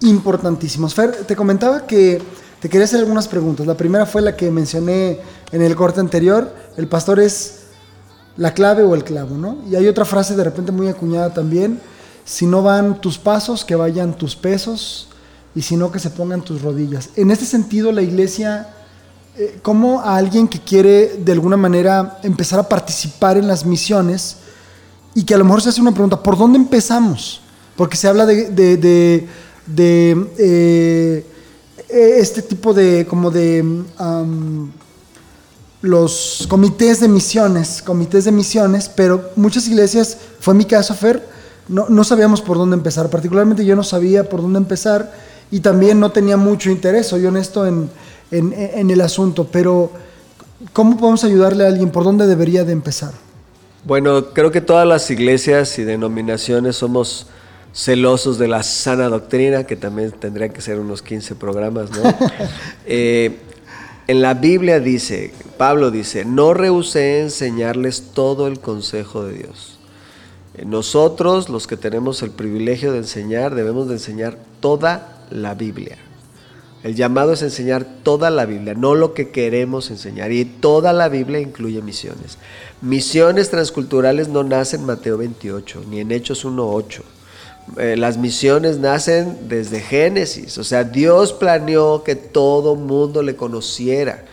importantísimos. 0.02 0.96
Fer, 0.96 1.12
te 1.12 1.36
comentaba 1.36 1.86
que 1.86 2.20
te 2.60 2.70
quería 2.70 2.86
hacer 2.86 3.02
algunas 3.02 3.28
preguntas. 3.28 3.68
La 3.68 3.78
primera 3.78 4.08
fue 4.08 4.24
la 4.24 4.36
que 4.36 4.50
mencioné 4.50 5.20
en 5.52 5.62
el 5.62 5.76
corte 5.76 6.00
anterior. 6.00 6.52
El 6.76 6.88
pastor 6.88 7.20
es 7.20 7.66
la 8.36 8.56
clave 8.56 8.82
o 8.82 8.96
el 8.96 9.04
clavo, 9.04 9.38
¿no? 9.38 9.60
Y 9.70 9.76
hay 9.76 9.88
otra 9.88 10.06
frase 10.06 10.36
de 10.36 10.44
repente 10.44 10.72
muy 10.72 10.88
acuñada 10.88 11.36
también. 11.36 11.80
Si 12.26 12.48
no 12.48 12.64
van 12.64 13.00
tus 13.00 13.20
pasos, 13.20 13.64
que 13.64 13.76
vayan 13.76 14.18
tus 14.18 14.36
pesos. 14.36 15.08
Y 15.54 15.62
si 15.62 15.78
no, 15.78 15.92
que 15.92 16.00
se 16.00 16.10
pongan 16.10 16.42
tus 16.42 16.64
rodillas. 16.64 17.12
En 17.16 17.30
este 17.30 17.46
sentido, 17.46 17.92
la 17.92 18.02
iglesia 18.02 18.74
eh, 19.38 19.60
cómo 19.62 20.02
a 20.02 20.18
alguien 20.18 20.48
que 20.48 20.60
quiere 20.60 21.18
de 21.24 21.32
alguna 21.32 21.58
manera 21.58 22.20
empezar 22.24 22.60
a 22.60 22.68
participar 22.68 23.38
en 23.38 23.48
las 23.48 23.66
misiones 23.66 24.38
y 25.14 25.24
que 25.24 25.34
a 25.34 25.38
lo 25.38 25.46
mejor 25.46 25.62
se 25.62 25.70
hace 25.70 25.82
una 25.82 25.92
pregunta, 25.94 26.22
¿por 26.22 26.38
dónde 26.38 26.58
empezamos? 26.58 27.42
Porque 27.76 27.98
se 27.98 28.08
habla 28.08 28.26
de, 28.26 28.50
de- 28.50 28.78
de- 28.78 30.28
eh, 30.38 31.26
eh, 31.90 32.16
este 32.20 32.42
tipo 32.42 32.74
de, 32.74 33.06
como 33.08 33.30
de, 33.32 33.64
los 35.82 36.46
comités 36.50 37.00
de 37.00 37.08
misiones, 37.08 37.82
comités 37.84 38.26
de 38.26 38.32
misiones, 38.32 38.90
pero 38.90 39.30
muchas 39.36 39.68
iglesias, 39.68 40.18
fue 40.40 40.54
mi 40.54 40.66
caso, 40.66 40.94
Fer, 40.96 41.28
no, 41.68 41.86
no 41.90 42.04
sabíamos 42.04 42.42
por 42.42 42.58
dónde 42.58 42.76
empezar, 42.76 43.10
particularmente 43.10 43.64
yo 43.66 43.76
no 43.76 43.84
sabía 43.84 44.28
por 44.28 44.42
dónde 44.42 44.58
empezar 44.58 45.14
y 45.52 45.60
también 45.60 46.00
no 46.00 46.12
tenía 46.12 46.36
mucho 46.38 46.72
interés, 46.72 47.08
soy 47.08 47.26
honesto 47.26 47.66
en, 47.68 47.90
en- 48.32 48.54
en 48.54 48.90
el 48.92 49.02
asunto, 49.02 49.48
pero 49.52 49.92
¿cómo 50.74 50.98
podemos 50.98 51.24
ayudarle 51.24 51.66
a 51.66 51.68
alguien? 51.68 51.90
¿Por 51.92 52.04
dónde 52.04 52.28
debería 52.28 52.64
de 52.64 52.74
empezar? 52.74 53.12
Bueno, 53.86 54.34
creo 54.34 54.52
que 54.52 54.62
todas 54.62 54.88
las 54.88 55.10
iglesias 55.12 55.78
y 55.80 55.84
denominaciones 55.84 56.76
somos 56.76 57.28
celosos 57.74 58.38
de 58.40 58.48
la 58.48 58.64
sana 58.64 59.08
doctrina, 59.08 59.66
que 59.66 59.76
también 59.76 60.12
tendrían 60.12 60.52
que 60.52 60.62
ser 60.62 60.80
unos 60.80 61.02
15 61.02 61.36
programas, 61.36 61.90
¿no? 61.92 62.02
Eh, 62.86 63.38
en 64.08 64.22
la 64.22 64.34
Biblia 64.34 64.80
dice, 64.80 65.34
Pablo 65.58 65.92
dice, 65.92 66.24
no 66.26 66.54
rehusé 66.54 67.22
enseñarles 67.22 68.12
todo 68.14 68.48
el 68.48 68.60
consejo 68.60 69.26
de 69.26 69.34
Dios. 69.34 69.78
Eh, 70.56 70.64
Nosotros, 70.66 71.50
los 71.50 71.68
que 71.68 71.78
tenemos 71.78 72.24
el 72.24 72.32
privilegio 72.32 72.92
de 72.94 73.00
enseñar, 73.00 73.54
debemos 73.54 73.88
de 73.90 73.96
enseñar 73.96 74.38
toda 74.60 75.24
la 75.30 75.54
Biblia. 75.56 75.98
El 76.84 76.96
llamado 76.96 77.34
es 77.34 77.42
enseñar 77.42 77.86
toda 78.04 78.30
la 78.30 78.46
Biblia, 78.46 78.74
no 78.76 78.94
lo 78.94 79.14
que 79.14 79.30
queremos 79.30 79.90
enseñar. 79.90 80.32
Y 80.32 80.46
toda 80.46 80.94
la 80.94 81.10
Biblia 81.10 81.40
incluye 81.40 81.82
misiones. 81.82 82.38
Misiones 82.82 83.50
transculturales 83.50 84.28
no 84.28 84.44
nacen 84.44 84.82
en 84.82 84.86
Mateo 84.86 85.18
28, 85.18 85.84
ni 85.90 86.00
en 86.00 86.12
Hechos 86.12 86.46
1.8. 86.46 87.02
Eh, 87.78 87.98
las 87.98 88.18
misiones 88.18 88.78
nacen 88.78 89.50
desde 89.50 89.82
Génesis. 89.82 90.58
O 90.58 90.64
sea, 90.64 90.84
Dios 90.84 91.34
planeó 91.34 92.04
que 92.04 92.16
todo 92.16 92.76
mundo 92.76 93.22
le 93.24 93.36
conociera. 93.36 94.24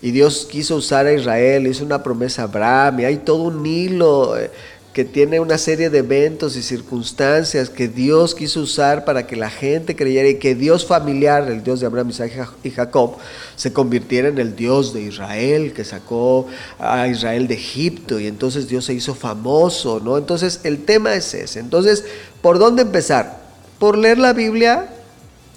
Y 0.00 0.10
Dios 0.10 0.48
quiso 0.50 0.76
usar 0.76 1.06
a 1.06 1.12
Israel, 1.12 1.68
hizo 1.68 1.84
una 1.84 2.02
promesa 2.02 2.42
a 2.42 2.44
Abraham, 2.46 3.00
y 3.00 3.04
hay 3.04 3.16
todo 3.18 3.44
un 3.44 3.64
hilo 3.64 4.36
eh, 4.36 4.50
que 4.92 5.06
tiene 5.06 5.40
una 5.40 5.56
serie 5.56 5.88
de 5.88 5.98
eventos 5.98 6.54
y 6.56 6.62
circunstancias 6.62 7.70
que 7.70 7.88
Dios 7.88 8.34
quiso 8.34 8.60
usar 8.60 9.06
para 9.06 9.26
que 9.26 9.36
la 9.36 9.48
gente 9.48 9.96
creyera 9.96 10.28
y 10.28 10.34
que 10.38 10.54
Dios 10.54 10.84
familiar, 10.84 11.50
el 11.50 11.64
Dios 11.64 11.80
de 11.80 11.86
Abraham, 11.86 12.10
Isaac 12.10 12.30
y 12.32 12.36
Ja- 12.36 12.54
y 12.64 12.70
Jacob, 12.70 13.16
se 13.56 13.72
convirtiera 13.72 14.28
en 14.28 14.38
el 14.38 14.54
Dios 14.54 14.92
de 14.92 15.00
Israel, 15.00 15.72
que 15.72 15.84
sacó 15.84 16.46
a 16.78 17.08
Israel 17.08 17.48
de 17.48 17.54
Egipto 17.54 18.20
y 18.20 18.26
entonces 18.26 18.68
Dios 18.68 18.84
se 18.84 18.92
hizo 18.92 19.14
famoso, 19.14 19.98
¿no? 19.98 20.18
Entonces 20.18 20.60
el 20.64 20.84
tema 20.84 21.14
es 21.14 21.32
ese. 21.32 21.60
Entonces, 21.60 22.04
¿por 22.42 22.58
dónde 22.58 22.82
empezar? 22.82 23.40
Por 23.78 23.96
leer 23.96 24.18
la 24.18 24.34
Biblia 24.34 24.88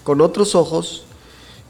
con 0.03 0.21
otros 0.21 0.55
ojos, 0.55 1.01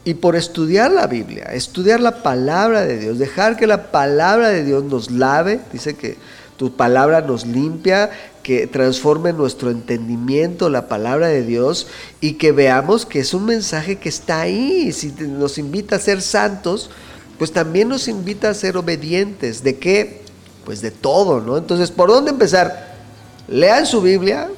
y 0.07 0.13
por 0.13 0.36
estudiar 0.36 0.91
la 0.91 1.07
Biblia, 1.07 1.45
estudiar 1.45 1.99
la 1.99 2.22
palabra 2.22 2.86
de 2.86 2.99
Dios, 2.99 3.18
dejar 3.18 3.57
que 3.57 3.66
la 3.66 3.91
palabra 3.91 4.49
de 4.49 4.63
Dios 4.63 4.84
nos 4.84 5.09
lave, 5.09 5.61
dice 5.74 5.95
que 5.95 6.16
tu 6.58 6.76
palabra 6.76 7.22
nos 7.22 7.45
limpia, 7.45 8.12
que 8.43 8.68
transforme 8.68 9.34
nuestro 9.34 9.72
entendimiento 9.72 10.70
la 10.70 10.88
palabra 10.88 11.28
de 11.28 11.43
Dios 11.43 11.88
y 12.22 12.34
que 12.34 12.51
veamos 12.51 13.06
que 13.06 13.20
es 13.20 13.34
un 13.34 13.45
mensaje 13.45 13.97
que 13.97 14.10
está 14.10 14.41
ahí. 14.41 14.91
Si 14.91 15.14
nos 15.20 15.58
invita 15.58 15.95
a 15.95 15.99
ser 15.99 16.22
santos, 16.22 16.89
pues 17.38 17.51
también 17.51 17.89
nos 17.89 18.08
invita 18.08 18.49
a 18.49 18.53
ser 18.53 18.78
obedientes. 18.78 19.64
¿De 19.64 19.78
qué? 19.78 20.22
Pues 20.64 20.82
de 20.82 20.91
todo, 20.91 21.41
¿no? 21.41 21.58
Entonces, 21.58 21.91
¿por 21.91 22.10
dónde 22.10 22.32
empezar? 22.32 22.95
Lean 23.47 23.86
su 23.86 24.01
Biblia 24.01 24.49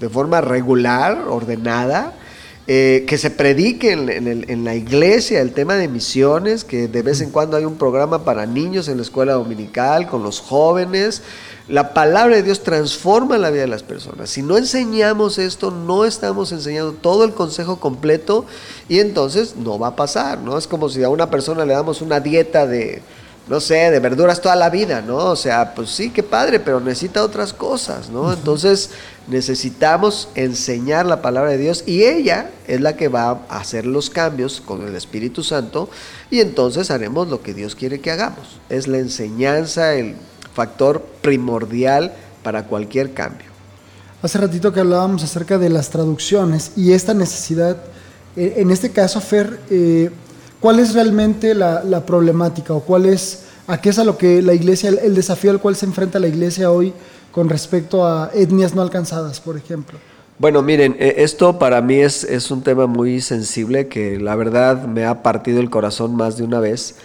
de 0.00 0.08
forma 0.08 0.40
regular, 0.40 1.26
ordenada, 1.28 2.14
eh, 2.68 3.04
que 3.06 3.16
se 3.16 3.30
predique 3.30 3.92
en, 3.92 4.08
en 4.48 4.64
la 4.64 4.74
iglesia 4.74 5.40
el 5.40 5.52
tema 5.52 5.76
de 5.76 5.86
misiones, 5.86 6.64
que 6.64 6.88
de 6.88 7.02
vez 7.02 7.20
en 7.20 7.30
cuando 7.30 7.56
hay 7.56 7.64
un 7.64 7.76
programa 7.76 8.24
para 8.24 8.44
niños 8.44 8.88
en 8.88 8.96
la 8.96 9.02
escuela 9.02 9.34
dominical, 9.34 10.08
con 10.08 10.22
los 10.22 10.40
jóvenes. 10.40 11.22
La 11.68 11.94
palabra 11.94 12.36
de 12.36 12.42
Dios 12.44 12.62
transforma 12.62 13.38
la 13.38 13.50
vida 13.50 13.62
de 13.62 13.68
las 13.68 13.82
personas. 13.82 14.30
Si 14.30 14.40
no 14.40 14.56
enseñamos 14.56 15.38
esto, 15.38 15.70
no 15.70 16.04
estamos 16.04 16.52
enseñando 16.52 16.92
todo 16.92 17.24
el 17.24 17.34
consejo 17.34 17.80
completo 17.80 18.46
y 18.88 19.00
entonces 19.00 19.56
no 19.56 19.78
va 19.78 19.88
a 19.88 19.96
pasar, 19.96 20.38
¿no? 20.38 20.58
Es 20.58 20.68
como 20.68 20.88
si 20.88 21.02
a 21.02 21.08
una 21.08 21.28
persona 21.28 21.64
le 21.64 21.72
damos 21.72 22.02
una 22.02 22.20
dieta 22.20 22.66
de, 22.66 23.02
no 23.48 23.60
sé, 23.60 23.90
de 23.90 24.00
verduras 24.00 24.40
toda 24.40 24.56
la 24.56 24.70
vida, 24.70 25.02
¿no? 25.02 25.16
O 25.16 25.36
sea, 25.36 25.74
pues 25.74 25.90
sí, 25.90 26.10
qué 26.10 26.22
padre, 26.22 26.58
pero 26.58 26.80
necesita 26.80 27.22
otras 27.22 27.52
cosas, 27.52 28.10
¿no? 28.10 28.32
Entonces 28.32 28.90
necesitamos 29.28 30.28
enseñar 30.34 31.06
la 31.06 31.22
palabra 31.22 31.50
de 31.52 31.58
Dios 31.58 31.84
y 31.86 32.04
ella 32.04 32.50
es 32.66 32.80
la 32.80 32.96
que 32.96 33.08
va 33.08 33.42
a 33.48 33.58
hacer 33.58 33.86
los 33.86 34.10
cambios 34.10 34.60
con 34.60 34.86
el 34.86 34.96
Espíritu 34.96 35.44
Santo 35.44 35.88
y 36.30 36.40
entonces 36.40 36.90
haremos 36.90 37.28
lo 37.28 37.42
que 37.42 37.54
Dios 37.54 37.76
quiere 37.76 38.00
que 38.00 38.10
hagamos. 38.10 38.58
Es 38.68 38.88
la 38.88 38.98
enseñanza, 38.98 39.94
el 39.94 40.16
factor 40.52 41.04
primordial 41.22 42.14
para 42.42 42.64
cualquier 42.64 43.12
cambio. 43.12 43.46
Hace 44.22 44.38
ratito 44.38 44.72
que 44.72 44.80
hablábamos 44.80 45.22
acerca 45.22 45.56
de 45.56 45.68
las 45.68 45.90
traducciones 45.90 46.72
y 46.74 46.92
esta 46.92 47.14
necesidad, 47.14 47.76
eh, 48.34 48.54
en 48.56 48.72
este 48.72 48.90
caso, 48.90 49.20
Fer, 49.20 49.60
eh, 49.70 50.10
¿cuál 50.66 50.80
es 50.80 50.94
realmente 50.94 51.54
la, 51.54 51.84
la 51.84 52.04
problemática 52.04 52.74
o 52.74 52.80
cuál 52.80 53.06
es, 53.06 53.44
a 53.68 53.80
qué 53.80 53.90
es 53.90 54.00
a 54.00 54.04
lo 54.04 54.18
que 54.18 54.42
la 54.42 54.52
iglesia, 54.52 54.88
el, 54.88 54.98
el 54.98 55.14
desafío 55.14 55.52
al 55.52 55.60
cual 55.60 55.76
se 55.76 55.86
enfrenta 55.86 56.18
la 56.18 56.26
iglesia 56.26 56.72
hoy 56.72 56.92
con 57.30 57.48
respecto 57.48 58.04
a 58.04 58.32
etnias 58.34 58.74
no 58.74 58.82
alcanzadas, 58.82 59.38
por 59.38 59.56
ejemplo? 59.56 59.96
Bueno, 60.40 60.62
miren, 60.62 60.96
eh, 60.98 61.14
esto 61.18 61.60
para 61.60 61.80
mí 61.82 62.00
es, 62.00 62.24
es 62.24 62.50
un 62.50 62.62
tema 62.62 62.88
muy 62.88 63.20
sensible 63.20 63.86
que 63.86 64.18
la 64.18 64.34
verdad 64.34 64.88
me 64.88 65.04
ha 65.04 65.22
partido 65.22 65.60
el 65.60 65.70
corazón 65.70 66.16
más 66.16 66.36
de 66.36 66.42
una 66.42 66.58
vez. 66.58 66.96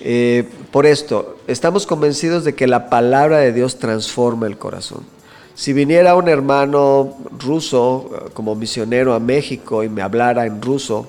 Eh, 0.00 0.48
por 0.72 0.84
esto, 0.84 1.36
estamos 1.46 1.86
convencidos 1.86 2.42
de 2.42 2.56
que 2.56 2.66
la 2.66 2.90
palabra 2.90 3.38
de 3.38 3.52
Dios 3.52 3.78
transforma 3.78 4.48
el 4.48 4.58
corazón. 4.58 5.04
Si 5.54 5.72
viniera 5.72 6.16
un 6.16 6.26
hermano 6.26 7.14
ruso 7.38 8.10
eh, 8.10 8.30
como 8.34 8.56
misionero 8.56 9.14
a 9.14 9.20
México 9.20 9.84
y 9.84 9.88
me 9.88 10.02
hablara 10.02 10.44
en 10.44 10.60
ruso 10.60 11.06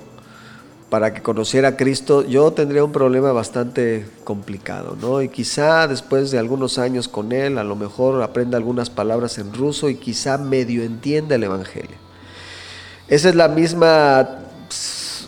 para 0.89 1.13
que 1.13 1.21
conociera 1.21 1.69
a 1.69 1.77
Cristo, 1.77 2.25
yo 2.25 2.53
tendría 2.53 2.83
un 2.83 2.93
problema 2.93 3.33
bastante 3.33 4.05
complicado, 4.23 4.97
¿no? 4.99 5.21
Y 5.21 5.27
quizá 5.27 5.88
después 5.88 6.31
de 6.31 6.39
algunos 6.39 6.77
años 6.77 7.09
con 7.09 7.33
él, 7.33 7.57
a 7.57 7.63
lo 7.65 7.75
mejor 7.75 8.21
aprenda 8.21 8.57
algunas 8.57 8.89
palabras 8.89 9.38
en 9.38 9.53
ruso 9.53 9.89
y 9.89 9.95
quizá 9.95 10.38
medio 10.38 10.83
entienda 10.83 11.35
el 11.35 11.43
Evangelio. 11.43 11.97
Esa 13.09 13.29
es 13.29 13.35
la 13.35 13.49
misma 13.49 14.39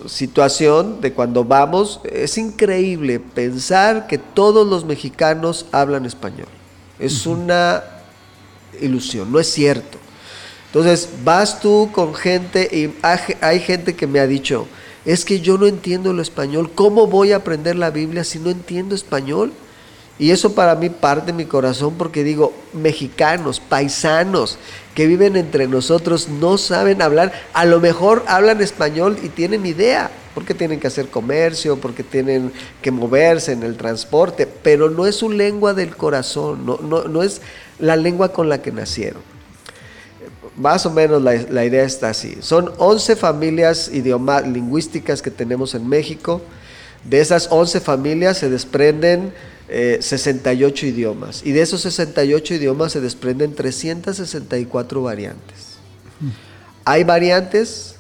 situación 0.06 1.02
de 1.02 1.14
cuando 1.14 1.44
vamos. 1.44 2.00
Es 2.10 2.38
increíble 2.38 3.20
pensar 3.20 4.08
que 4.08 4.18
todos 4.18 4.66
los 4.68 4.86
mexicanos 4.86 5.66
hablan 5.72 6.06
español. 6.06 6.48
Es 7.00 7.26
una 7.26 7.84
ilusión, 8.82 9.32
no 9.32 9.40
es 9.40 9.52
cierto. 9.52 9.98
Entonces, 10.68 11.10
vas 11.24 11.60
tú 11.60 11.90
con 11.92 12.14
gente 12.14 12.70
y 12.72 12.94
hay 13.42 13.60
gente 13.60 13.96
que 13.96 14.08
me 14.08 14.20
ha 14.20 14.28
dicho, 14.28 14.68
es 15.10 15.26
que 15.26 15.40
yo 15.40 15.58
no 15.58 15.66
entiendo 15.66 16.12
el 16.12 16.20
español, 16.20 16.70
¿cómo 16.76 17.08
voy 17.08 17.32
a 17.32 17.38
aprender 17.38 17.76
la 17.76 17.90
Biblia 17.90 18.24
si 18.24 18.38
no 18.38 18.52
entiendo 18.52 18.94
español? 18.94 19.52
Y 20.20 20.30
eso 20.30 20.54
para 20.54 20.76
mí 20.76 20.92
parte 20.92 21.34
mi 21.34 21.46
corazón 21.46 21.96
porque 21.98 22.24
digo, 22.24 22.54
mexicanos, 22.74 23.60
paisanos 23.60 24.60
que 24.94 25.08
viven 25.08 25.36
entre 25.36 25.68
nosotros 25.68 26.30
no 26.30 26.60
saben 26.60 27.02
hablar, 27.02 27.34
a 27.54 27.66
lo 27.66 27.80
mejor 27.80 28.24
hablan 28.28 28.62
español 28.62 29.18
y 29.24 29.30
tienen 29.30 29.66
idea, 29.66 30.12
porque 30.36 30.54
tienen 30.54 30.80
que 30.80 30.86
hacer 30.86 31.08
comercio, 31.08 31.78
porque 31.78 32.04
tienen 32.04 32.52
que 32.80 32.92
moverse 32.92 33.54
en 33.54 33.64
el 33.64 33.78
transporte, 33.78 34.46
pero 34.46 34.92
no 34.92 35.08
es 35.08 35.16
su 35.16 35.32
lengua 35.32 35.74
del 35.74 35.96
corazón, 35.96 36.68
no, 36.68 36.78
no, 36.84 37.06
no 37.06 37.24
es 37.24 37.42
la 37.80 37.96
lengua 37.96 38.32
con 38.32 38.48
la 38.48 38.62
que 38.62 38.72
nacieron. 38.72 39.39
Más 40.56 40.86
o 40.86 40.92
menos 40.92 41.22
la, 41.22 41.34
la 41.50 41.66
idea 41.66 41.84
está 41.84 42.10
así. 42.10 42.38
Son 42.42 42.72
11 42.78 43.16
familias 43.16 43.90
lingüísticas 43.90 45.22
que 45.22 45.32
tenemos 45.32 45.76
en 45.76 45.88
México. 45.88 46.42
De 47.10 47.22
esas 47.22 47.48
11 47.52 47.80
familias 47.80 48.38
se 48.38 48.50
desprenden 48.50 49.32
eh, 49.72 50.00
68 50.02 50.88
idiomas. 50.88 51.42
Y 51.46 51.52
de 51.52 51.62
esos 51.62 51.82
68 51.82 52.56
idiomas 52.56 52.92
se 52.92 53.02
desprenden 53.02 53.54
364 53.54 55.04
variantes. 55.04 55.78
Hay 56.86 57.04
variantes, 57.04 57.96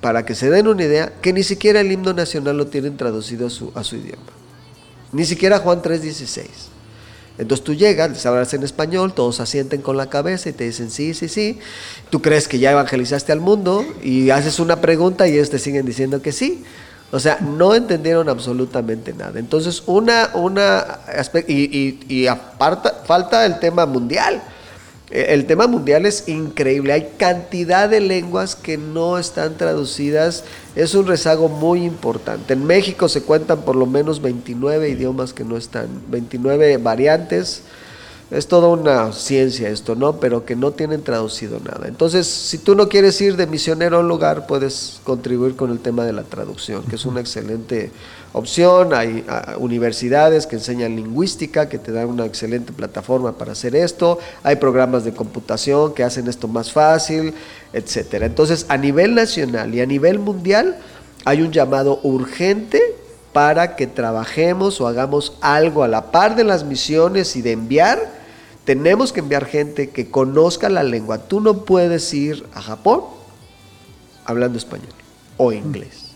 para 0.00 0.24
que 0.24 0.34
se 0.34 0.48
den 0.48 0.66
una 0.68 0.82
idea, 0.82 1.12
que 1.20 1.34
ni 1.34 1.42
siquiera 1.42 1.80
el 1.80 1.92
himno 1.92 2.14
nacional 2.14 2.56
lo 2.56 2.68
tienen 2.68 2.96
traducido 2.96 3.46
a 3.46 3.50
su, 3.50 3.70
a 3.74 3.84
su 3.84 3.96
idioma. 3.96 4.22
Ni 5.12 5.26
siquiera 5.26 5.58
Juan 5.58 5.82
3.16. 5.82 6.46
Entonces 7.38 7.64
tú 7.64 7.74
llegas, 7.74 8.10
les 8.10 8.26
hablas 8.26 8.52
en 8.54 8.62
español, 8.62 9.14
todos 9.14 9.40
asienten 9.40 9.80
con 9.80 9.96
la 9.96 10.10
cabeza 10.10 10.50
y 10.50 10.52
te 10.52 10.64
dicen 10.64 10.90
sí, 10.90 11.14
sí, 11.14 11.28
sí. 11.28 11.58
Tú 12.10 12.20
crees 12.20 12.46
que 12.46 12.58
ya 12.58 12.72
evangelizaste 12.72 13.32
al 13.32 13.40
mundo 13.40 13.84
y 14.02 14.30
haces 14.30 14.60
una 14.60 14.80
pregunta 14.80 15.26
y 15.26 15.34
ellos 15.34 15.50
te 15.50 15.58
siguen 15.58 15.86
diciendo 15.86 16.20
que 16.20 16.32
sí. 16.32 16.64
O 17.10 17.20
sea, 17.20 17.38
no 17.40 17.74
entendieron 17.74 18.28
absolutamente 18.30 19.12
nada. 19.12 19.38
Entonces, 19.38 19.82
una, 19.86 20.30
una 20.34 21.00
y, 21.46 21.78
y, 21.78 22.00
y 22.08 22.26
aparta, 22.26 23.02
falta 23.04 23.44
el 23.44 23.58
tema 23.58 23.84
mundial. 23.84 24.42
Eh, 25.12 25.34
El 25.34 25.46
tema 25.46 25.66
mundial 25.66 26.06
es 26.06 26.26
increíble. 26.28 26.94
Hay 26.94 27.12
cantidad 27.18 27.88
de 27.88 28.00
lenguas 28.00 28.56
que 28.56 28.78
no 28.78 29.18
están 29.18 29.56
traducidas. 29.56 30.44
Es 30.74 30.94
un 30.94 31.06
rezago 31.06 31.48
muy 31.48 31.84
importante. 31.84 32.54
En 32.54 32.64
México 32.64 33.08
se 33.08 33.22
cuentan 33.22 33.60
por 33.60 33.76
lo 33.76 33.86
menos 33.86 34.22
29 34.22 34.88
idiomas 34.88 35.32
que 35.34 35.44
no 35.44 35.56
están, 35.56 35.88
29 36.08 36.78
variantes. 36.78 37.62
Es 38.30 38.48
toda 38.48 38.68
una 38.68 39.12
ciencia 39.12 39.68
esto, 39.68 39.94
¿no? 39.94 40.18
Pero 40.18 40.46
que 40.46 40.56
no 40.56 40.70
tienen 40.70 41.02
traducido 41.02 41.60
nada. 41.60 41.86
Entonces, 41.86 42.26
si 42.26 42.56
tú 42.56 42.74
no 42.74 42.88
quieres 42.88 43.20
ir 43.20 43.36
de 43.36 43.46
misionero 43.46 43.98
a 43.98 44.00
un 44.00 44.08
lugar, 44.08 44.46
puedes 44.46 45.02
contribuir 45.04 45.54
con 45.54 45.70
el 45.70 45.80
tema 45.80 46.06
de 46.06 46.14
la 46.14 46.22
traducción, 46.22 46.82
que 46.84 46.96
es 46.96 47.04
una 47.04 47.20
excelente 47.20 47.90
opción. 48.32 48.94
Hay 48.94 49.24
universidades 49.58 50.46
que 50.46 50.56
enseñan 50.56 50.96
lingüística, 50.96 51.68
que 51.68 51.78
te 51.78 51.92
dan 51.92 52.08
una 52.08 52.26
excelente 52.26 52.72
plataforma 52.72 53.32
para 53.32 53.52
hacer 53.52 53.76
esto. 53.76 54.18
Hay 54.42 54.56
programas 54.56 55.04
de 55.04 55.12
computación 55.12 55.94
que 55.94 56.04
hacen 56.04 56.28
esto 56.28 56.48
más 56.48 56.72
fácil, 56.72 57.34
etcétera. 57.72 58.26
Entonces, 58.26 58.66
a 58.68 58.76
nivel 58.76 59.14
nacional 59.14 59.74
y 59.74 59.80
a 59.80 59.86
nivel 59.86 60.18
mundial, 60.18 60.76
hay 61.24 61.42
un 61.42 61.52
llamado 61.52 62.00
urgente 62.02 62.80
para 63.32 63.76
que 63.76 63.86
trabajemos 63.86 64.80
o 64.80 64.86
hagamos 64.86 65.38
algo 65.40 65.82
a 65.82 65.88
la 65.88 66.10
par 66.10 66.36
de 66.36 66.44
las 66.44 66.64
misiones 66.64 67.36
y 67.36 67.42
de 67.42 67.52
enviar 67.52 68.22
tenemos 68.64 69.12
que 69.12 69.20
enviar 69.20 69.46
gente 69.46 69.90
que 69.90 70.10
conozca 70.10 70.68
la 70.68 70.82
lengua. 70.82 71.18
Tú 71.18 71.40
no 71.40 71.64
puedes 71.64 72.12
ir 72.14 72.46
a 72.54 72.62
Japón 72.62 73.02
hablando 74.24 74.58
español 74.58 74.92
o 75.36 75.52
inglés, 75.52 76.12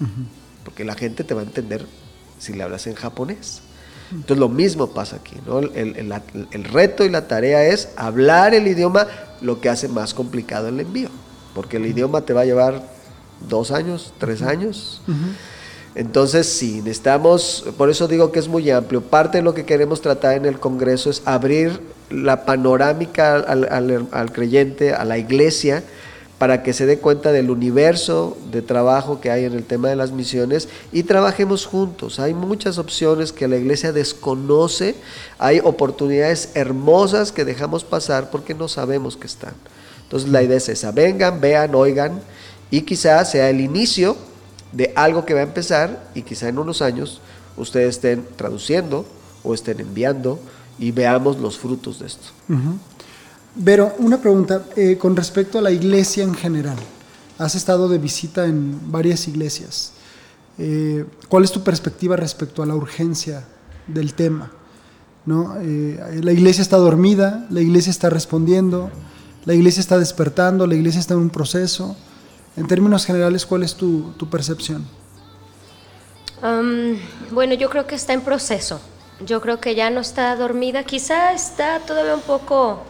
porque 0.64 0.84
la 0.84 0.94
gente 0.94 1.24
te 1.24 1.34
va 1.34 1.40
a 1.40 1.44
entender 1.44 1.86
si 2.38 2.52
le 2.52 2.62
hablas 2.62 2.86
en 2.86 2.94
japonés. 2.94 3.62
Entonces 4.12 4.38
lo 4.38 4.48
mismo 4.48 4.88
pasa 4.88 5.16
aquí, 5.16 5.36
¿no? 5.46 5.58
El, 5.58 5.96
el, 5.96 6.12
el, 6.52 6.64
reto 6.64 7.04
y 7.04 7.08
la 7.08 7.26
tarea 7.26 7.64
es 7.64 7.88
hablar 7.96 8.54
el 8.54 8.68
idioma, 8.68 9.08
lo 9.40 9.60
que 9.60 9.68
hace 9.68 9.88
más 9.88 10.14
complicado 10.14 10.68
el 10.68 10.78
envío, 10.78 11.08
porque 11.54 11.78
el 11.78 11.86
idioma 11.86 12.20
te 12.20 12.32
va 12.32 12.42
a 12.42 12.44
llevar 12.44 12.82
dos 13.48 13.72
años, 13.72 14.14
tres 14.18 14.42
años. 14.42 15.02
Uh 15.08 15.10
-huh. 15.10 15.16
Entonces, 15.96 16.46
sí, 16.46 16.82
necesitamos, 16.82 17.64
por 17.78 17.88
eso 17.88 18.06
digo 18.06 18.30
que 18.30 18.38
es 18.38 18.48
muy 18.48 18.70
amplio. 18.70 19.00
Parte 19.00 19.38
de 19.38 19.42
lo 19.42 19.54
que 19.54 19.64
queremos 19.64 20.02
tratar 20.02 20.34
en 20.36 20.44
el 20.44 20.60
Congreso 20.60 21.08
es 21.08 21.22
abrir 21.24 21.80
la 22.10 22.44
panorámica 22.44 23.36
al, 23.36 23.66
al, 23.70 24.06
al, 24.12 24.32
creyente, 24.32 24.92
a 24.92 25.06
la 25.06 25.16
iglesia, 25.16 25.82
para 26.38 26.62
que 26.62 26.74
se 26.74 26.84
dé 26.84 26.98
cuenta 26.98 27.32
del 27.32 27.50
universo 27.50 28.36
de 28.50 28.60
trabajo 28.60 29.20
que 29.20 29.30
hay 29.30 29.44
en 29.44 29.54
el 29.54 29.64
tema 29.64 29.88
de 29.88 29.96
las 29.96 30.12
misiones 30.12 30.68
y 30.92 31.04
trabajemos 31.04 31.64
juntos. 31.64 32.20
Hay 32.20 32.34
muchas 32.34 32.76
opciones 32.78 33.32
que 33.32 33.48
la 33.48 33.56
iglesia 33.56 33.92
desconoce, 33.92 34.96
hay 35.38 35.60
oportunidades 35.64 36.50
hermosas 36.54 37.32
que 37.32 37.46
dejamos 37.46 37.84
pasar 37.84 38.30
porque 38.30 38.54
no 38.54 38.68
sabemos 38.68 39.16
que 39.16 39.26
están. 39.26 39.54
Entonces, 40.02 40.28
la 40.28 40.42
idea 40.42 40.58
es 40.58 40.68
esa, 40.68 40.92
vengan, 40.92 41.40
vean, 41.40 41.74
oigan 41.74 42.20
y 42.70 42.82
quizás 42.82 43.30
sea 43.30 43.48
el 43.48 43.60
inicio 43.60 44.16
de 44.72 44.92
algo 44.94 45.24
que 45.24 45.32
va 45.32 45.40
a 45.40 45.44
empezar 45.44 46.10
y 46.14 46.22
quizá 46.22 46.48
en 46.48 46.58
unos 46.58 46.82
años 46.82 47.20
ustedes 47.56 47.96
estén 47.96 48.26
traduciendo 48.36 49.06
o 49.42 49.54
estén 49.54 49.80
enviando 49.80 50.38
y 50.78 50.90
veamos 50.90 51.38
los 51.38 51.58
frutos 51.58 52.00
de 52.00 52.06
esto. 52.06 52.28
Pero 53.64 53.94
una 53.98 54.18
pregunta 54.18 54.64
eh, 54.76 54.98
con 54.98 55.16
respecto 55.16 55.58
a 55.58 55.62
la 55.62 55.70
iglesia 55.70 56.24
en 56.24 56.34
general. 56.34 56.76
Has 57.38 57.54
estado 57.54 57.88
de 57.88 57.98
visita 57.98 58.46
en 58.46 58.90
varias 58.90 59.28
iglesias. 59.28 59.92
Eh, 60.58 61.04
¿Cuál 61.28 61.44
es 61.44 61.52
tu 61.52 61.62
perspectiva 61.62 62.16
respecto 62.16 62.62
a 62.62 62.66
la 62.66 62.74
urgencia 62.74 63.44
del 63.86 64.14
tema? 64.14 64.52
¿No? 65.24 65.56
Eh, 65.60 66.20
la 66.22 66.32
iglesia 66.32 66.62
está 66.62 66.76
dormida, 66.76 67.46
la 67.50 67.60
iglesia 67.60 67.90
está 67.90 68.10
respondiendo, 68.10 68.90
la 69.44 69.54
iglesia 69.54 69.80
está 69.80 69.98
despertando, 69.98 70.66
la 70.66 70.74
iglesia 70.74 71.00
está 71.00 71.14
en 71.14 71.20
un 71.20 71.30
proceso. 71.30 71.96
En 72.56 72.66
términos 72.66 73.04
generales, 73.04 73.44
¿cuál 73.44 73.62
es 73.62 73.74
tu, 73.74 74.12
tu 74.16 74.28
percepción? 74.30 74.86
Um, 76.42 76.96
bueno, 77.32 77.54
yo 77.54 77.68
creo 77.70 77.86
que 77.86 77.94
está 77.94 78.12
en 78.12 78.20
proceso. 78.20 78.80
Yo 79.24 79.40
creo 79.40 79.60
que 79.60 79.74
ya 79.74 79.88
no 79.90 80.00
está 80.00 80.36
dormida, 80.36 80.84
quizá 80.84 81.32
está 81.32 81.80
todavía 81.80 82.14
un 82.14 82.20
poco 82.20 82.84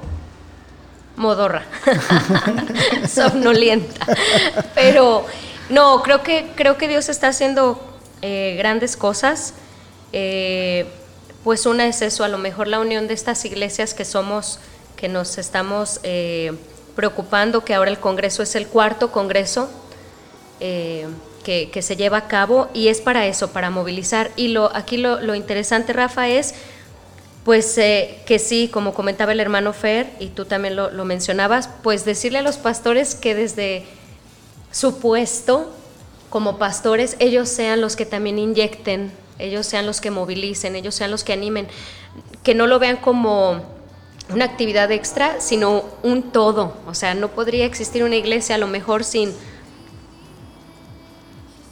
modorra, 1.17 1.65
somnolienta. 3.09 4.07
Pero 4.75 5.27
no, 5.69 6.03
creo 6.03 6.23
que, 6.23 6.51
creo 6.55 6.77
que 6.77 6.89
Dios 6.89 7.09
está 7.09 7.29
haciendo 7.29 7.81
eh, 8.23 8.55
grandes 8.59 8.97
cosas. 8.97 9.55
Eh, 10.13 10.87
pues 11.43 11.67
una 11.67 11.87
es 11.87 12.03
eso, 12.03 12.25
a 12.25 12.29
lo 12.29 12.39
mejor 12.39 12.69
la 12.69 12.81
unión 12.81 13.07
de 13.09 13.15
estas 13.15 13.45
iglesias 13.45 13.95
que 13.95 14.05
somos, 14.05 14.59
que 14.97 15.09
nos 15.09 15.39
estamos 15.39 16.01
eh, 16.03 16.53
preocupando, 16.95 17.65
que 17.65 17.75
ahora 17.75 17.91
el 17.91 17.99
Congreso 17.99 18.43
es 18.43 18.57
el 18.57 18.67
cuarto 18.67 19.13
Congreso 19.13 19.69
que, 20.59 21.71
que, 21.71 21.83
se 21.83 21.97
lleva 21.97 22.17
a 22.17 22.29
cabo 22.29 22.69
y 22.75 22.89
es 22.89 23.01
para 23.01 23.27
eso, 23.27 23.53
para 23.53 23.71
movilizar. 23.71 24.31
Y 24.35 24.49
lo, 24.49 24.75
aquí 24.75 24.97
lo, 24.97 25.21
lo 25.21 25.35
interesante, 25.35 25.93
Rafa, 25.93 26.29
es 26.29 26.55
Pues 27.47 27.75
que 27.77 28.41
sí, 28.41 28.67
como 28.67 28.93
comentaba 28.93 29.31
el 29.31 29.39
hermano 29.39 29.73
Fer, 29.73 30.11
y 30.19 30.31
tú 30.31 30.47
también 30.47 30.75
lo, 30.75 30.91
lo 30.91 31.05
mencionabas, 31.05 31.69
pues 31.85 32.05
decirle 32.05 32.41
a 32.41 32.43
los 32.43 32.57
pastores 32.57 33.15
que 33.15 33.37
desde 33.37 33.85
su 34.73 34.99
puesto 34.99 35.73
como 36.29 36.59
pastores, 36.59 37.15
ellos 37.21 37.49
sean 37.49 37.81
los 37.81 37.95
que 37.95 38.05
también 38.05 38.41
inyecten, 38.41 39.13
ellos 39.39 39.65
sean 39.65 39.87
los 39.87 40.01
que 40.01 40.11
movilicen, 40.11 40.75
ellos 40.75 40.97
sean 40.97 41.13
los 41.13 41.23
que 41.23 41.35
animen, 41.35 41.69
que 42.43 42.57
no 42.57 42.67
lo 42.67 42.81
vean 42.81 42.97
como 42.97 43.63
una 44.29 44.45
actividad 44.45 44.91
extra, 44.91 45.41
sino 45.41 45.85
un 46.03 46.33
todo. 46.33 46.75
O 46.89 46.95
sea, 46.95 47.15
no 47.15 47.29
podría 47.29 47.65
existir 47.65 48.03
una 48.03 48.17
iglesia 48.17 48.57
a 48.57 48.59
lo 48.59 48.67
mejor 48.67 49.05
sin... 49.05 49.33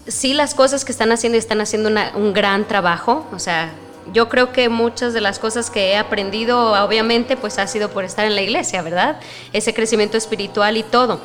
Sí, 0.06 0.34
las 0.34 0.54
cosas 0.54 0.84
que 0.84 0.92
están 0.92 1.10
haciendo 1.10 1.36
están 1.36 1.60
haciendo 1.60 1.90
un 2.14 2.32
gran 2.32 2.68
trabajo. 2.68 3.26
O 3.32 3.40
sea, 3.40 3.74
yo 4.12 4.28
creo 4.28 4.52
que 4.52 4.68
muchas 4.68 5.12
de 5.12 5.20
las 5.20 5.38
cosas 5.38 5.70
que 5.70 5.90
he 5.90 5.96
aprendido, 5.96 6.72
obviamente, 6.84 7.36
pues 7.36 7.58
ha 7.58 7.66
sido 7.66 7.90
por 7.90 8.04
estar 8.04 8.26
en 8.26 8.34
la 8.34 8.42
iglesia, 8.42 8.82
¿verdad? 8.82 9.20
Ese 9.52 9.74
crecimiento 9.74 10.16
espiritual 10.16 10.76
y 10.76 10.82
todo. 10.82 11.20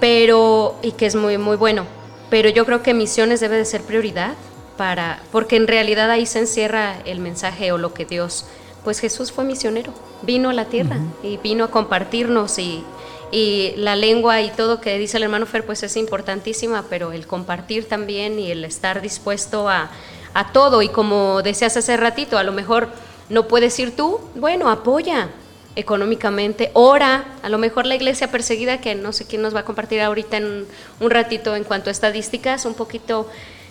Pero, 0.00 0.76
y 0.82 0.92
que 0.92 1.06
es 1.06 1.14
muy, 1.14 1.38
muy 1.38 1.56
bueno. 1.56 1.86
Pero 2.30 2.48
yo 2.48 2.64
creo 2.64 2.82
que 2.82 2.94
misiones 2.94 3.40
debe 3.40 3.56
de 3.56 3.64
ser 3.64 3.82
prioridad 3.82 4.34
para, 4.76 5.22
porque 5.32 5.56
en 5.56 5.66
realidad 5.66 6.10
ahí 6.10 6.26
se 6.26 6.40
encierra 6.40 6.96
el 7.04 7.20
mensaje 7.20 7.72
o 7.72 7.78
lo 7.78 7.94
que 7.94 8.04
Dios, 8.04 8.46
pues 8.84 9.00
Jesús 9.00 9.32
fue 9.32 9.44
misionero, 9.44 9.92
vino 10.22 10.50
a 10.50 10.52
la 10.52 10.66
tierra 10.66 10.98
y 11.22 11.38
vino 11.38 11.64
a 11.64 11.70
compartirnos 11.70 12.58
y, 12.58 12.84
y 13.32 13.72
la 13.76 13.96
lengua 13.96 14.40
y 14.42 14.50
todo 14.50 14.80
que 14.80 14.98
dice 14.98 15.16
el 15.16 15.22
hermano 15.22 15.46
Fer, 15.46 15.64
pues 15.64 15.82
es 15.82 15.96
importantísima, 15.96 16.84
pero 16.90 17.12
el 17.12 17.26
compartir 17.26 17.88
también 17.88 18.38
y 18.38 18.50
el 18.50 18.64
estar 18.64 19.00
dispuesto 19.00 19.68
a, 19.68 19.90
a 20.36 20.52
todo. 20.52 20.82
Y 20.82 20.90
como 20.90 21.42
decías 21.42 21.76
hace 21.78 21.96
ratito, 21.96 22.36
a 22.36 22.42
lo 22.42 22.52
mejor 22.52 22.90
no 23.30 23.48
puedes 23.48 23.78
ir 23.78 23.96
tú, 23.96 24.20
bueno, 24.34 24.68
apoya 24.68 25.30
económicamente, 25.76 26.70
ora, 26.74 27.24
a 27.42 27.48
lo 27.48 27.58
mejor 27.58 27.86
la 27.86 27.94
iglesia 27.94 28.30
perseguida, 28.30 28.80
que 28.80 28.94
no 28.94 29.12
sé 29.12 29.26
quién 29.26 29.42
nos 29.42 29.54
va 29.54 29.60
a 29.60 29.64
compartir 29.64 30.00
ahorita 30.00 30.36
en 30.36 30.66
un 31.00 31.10
ratito 31.10 31.56
en 31.56 31.64
cuanto 31.64 31.88
a 31.88 31.92
estadísticas, 31.92 32.66
un 32.66 32.74
poquito 32.74 33.28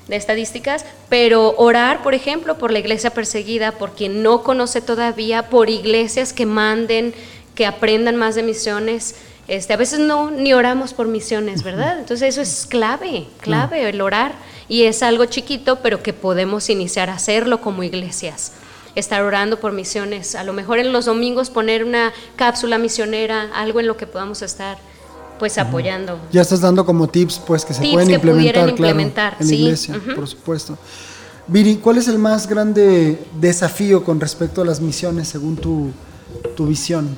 de 0.07 0.15
estadísticas, 0.15 0.85
pero 1.07 1.55
orar, 1.57 2.01
por 2.03 2.13
ejemplo, 2.13 2.57
por 2.57 2.71
la 2.71 2.79
iglesia 2.79 3.11
perseguida, 3.11 3.71
por 3.71 3.93
quien 3.93 4.23
no 4.23 4.43
conoce 4.43 4.81
todavía, 4.81 5.49
por 5.49 5.69
iglesias 5.69 6.33
que 6.33 6.45
manden, 6.45 7.13
que 7.55 7.65
aprendan 7.65 8.15
más 8.15 8.35
de 8.35 8.43
misiones. 8.43 9.15
Este, 9.47 9.73
a 9.73 9.77
veces 9.77 9.99
no 9.99 10.31
ni 10.31 10.53
oramos 10.53 10.93
por 10.93 11.07
misiones, 11.07 11.63
¿verdad? 11.63 11.99
Entonces 11.99 12.29
eso 12.29 12.41
es 12.41 12.67
clave, 12.67 13.27
clave 13.41 13.87
el 13.87 14.01
orar 14.01 14.33
y 14.67 14.83
es 14.83 15.03
algo 15.03 15.25
chiquito, 15.25 15.79
pero 15.81 16.01
que 16.01 16.13
podemos 16.13 16.69
iniciar 16.69 17.09
a 17.09 17.15
hacerlo 17.15 17.61
como 17.61 17.83
iglesias. 17.83 18.53
Estar 18.95 19.21
orando 19.21 19.59
por 19.59 19.73
misiones, 19.73 20.35
a 20.35 20.43
lo 20.43 20.53
mejor 20.53 20.79
en 20.79 20.93
los 20.93 21.05
domingos 21.05 21.49
poner 21.49 21.83
una 21.83 22.13
cápsula 22.35 22.77
misionera, 22.77 23.49
algo 23.53 23.79
en 23.79 23.87
lo 23.87 23.97
que 23.97 24.07
podamos 24.07 24.41
estar 24.41 24.77
pues 25.37 25.57
apoyando. 25.57 26.17
Ya 26.31 26.41
estás 26.41 26.61
dando 26.61 26.85
como 26.85 27.09
tips 27.09 27.41
pues 27.45 27.65
que 27.65 27.73
se 27.73 27.81
Tips 27.81 27.93
pueden 27.93 28.07
que 28.07 28.15
implementar, 28.15 28.37
pudieran 28.37 28.75
claro, 28.75 28.89
implementar, 28.89 29.33
en 29.39 29.45
la 29.45 29.49
sí, 29.49 29.61
iglesia, 29.63 30.01
por 30.15 30.27
supuesto. 30.27 30.77
Viri, 31.47 31.75
¿cuál 31.75 31.97
es 31.97 32.07
el 32.07 32.17
más 32.17 32.47
grande 32.47 33.19
desafío 33.39 34.03
con 34.03 34.19
respecto 34.19 34.61
a 34.61 34.65
las 34.65 34.79
misiones 34.79 35.27
según 35.27 35.57
tu, 35.57 35.91
tu 36.55 36.65
visión? 36.65 37.17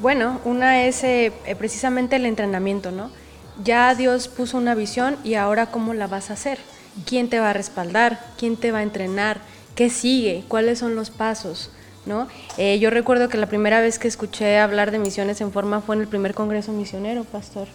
Bueno, 0.00 0.40
una 0.44 0.84
es 0.84 1.04
eh, 1.04 1.32
eh, 1.46 1.54
precisamente 1.56 2.16
el 2.16 2.26
entrenamiento, 2.26 2.90
¿no? 2.90 3.10
Ya 3.64 3.94
Dios 3.94 4.28
puso 4.28 4.56
una 4.56 4.74
visión 4.74 5.16
y 5.24 5.34
ahora 5.34 5.66
cómo 5.66 5.92
la 5.92 6.06
vas 6.06 6.30
a 6.30 6.34
hacer. 6.34 6.58
¿Quién 7.06 7.28
te 7.28 7.40
va 7.40 7.50
a 7.50 7.52
respaldar? 7.52 8.20
¿Quién 8.38 8.56
te 8.56 8.72
va 8.72 8.78
a 8.78 8.82
entrenar? 8.82 9.38
¿Qué 9.74 9.90
sigue? 9.90 10.44
¿Cuáles 10.48 10.78
son 10.78 10.94
los 10.94 11.10
pasos? 11.10 11.70
¿No? 12.06 12.28
Eh, 12.56 12.78
yo 12.78 12.88
recuerdo 12.90 13.28
que 13.28 13.36
la 13.36 13.46
primera 13.46 13.80
vez 13.80 13.98
que 13.98 14.08
escuché 14.08 14.58
hablar 14.58 14.90
de 14.90 14.98
misiones 14.98 15.40
en 15.40 15.52
forma 15.52 15.82
fue 15.82 15.96
en 15.96 16.02
el 16.02 16.08
primer 16.08 16.32
congreso 16.32 16.72
misionero, 16.72 17.24
pastor. 17.24 17.68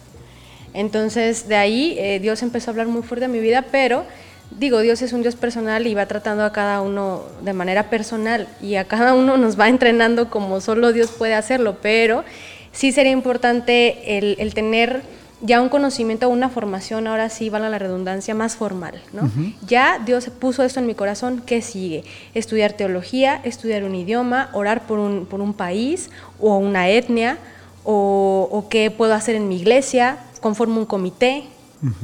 Entonces, 0.74 1.48
de 1.48 1.56
ahí 1.56 1.96
eh, 1.98 2.18
Dios 2.20 2.42
empezó 2.42 2.70
a 2.70 2.72
hablar 2.72 2.88
muy 2.88 3.02
fuerte 3.02 3.26
a 3.26 3.28
mi 3.28 3.38
vida, 3.38 3.66
pero 3.70 4.04
digo, 4.50 4.80
Dios 4.80 5.00
es 5.02 5.12
un 5.12 5.22
Dios 5.22 5.36
personal 5.36 5.86
y 5.86 5.94
va 5.94 6.06
tratando 6.06 6.44
a 6.44 6.52
cada 6.52 6.80
uno 6.80 7.22
de 7.42 7.52
manera 7.52 7.88
personal 7.88 8.48
y 8.60 8.74
a 8.74 8.84
cada 8.84 9.14
uno 9.14 9.36
nos 9.36 9.58
va 9.58 9.68
entrenando 9.68 10.28
como 10.30 10.60
solo 10.60 10.92
Dios 10.92 11.12
puede 11.12 11.34
hacerlo, 11.34 11.78
pero 11.80 12.24
sí 12.72 12.92
sería 12.92 13.12
importante 13.12 14.18
el 14.18 14.54
tener 14.54 15.02
ya 15.42 15.60
un 15.60 15.68
conocimiento, 15.68 16.28
una 16.28 16.48
formación, 16.48 17.06
ahora 17.06 17.28
sí, 17.28 17.50
vale 17.50 17.68
la 17.68 17.78
redundancia, 17.78 18.34
más 18.34 18.56
formal, 18.56 19.02
¿no? 19.12 19.30
Ya 19.66 20.00
Dios 20.04 20.30
puso 20.30 20.62
esto 20.62 20.80
en 20.80 20.86
mi 20.86 20.94
corazón, 20.94 21.42
¿qué 21.44 21.60
sigue? 21.60 22.04
Estudiar 22.34 22.72
teología, 22.72 23.40
estudiar 23.44 23.84
un 23.84 23.94
idioma, 23.94 24.48
orar 24.52 24.86
por 24.86 24.98
un, 24.98 25.26
por 25.26 25.40
un 25.40 25.52
país 25.52 26.10
o 26.40 26.56
una 26.56 26.88
etnia, 26.88 27.38
o, 27.84 28.48
o 28.50 28.68
qué 28.68 28.90
puedo 28.90 29.14
hacer 29.14 29.36
en 29.36 29.48
mi 29.48 29.56
iglesia, 29.56 30.18
conformo 30.40 30.80
un 30.80 30.86
comité, 30.86 31.44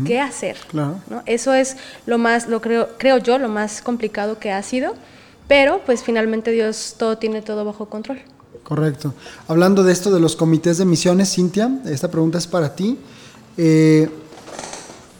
¿qué 0.06 0.20
hacer? 0.20 0.56
Claro. 0.68 1.00
¿no? 1.08 1.22
Eso 1.26 1.54
es 1.54 1.76
lo 2.06 2.18
más, 2.18 2.48
lo 2.48 2.60
creo, 2.60 2.90
creo 2.98 3.18
yo, 3.18 3.38
lo 3.38 3.48
más 3.48 3.80
complicado 3.82 4.38
que 4.38 4.52
ha 4.52 4.62
sido, 4.62 4.94
pero 5.48 5.80
pues 5.84 6.02
finalmente 6.02 6.50
Dios 6.50 6.96
todo 6.98 7.18
tiene 7.18 7.42
todo 7.42 7.64
bajo 7.64 7.86
control. 7.86 8.20
Correcto. 8.62 9.14
Hablando 9.48 9.82
de 9.82 9.92
esto 9.92 10.12
de 10.12 10.20
los 10.20 10.36
comités 10.36 10.78
de 10.78 10.84
misiones, 10.84 11.34
Cintia, 11.34 11.70
esta 11.86 12.10
pregunta 12.10 12.38
es 12.38 12.46
para 12.46 12.76
ti. 12.76 12.98
Eh, 13.56 14.08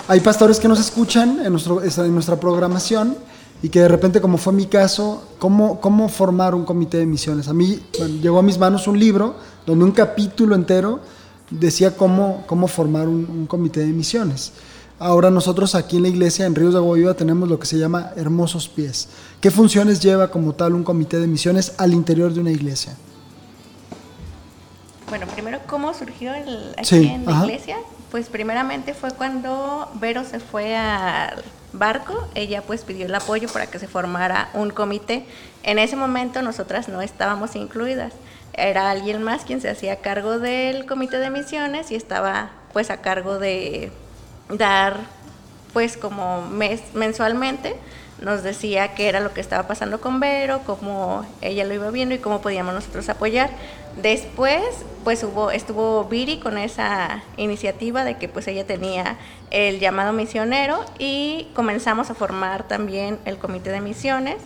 hay 0.08 0.20
pastores 0.20 0.58
que 0.58 0.68
nos 0.68 0.80
escuchan 0.80 1.40
en, 1.44 1.52
nuestro, 1.52 1.82
en 1.82 2.14
nuestra 2.14 2.36
programación 2.38 3.16
y 3.62 3.68
que 3.68 3.80
de 3.80 3.88
repente, 3.88 4.20
como 4.20 4.36
fue 4.38 4.52
mi 4.52 4.66
caso, 4.66 5.22
¿cómo, 5.38 5.80
cómo 5.80 6.08
formar 6.08 6.54
un 6.54 6.64
comité 6.64 6.98
de 6.98 7.06
misiones? 7.06 7.48
A 7.48 7.52
mí 7.52 7.80
bueno, 7.98 8.16
llegó 8.20 8.38
a 8.38 8.42
mis 8.42 8.58
manos 8.58 8.86
un 8.88 8.98
libro 8.98 9.36
donde 9.64 9.84
un 9.84 9.92
capítulo 9.92 10.54
entero 10.56 11.00
decía 11.50 11.96
cómo, 11.96 12.44
cómo 12.46 12.66
formar 12.66 13.06
un, 13.08 13.26
un 13.30 13.46
comité 13.46 13.80
de 13.80 13.86
misiones. 13.92 14.52
Ahora 14.98 15.30
nosotros 15.30 15.74
aquí 15.74 15.96
en 15.96 16.02
la 16.02 16.08
iglesia, 16.08 16.46
en 16.46 16.54
Ríos 16.54 16.72
de 16.72 16.78
Agua 16.78 16.96
Viva, 16.96 17.14
tenemos 17.14 17.48
lo 17.48 17.58
que 17.58 17.66
se 17.66 17.78
llama 17.78 18.10
Hermosos 18.16 18.68
Pies. 18.68 19.08
¿Qué 19.40 19.50
funciones 19.50 20.00
lleva 20.00 20.30
como 20.30 20.52
tal 20.54 20.74
un 20.74 20.84
comité 20.84 21.18
de 21.18 21.26
misiones 21.26 21.74
al 21.78 21.92
interior 21.92 22.32
de 22.32 22.40
una 22.40 22.50
iglesia? 22.50 22.96
Bueno, 25.08 25.26
primero, 25.26 25.58
¿cómo 25.66 25.92
surgió 25.92 26.32
el, 26.34 26.72
aquí 26.78 26.84
Sí, 26.86 27.06
en 27.06 27.24
la 27.24 27.32
ajá. 27.32 27.44
iglesia? 27.46 27.76
Pues 28.12 28.28
primeramente 28.28 28.92
fue 28.92 29.10
cuando 29.12 29.90
Vero 29.94 30.22
se 30.24 30.38
fue 30.38 30.76
al 30.76 31.42
barco, 31.72 32.28
ella 32.34 32.60
pues 32.60 32.82
pidió 32.82 33.06
el 33.06 33.14
apoyo 33.14 33.48
para 33.48 33.68
que 33.68 33.78
se 33.78 33.88
formara 33.88 34.50
un 34.52 34.68
comité. 34.68 35.24
En 35.62 35.78
ese 35.78 35.96
momento 35.96 36.42
nosotras 36.42 36.90
no 36.90 37.00
estábamos 37.00 37.56
incluidas, 37.56 38.12
era 38.52 38.90
alguien 38.90 39.22
más 39.22 39.46
quien 39.46 39.62
se 39.62 39.70
hacía 39.70 39.96
cargo 39.96 40.38
del 40.38 40.84
comité 40.84 41.20
de 41.20 41.30
misiones 41.30 41.90
y 41.90 41.94
estaba 41.94 42.50
pues 42.74 42.90
a 42.90 42.98
cargo 42.98 43.38
de 43.38 43.90
dar 44.50 44.98
pues 45.72 45.96
como 45.96 46.42
mes, 46.42 46.82
mensualmente 46.92 47.76
nos 48.22 48.42
decía 48.42 48.94
qué 48.94 49.08
era 49.08 49.20
lo 49.20 49.34
que 49.34 49.40
estaba 49.40 49.66
pasando 49.66 50.00
con 50.00 50.20
Vero, 50.20 50.60
cómo 50.64 51.26
ella 51.40 51.64
lo 51.64 51.74
iba 51.74 51.90
viendo 51.90 52.14
y 52.14 52.18
cómo 52.18 52.40
podíamos 52.40 52.72
nosotros 52.72 53.08
apoyar. 53.08 53.50
Después, 54.00 54.62
pues 55.04 55.22
hubo, 55.24 55.50
estuvo 55.50 56.04
Viri 56.04 56.38
con 56.38 56.56
esa 56.56 57.22
iniciativa 57.36 58.04
de 58.04 58.16
que 58.16 58.28
pues 58.28 58.46
ella 58.48 58.64
tenía 58.64 59.16
el 59.50 59.80
llamado 59.80 60.12
misionero 60.12 60.84
y 60.98 61.48
comenzamos 61.54 62.10
a 62.10 62.14
formar 62.14 62.66
también 62.68 63.18
el 63.24 63.38
comité 63.38 63.70
de 63.70 63.80
misiones 63.80 64.36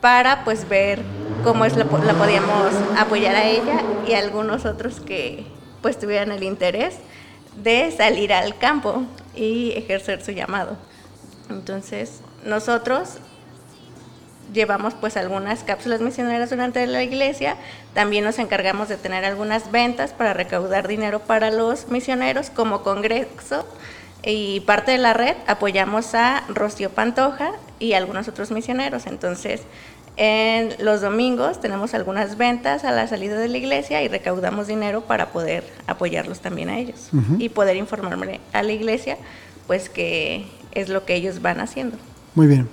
para 0.00 0.44
pues 0.44 0.68
ver 0.68 1.02
cómo 1.44 1.64
es 1.64 1.76
la, 1.76 1.84
la 1.84 2.14
podíamos 2.14 2.72
apoyar 2.96 3.34
a 3.34 3.44
ella 3.44 3.82
y 4.08 4.14
a 4.14 4.20
algunos 4.20 4.64
otros 4.64 5.00
que 5.00 5.44
pues 5.82 5.98
tuvieran 5.98 6.32
el 6.32 6.42
interés 6.42 6.94
de 7.62 7.90
salir 7.90 8.32
al 8.32 8.56
campo 8.56 9.02
y 9.34 9.72
ejercer 9.72 10.24
su 10.24 10.30
llamado. 10.30 10.76
Entonces, 11.50 12.22
nosotros 12.44 13.18
llevamos 14.52 14.94
pues 14.94 15.16
algunas 15.16 15.62
cápsulas 15.62 16.00
misioneras 16.00 16.50
durante 16.50 16.86
la 16.86 17.02
iglesia, 17.02 17.56
también 17.94 18.24
nos 18.24 18.38
encargamos 18.38 18.88
de 18.88 18.96
tener 18.96 19.24
algunas 19.24 19.70
ventas 19.70 20.12
para 20.12 20.34
recaudar 20.34 20.88
dinero 20.88 21.20
para 21.20 21.50
los 21.50 21.88
misioneros 21.88 22.50
como 22.50 22.82
congreso 22.82 23.64
y 24.22 24.60
parte 24.60 24.92
de 24.92 24.98
la 24.98 25.14
red 25.14 25.36
apoyamos 25.46 26.14
a 26.14 26.44
Rocío 26.48 26.90
Pantoja 26.90 27.52
y 27.78 27.94
algunos 27.94 28.28
otros 28.28 28.50
misioneros. 28.50 29.06
Entonces, 29.06 29.62
en 30.16 30.74
los 30.84 31.00
domingos 31.00 31.60
tenemos 31.60 31.94
algunas 31.94 32.36
ventas 32.36 32.84
a 32.84 32.90
la 32.90 33.06
salida 33.06 33.38
de 33.38 33.48
la 33.48 33.56
iglesia 33.56 34.02
y 34.02 34.08
recaudamos 34.08 34.66
dinero 34.66 35.02
para 35.02 35.30
poder 35.30 35.64
apoyarlos 35.86 36.40
también 36.40 36.68
a 36.68 36.78
ellos 36.78 37.08
y 37.38 37.48
poder 37.48 37.76
informarme 37.76 38.40
a 38.52 38.62
la 38.62 38.72
iglesia 38.72 39.16
pues 39.66 39.88
que 39.88 40.46
es 40.72 40.88
lo 40.88 41.04
que 41.06 41.14
ellos 41.14 41.40
van 41.40 41.60
haciendo. 41.60 41.96
Muy 42.34 42.46
bien. 42.46 42.68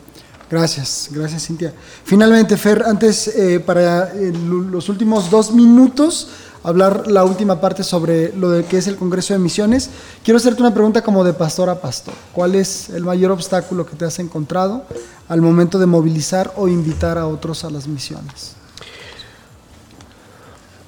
Gracias, 0.49 1.09
gracias 1.11 1.45
Cintia. 1.45 1.73
Finalmente, 2.05 2.55
Fer, 2.55 2.83
antes 2.85 3.27
eh, 3.27 3.59
para 3.59 4.13
eh, 4.13 4.31
lo- 4.31 4.61
los 4.61 4.87
últimos 4.87 5.29
dos 5.29 5.51
minutos, 5.51 6.29
hablar 6.63 7.07
la 7.07 7.25
última 7.25 7.59
parte 7.59 7.83
sobre 7.83 8.33
lo 8.33 8.49
de 8.51 8.63
que 8.63 8.77
es 8.77 8.87
el 8.87 8.95
Congreso 8.95 9.33
de 9.33 9.39
Misiones, 9.39 9.89
quiero 10.23 10.37
hacerte 10.37 10.61
una 10.61 10.73
pregunta 10.73 11.01
como 11.01 11.25
de 11.25 11.33
pastor 11.33 11.69
a 11.69 11.81
pastor. 11.81 12.13
¿Cuál 12.33 12.55
es 12.55 12.89
el 12.91 13.03
mayor 13.03 13.31
obstáculo 13.31 13.85
que 13.85 13.97
te 13.97 14.05
has 14.05 14.19
encontrado 14.19 14.85
al 15.27 15.41
momento 15.41 15.79
de 15.79 15.85
movilizar 15.85 16.53
o 16.55 16.69
invitar 16.69 17.17
a 17.17 17.27
otros 17.27 17.65
a 17.65 17.69
las 17.69 17.85
misiones? 17.87 18.53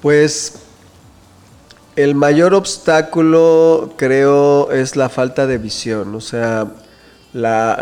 Pues 0.00 0.54
el 1.96 2.14
mayor 2.14 2.54
obstáculo 2.54 3.92
creo 3.98 4.70
es 4.70 4.96
la 4.96 5.10
falta 5.10 5.46
de 5.46 5.58
visión. 5.58 6.14
O 6.14 6.20
sea, 6.22 6.72
la, 7.32 7.78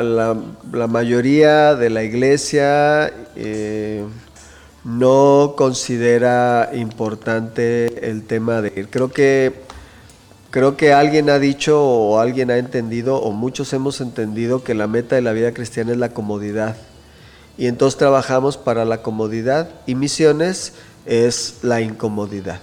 la- 0.72 0.86
mayoría 0.86 1.74
de 1.74 1.90
la 1.90 2.02
iglesia 2.02 3.12
eh, 3.36 4.04
no 4.84 5.54
considera 5.56 6.70
importante 6.74 8.10
el 8.10 8.24
tema 8.24 8.60
de 8.62 8.72
ir. 8.76 8.88
Creo 8.88 9.10
que 9.10 9.66
Creo 10.50 10.78
que 10.78 10.94
alguien 10.94 11.28
ha 11.28 11.38
dicho 11.38 11.78
o 11.84 12.18
alguien 12.20 12.50
ha 12.50 12.56
entendido 12.56 13.16
o 13.20 13.32
muchos 13.32 13.70
hemos 13.74 14.00
entendido 14.00 14.64
que 14.64 14.72
la 14.74 14.86
meta 14.86 15.14
de 15.14 15.20
la 15.20 15.32
vida 15.32 15.52
cristiana 15.52 15.92
es 15.92 15.98
la 15.98 16.08
comodidad. 16.14 16.74
Y 17.58 17.66
entonces 17.66 17.98
trabajamos 17.98 18.56
para 18.56 18.86
la 18.86 19.02
comodidad 19.02 19.68
y 19.86 19.94
misiones 19.94 20.72
es 21.06 21.58
la 21.62 21.80
incomodidad. 21.80 22.60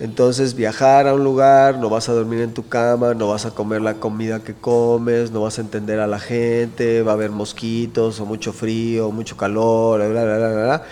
Entonces 0.00 0.54
viajar 0.54 1.06
a 1.06 1.14
un 1.14 1.24
lugar, 1.24 1.78
no 1.78 1.88
vas 1.88 2.08
a 2.08 2.12
dormir 2.12 2.40
en 2.40 2.52
tu 2.52 2.68
cama, 2.68 3.14
no 3.14 3.28
vas 3.28 3.46
a 3.46 3.50
comer 3.52 3.80
la 3.80 3.94
comida 3.94 4.40
que 4.40 4.54
comes, 4.54 5.30
no 5.30 5.42
vas 5.42 5.58
a 5.58 5.62
entender 5.62 6.00
a 6.00 6.06
la 6.06 6.18
gente, 6.18 7.02
va 7.02 7.12
a 7.12 7.14
haber 7.14 7.30
mosquitos 7.30 8.20
o 8.20 8.26
mucho 8.26 8.52
frío, 8.52 9.10
mucho 9.10 9.36
calor, 9.36 9.98
bla, 10.00 10.08
bla, 10.08 10.36
bla, 10.36 10.48
bla, 10.48 10.62
bla. 10.64 10.82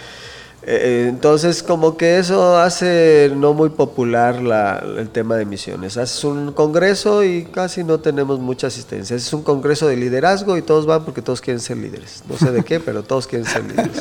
Eh, 0.64 1.06
entonces, 1.08 1.60
como 1.64 1.96
que 1.96 2.18
eso 2.20 2.56
hace 2.56 3.32
no 3.36 3.52
muy 3.52 3.70
popular 3.70 4.40
la- 4.40 4.80
el 4.96 5.08
tema 5.08 5.34
de 5.36 5.44
misiones. 5.44 5.96
Haces 5.96 6.22
un 6.22 6.52
congreso 6.52 7.24
y 7.24 7.42
casi 7.46 7.82
no 7.82 7.98
tenemos 7.98 8.38
mucha 8.38 8.68
asistencia. 8.68 9.16
Es 9.16 9.32
un 9.32 9.42
congreso 9.42 9.88
de 9.88 9.96
liderazgo 9.96 10.56
y 10.56 10.62
todos 10.62 10.86
van 10.86 11.04
porque 11.04 11.20
todos 11.20 11.40
quieren 11.40 11.58
ser 11.60 11.78
líderes. 11.78 12.22
No 12.28 12.38
sé 12.38 12.52
de 12.52 12.62
qué, 12.62 12.78
pero 12.84 13.02
todos 13.02 13.26
quieren 13.26 13.48
ser 13.48 13.64
líderes. 13.64 13.98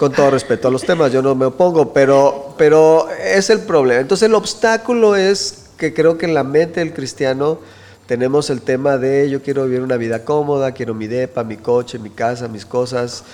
Con 0.00 0.12
todo 0.12 0.30
respeto 0.30 0.68
a 0.68 0.70
los 0.70 0.82
temas, 0.82 1.12
yo 1.12 1.20
no 1.20 1.34
me 1.34 1.44
opongo, 1.44 1.92
pero, 1.92 2.54
pero 2.56 3.06
es 3.10 3.50
el 3.50 3.60
problema. 3.60 4.00
Entonces, 4.00 4.30
el 4.30 4.34
obstáculo 4.34 5.14
es 5.14 5.66
que 5.76 5.92
creo 5.92 6.16
que 6.16 6.24
en 6.24 6.32
la 6.32 6.42
mente 6.42 6.80
del 6.80 6.94
cristiano 6.94 7.58
tenemos 8.06 8.48
el 8.48 8.62
tema 8.62 8.96
de 8.96 9.28
yo 9.28 9.42
quiero 9.42 9.64
vivir 9.64 9.82
una 9.82 9.98
vida 9.98 10.24
cómoda, 10.24 10.72
quiero 10.72 10.94
mi 10.94 11.06
depa, 11.06 11.44
mi 11.44 11.58
coche, 11.58 11.98
mi 11.98 12.08
casa, 12.08 12.48
mis 12.48 12.64
cosas. 12.64 13.24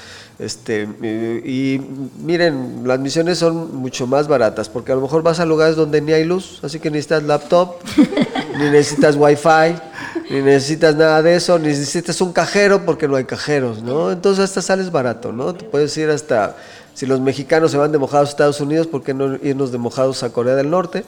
Este, 0.41 0.89
y, 1.45 1.81
miren, 2.19 2.83
las 2.85 2.99
misiones 2.99 3.39
son 3.39 3.77
mucho 3.77 4.09
más 4.09 4.27
baratas 4.27 4.69
porque 4.69 4.91
a 4.91 4.97
lo 4.97 5.03
mejor 5.03 5.23
vas 5.23 5.39
a 5.39 5.47
lugares 5.47 5.77
donde 5.77 6.01
ni 6.01 6.15
hay 6.15 6.25
luz, 6.25 6.59
así 6.65 6.81
que 6.81 6.91
necesitas 6.91 7.23
laptop, 7.23 7.77
ni 8.59 8.71
necesitas 8.71 9.15
wifi, 9.15 9.77
ni 10.31 10.41
necesitas 10.41 10.97
nada 10.97 11.23
de 11.23 11.37
eso, 11.37 11.59
ni 11.59 11.69
necesitas 11.69 12.21
un 12.21 12.33
cajero 12.33 12.85
porque 12.85 13.09
no 13.09 13.17
hay 13.17 13.25
cajeros, 13.25 13.83
¿no? 13.83 14.11
Entonces 14.11 14.45
hasta 14.45 14.63
sales 14.63 14.91
barato, 14.91 15.33
¿no? 15.33 15.55
Te 15.55 15.65
puedes 15.65 15.97
ir 15.97 16.11
hasta, 16.11 16.57
si 16.95 17.07
los 17.07 17.21
mexicanos 17.21 17.71
se 17.71 17.77
van 17.77 17.93
de 17.93 17.99
mojados 17.99 18.29
a 18.29 18.31
Estados 18.31 18.61
Unidos, 18.61 18.87
¿por 18.87 19.03
qué 19.03 19.15
no 19.15 19.37
irnos 19.37 19.73
de 19.73 19.79
mojados 19.79 20.23
a 20.23 20.31
Corea 20.31 20.55
del 20.55 20.71
Norte? 20.71 21.05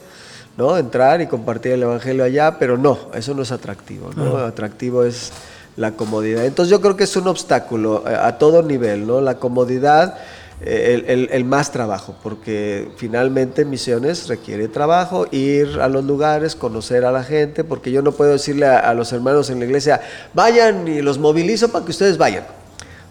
¿no? 0.59 0.77
Entrar 0.77 1.21
y 1.21 1.29
compartir 1.29 1.73
el 1.73 1.85
evangelio 1.85 2.25
allá, 2.25 2.59
pero 2.59 2.77
no, 2.77 2.99
eso 3.15 3.33
no 3.33 3.43
es 3.43 3.53
atractivo, 3.53 4.11
¿no? 4.17 4.39
Atractivo 4.39 5.05
es 5.05 5.31
la 5.77 5.93
comodidad. 5.93 6.45
Entonces 6.45 6.69
yo 6.69 6.81
creo 6.81 6.97
que 6.97 7.05
es 7.05 7.15
un 7.15 7.29
obstáculo 7.29 8.03
a, 8.05 8.39
todo 8.39 8.65
nivel, 8.65 9.07
¿no? 9.07 9.21
La 9.21 9.37
comodidad, 9.37 10.19
el, 10.61 11.05
el- 11.07 11.29
el 11.31 11.45
más 11.45 11.71
trabajo, 11.71 12.15
porque 12.23 12.89
finalmente 12.97 13.65
misiones 13.65 14.27
requiere 14.29 14.69
trabajo, 14.69 15.27
ir 15.31 15.79
a 15.81 15.89
los 15.89 16.05
lugares, 16.05 16.57
conocer 16.57 17.05
a 17.05 17.13
la 17.13 17.23
gente, 17.23 17.63
porque 17.65 17.91
yo 17.93 18.03
no 18.03 18.13
puedo 18.13 18.33
decirle 18.33 18.67
a, 18.67 18.79
a 18.79 18.95
los 18.95 19.13
hermanos 19.13 19.51
en 19.51 19.61
la 19.61 19.67
iglesia, 19.67 20.01
vayan 20.35 20.89
y 20.89 21.01
los 21.03 21.19
movilizo 21.19 21.69
para 21.71 21.85
que 21.85 21.93
ustedes 21.93 22.19
vayan. 22.19 22.45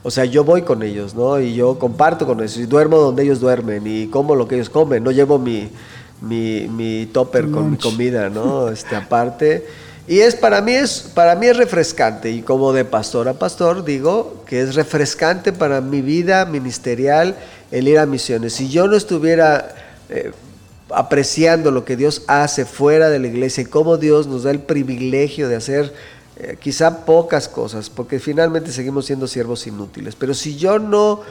O 0.03 0.11
sea, 0.11 0.25
yo 0.25 0.43
voy 0.43 0.61
con 0.61 0.83
ellos, 0.83 1.15
¿no? 1.15 1.39
Y 1.39 1.55
yo 1.55 1.79
comparto 1.79 2.25
con 2.25 2.39
ellos, 2.39 2.57
y 2.57 2.65
duermo 2.65 2.97
donde 2.97 3.23
ellos 3.23 3.39
duermen, 3.39 3.83
y 3.85 4.07
como 4.07 4.35
lo 4.35 4.47
que 4.47 4.55
ellos 4.55 4.69
comen, 4.69 5.03
no 5.03 5.11
llevo 5.11 5.37
mi, 5.39 5.69
mi, 6.21 6.67
mi 6.69 7.07
topper 7.07 7.49
con 7.49 7.71
mi 7.71 7.77
comida, 7.77 8.29
¿no? 8.29 8.69
Este, 8.69 8.95
aparte. 8.95 9.65
Y 10.07 10.19
es 10.19 10.35
para 10.35 10.61
mí 10.61 10.73
es 10.73 11.01
para 11.13 11.35
mí 11.35 11.47
es 11.47 11.57
refrescante 11.57 12.31
y 12.31 12.41
como 12.41 12.71
de 12.71 12.85
pastor 12.85 13.27
a 13.27 13.33
pastor 13.33 13.83
digo 13.83 14.43
que 14.47 14.61
es 14.61 14.75
refrescante 14.75 15.51
para 15.51 15.81
mi 15.81 16.01
vida 16.01 16.45
ministerial 16.45 17.35
el 17.71 17.87
ir 17.89 17.99
a 17.99 18.05
misiones. 18.05 18.53
Si 18.53 18.69
yo 18.69 18.87
no 18.87 18.95
estuviera 18.95 19.75
eh, 20.09 20.31
apreciando 20.89 21.71
lo 21.71 21.83
que 21.83 21.97
Dios 21.97 22.23
hace 22.27 22.65
fuera 22.65 23.09
de 23.09 23.19
la 23.19 23.27
iglesia 23.27 23.63
y 23.63 23.65
cómo 23.65 23.97
Dios 23.97 24.27
nos 24.27 24.43
da 24.43 24.51
el 24.51 24.59
privilegio 24.59 25.49
de 25.49 25.57
hacer 25.57 25.93
eh, 26.37 26.55
quizá 26.59 27.05
pocas 27.05 27.49
cosas, 27.49 27.89
porque 27.89 28.19
finalmente 28.19 28.71
seguimos 28.71 29.07
siendo 29.07 29.27
siervos 29.27 29.67
inútiles. 29.67 30.15
Pero 30.15 30.33
si 30.33 30.55
yo 30.55 30.79
no 30.79 31.21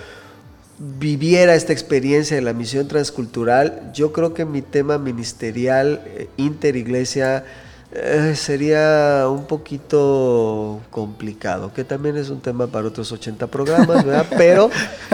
viviera 0.79 1.55
esta 1.55 1.73
experiencia 1.73 2.37
de 2.37 2.43
la 2.43 2.53
misión 2.53 2.89
transcultural, 2.89 3.93
yo 3.95 4.13
creo 4.13 4.35
que 4.35 4.45
mi 4.45 4.61
tema 4.63 4.99
ministerial 4.99 6.03
eh, 6.07 6.29
interiglesia 6.37 7.45
eh, 7.93 8.35
sería 8.35 9.27
un 9.29 9.47
poquito 9.47 10.81
complicado, 10.91 11.73
que 11.73 11.85
también 11.85 12.17
es 12.17 12.31
un 12.31 12.41
tema 12.41 12.67
para 12.67 12.89
otros 12.89 13.13
80 13.13 13.47
programas, 13.47 14.05
¿verdad? 14.05 14.27
Pero 14.37 14.71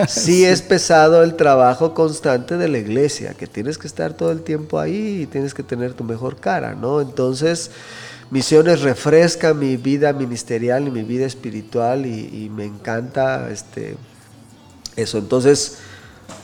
sí 0.09 0.45
es 0.45 0.63
pesado 0.63 1.23
el 1.23 1.35
trabajo 1.35 1.93
constante 1.93 2.57
de 2.57 2.69
la 2.69 2.79
iglesia, 2.79 3.35
que 3.35 3.47
tienes 3.47 3.77
que 3.77 3.87
estar 3.87 4.15
todo 4.15 4.33
el 4.33 4.43
tiempo 4.43 4.81
ahí 4.81 5.23
y 5.23 5.27
tienes 5.27 5.53
que 5.53 5.63
tener 5.63 5.93
tu 5.93 6.03
mejor 6.03 6.37
cara, 6.37 6.75
¿no? 6.75 7.03
Entonces, 7.03 7.71
misiones 8.31 8.81
refresca 8.81 9.53
mi 9.53 9.77
vida 9.77 10.13
ministerial 10.15 10.89
y 10.89 10.91
mi 10.91 11.03
vida 11.03 11.27
espiritual 11.27 12.07
y, 12.07 12.45
y 12.45 12.49
me 12.49 12.65
encanta 12.65 13.51
este 13.51 13.97
eso. 14.97 15.19
Entonces, 15.19 15.79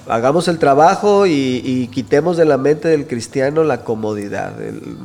hagamos 0.08 0.48
el 0.48 0.58
trabajo 0.58 1.26
y, 1.26 1.88
quitemos 1.92 2.36
de 2.36 2.44
la 2.44 2.58
mente 2.58 2.88
del 2.88 3.06
cristiano 3.06 3.64
la 3.64 3.84
comodidad. 3.84 4.54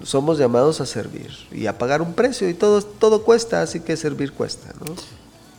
Somos 0.04 0.38
llamados 0.38 0.82
a 0.82 0.86
servir 0.86 1.32
y 1.52 1.68
a 1.68 1.78
pagar 1.78 2.02
un 2.02 2.14
precio 2.14 2.50
y 2.50 2.54
todo, 2.54 2.82
todo 2.82 3.24
cuesta, 3.24 3.62
así 3.62 3.80
que 3.80 3.98
servir 3.98 4.34
cuesta. 4.34 4.70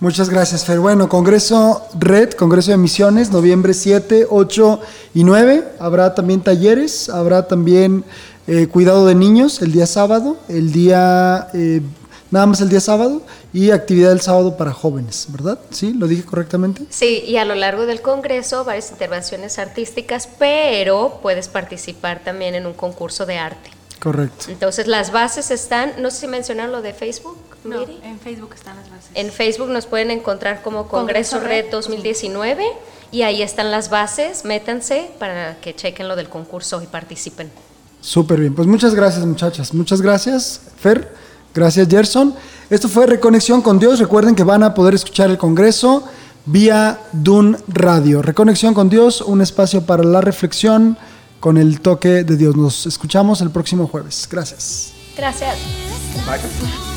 Muchas 0.01 0.29
gracias, 0.29 0.65
Fer. 0.65 0.81
Bueno, 0.81 1.09
Congreso 1.09 1.83
Red, 1.99 2.33
Congreso 2.33 2.73
de 2.73 2.77
Misiones, 2.77 3.31
noviembre 3.31 3.75
7, 3.75 4.27
8 4.29 4.81
y 5.15 5.25
9. 5.25 5.65
Habrá 5.79 6.15
también 6.15 6.41
talleres, 6.41 7.09
habrá 7.09 7.47
también 7.47 8.05
eh, 8.47 8.67
cuidado 8.67 9.07
de 9.07 9.15
niños 9.15 9.63
el 9.63 9.73
día 9.73 9.87
sábado, 9.87 10.37
el 10.49 10.73
día, 10.73 11.49
eh, 11.55 11.81
nada 12.35 12.47
más 12.47 12.61
el 12.61 12.69
día 12.69 12.81
sábado, 12.81 13.23
y 13.53 13.71
actividad 13.71 14.11
el 14.11 14.21
sábado 14.21 14.57
para 14.57 14.73
jóvenes, 14.73 15.29
¿verdad? 15.29 15.57
¿Sí? 15.71 15.93
¿Lo 15.93 16.09
dije 16.09 16.25
correctamente? 16.25 16.83
Sí, 16.91 17.23
y 17.25 17.37
a 17.37 17.45
lo 17.45 17.55
largo 17.55 17.87
del 17.87 18.01
Congreso 18.01 18.65
varias 18.65 18.91
intervenciones 18.91 19.61
artísticas, 19.61 20.29
pero 20.37 21.21
puedes 21.23 21.47
participar 21.47 22.25
también 22.25 22.57
en 22.57 22.67
un 22.67 22.73
concurso 22.73 23.25
de 23.25 23.39
arte. 23.39 23.71
Correcto. 24.01 24.47
Entonces 24.49 24.89
las 24.89 25.13
bases 25.13 25.53
están, 25.53 25.93
no 26.03 26.11
sé 26.11 26.23
si 26.23 26.27
mencionaron 26.27 26.73
lo 26.73 26.83
de 26.83 26.93
Facebook. 26.93 27.39
No, 27.63 27.79
Miri. 27.79 28.01
en 28.03 28.19
Facebook 28.19 28.51
están 28.55 28.77
las 28.77 28.91
bases. 28.91 29.11
En 29.15 29.31
Facebook 29.31 29.69
nos 29.69 29.87
pueden 29.87 30.11
encontrar 30.11 30.61
como 30.63 30.89
Congreso, 30.89 31.37
Congreso 31.37 31.41
Red 31.41 31.67
Red 31.67 31.71
2019 31.71 32.65
y 33.13 33.23
ahí 33.23 33.43
están 33.43 33.71
las 33.71 33.91
bases, 33.91 34.45
métanse 34.45 35.09
para 35.21 35.57
que 35.61 35.73
chequen 35.73 36.09
lo 36.09 36.17
del 36.17 36.29
concurso 36.29 36.83
y 36.83 36.87
participen. 36.87 37.49
Súper 38.01 38.41
bien. 38.41 38.55
Pues 38.57 38.67
muchas 38.67 38.93
gracias, 38.93 39.25
muchachas. 39.25 39.73
Muchas 39.73 40.03
gracias, 40.03 40.61
Fer. 40.77 41.24
Gracias, 41.55 41.89
Gerson. 41.89 42.35
Esto 42.69 42.89
fue 42.89 43.07
Reconexión 43.07 43.63
con 43.63 43.79
Dios. 43.79 44.01
Recuerden 44.01 44.35
que 44.35 44.43
van 44.43 44.63
a 44.63 44.75
poder 44.75 44.95
escuchar 44.95 45.31
el 45.31 45.39
Congreso 45.39 46.05
vía 46.47 46.99
Dun 47.13 47.57
Radio. 47.69 48.23
Reconexión 48.23 48.75
con 48.75 48.89
Dios, 48.89 49.21
un 49.21 49.41
espacio 49.41 49.83
para 49.83 50.03
la 50.03 50.21
reflexión 50.21 50.99
con 51.41 51.57
el 51.57 51.81
toque 51.81 52.25
de 52.25 52.37
Dios. 52.37 52.57
Nos 52.57 52.87
escuchamos 52.87 53.41
el 53.41 53.51
próximo 53.51 53.87
jueves. 53.87 54.29
Gracias. 54.31 54.93
Gracias. 55.17 55.57
Solo 56.27 56.94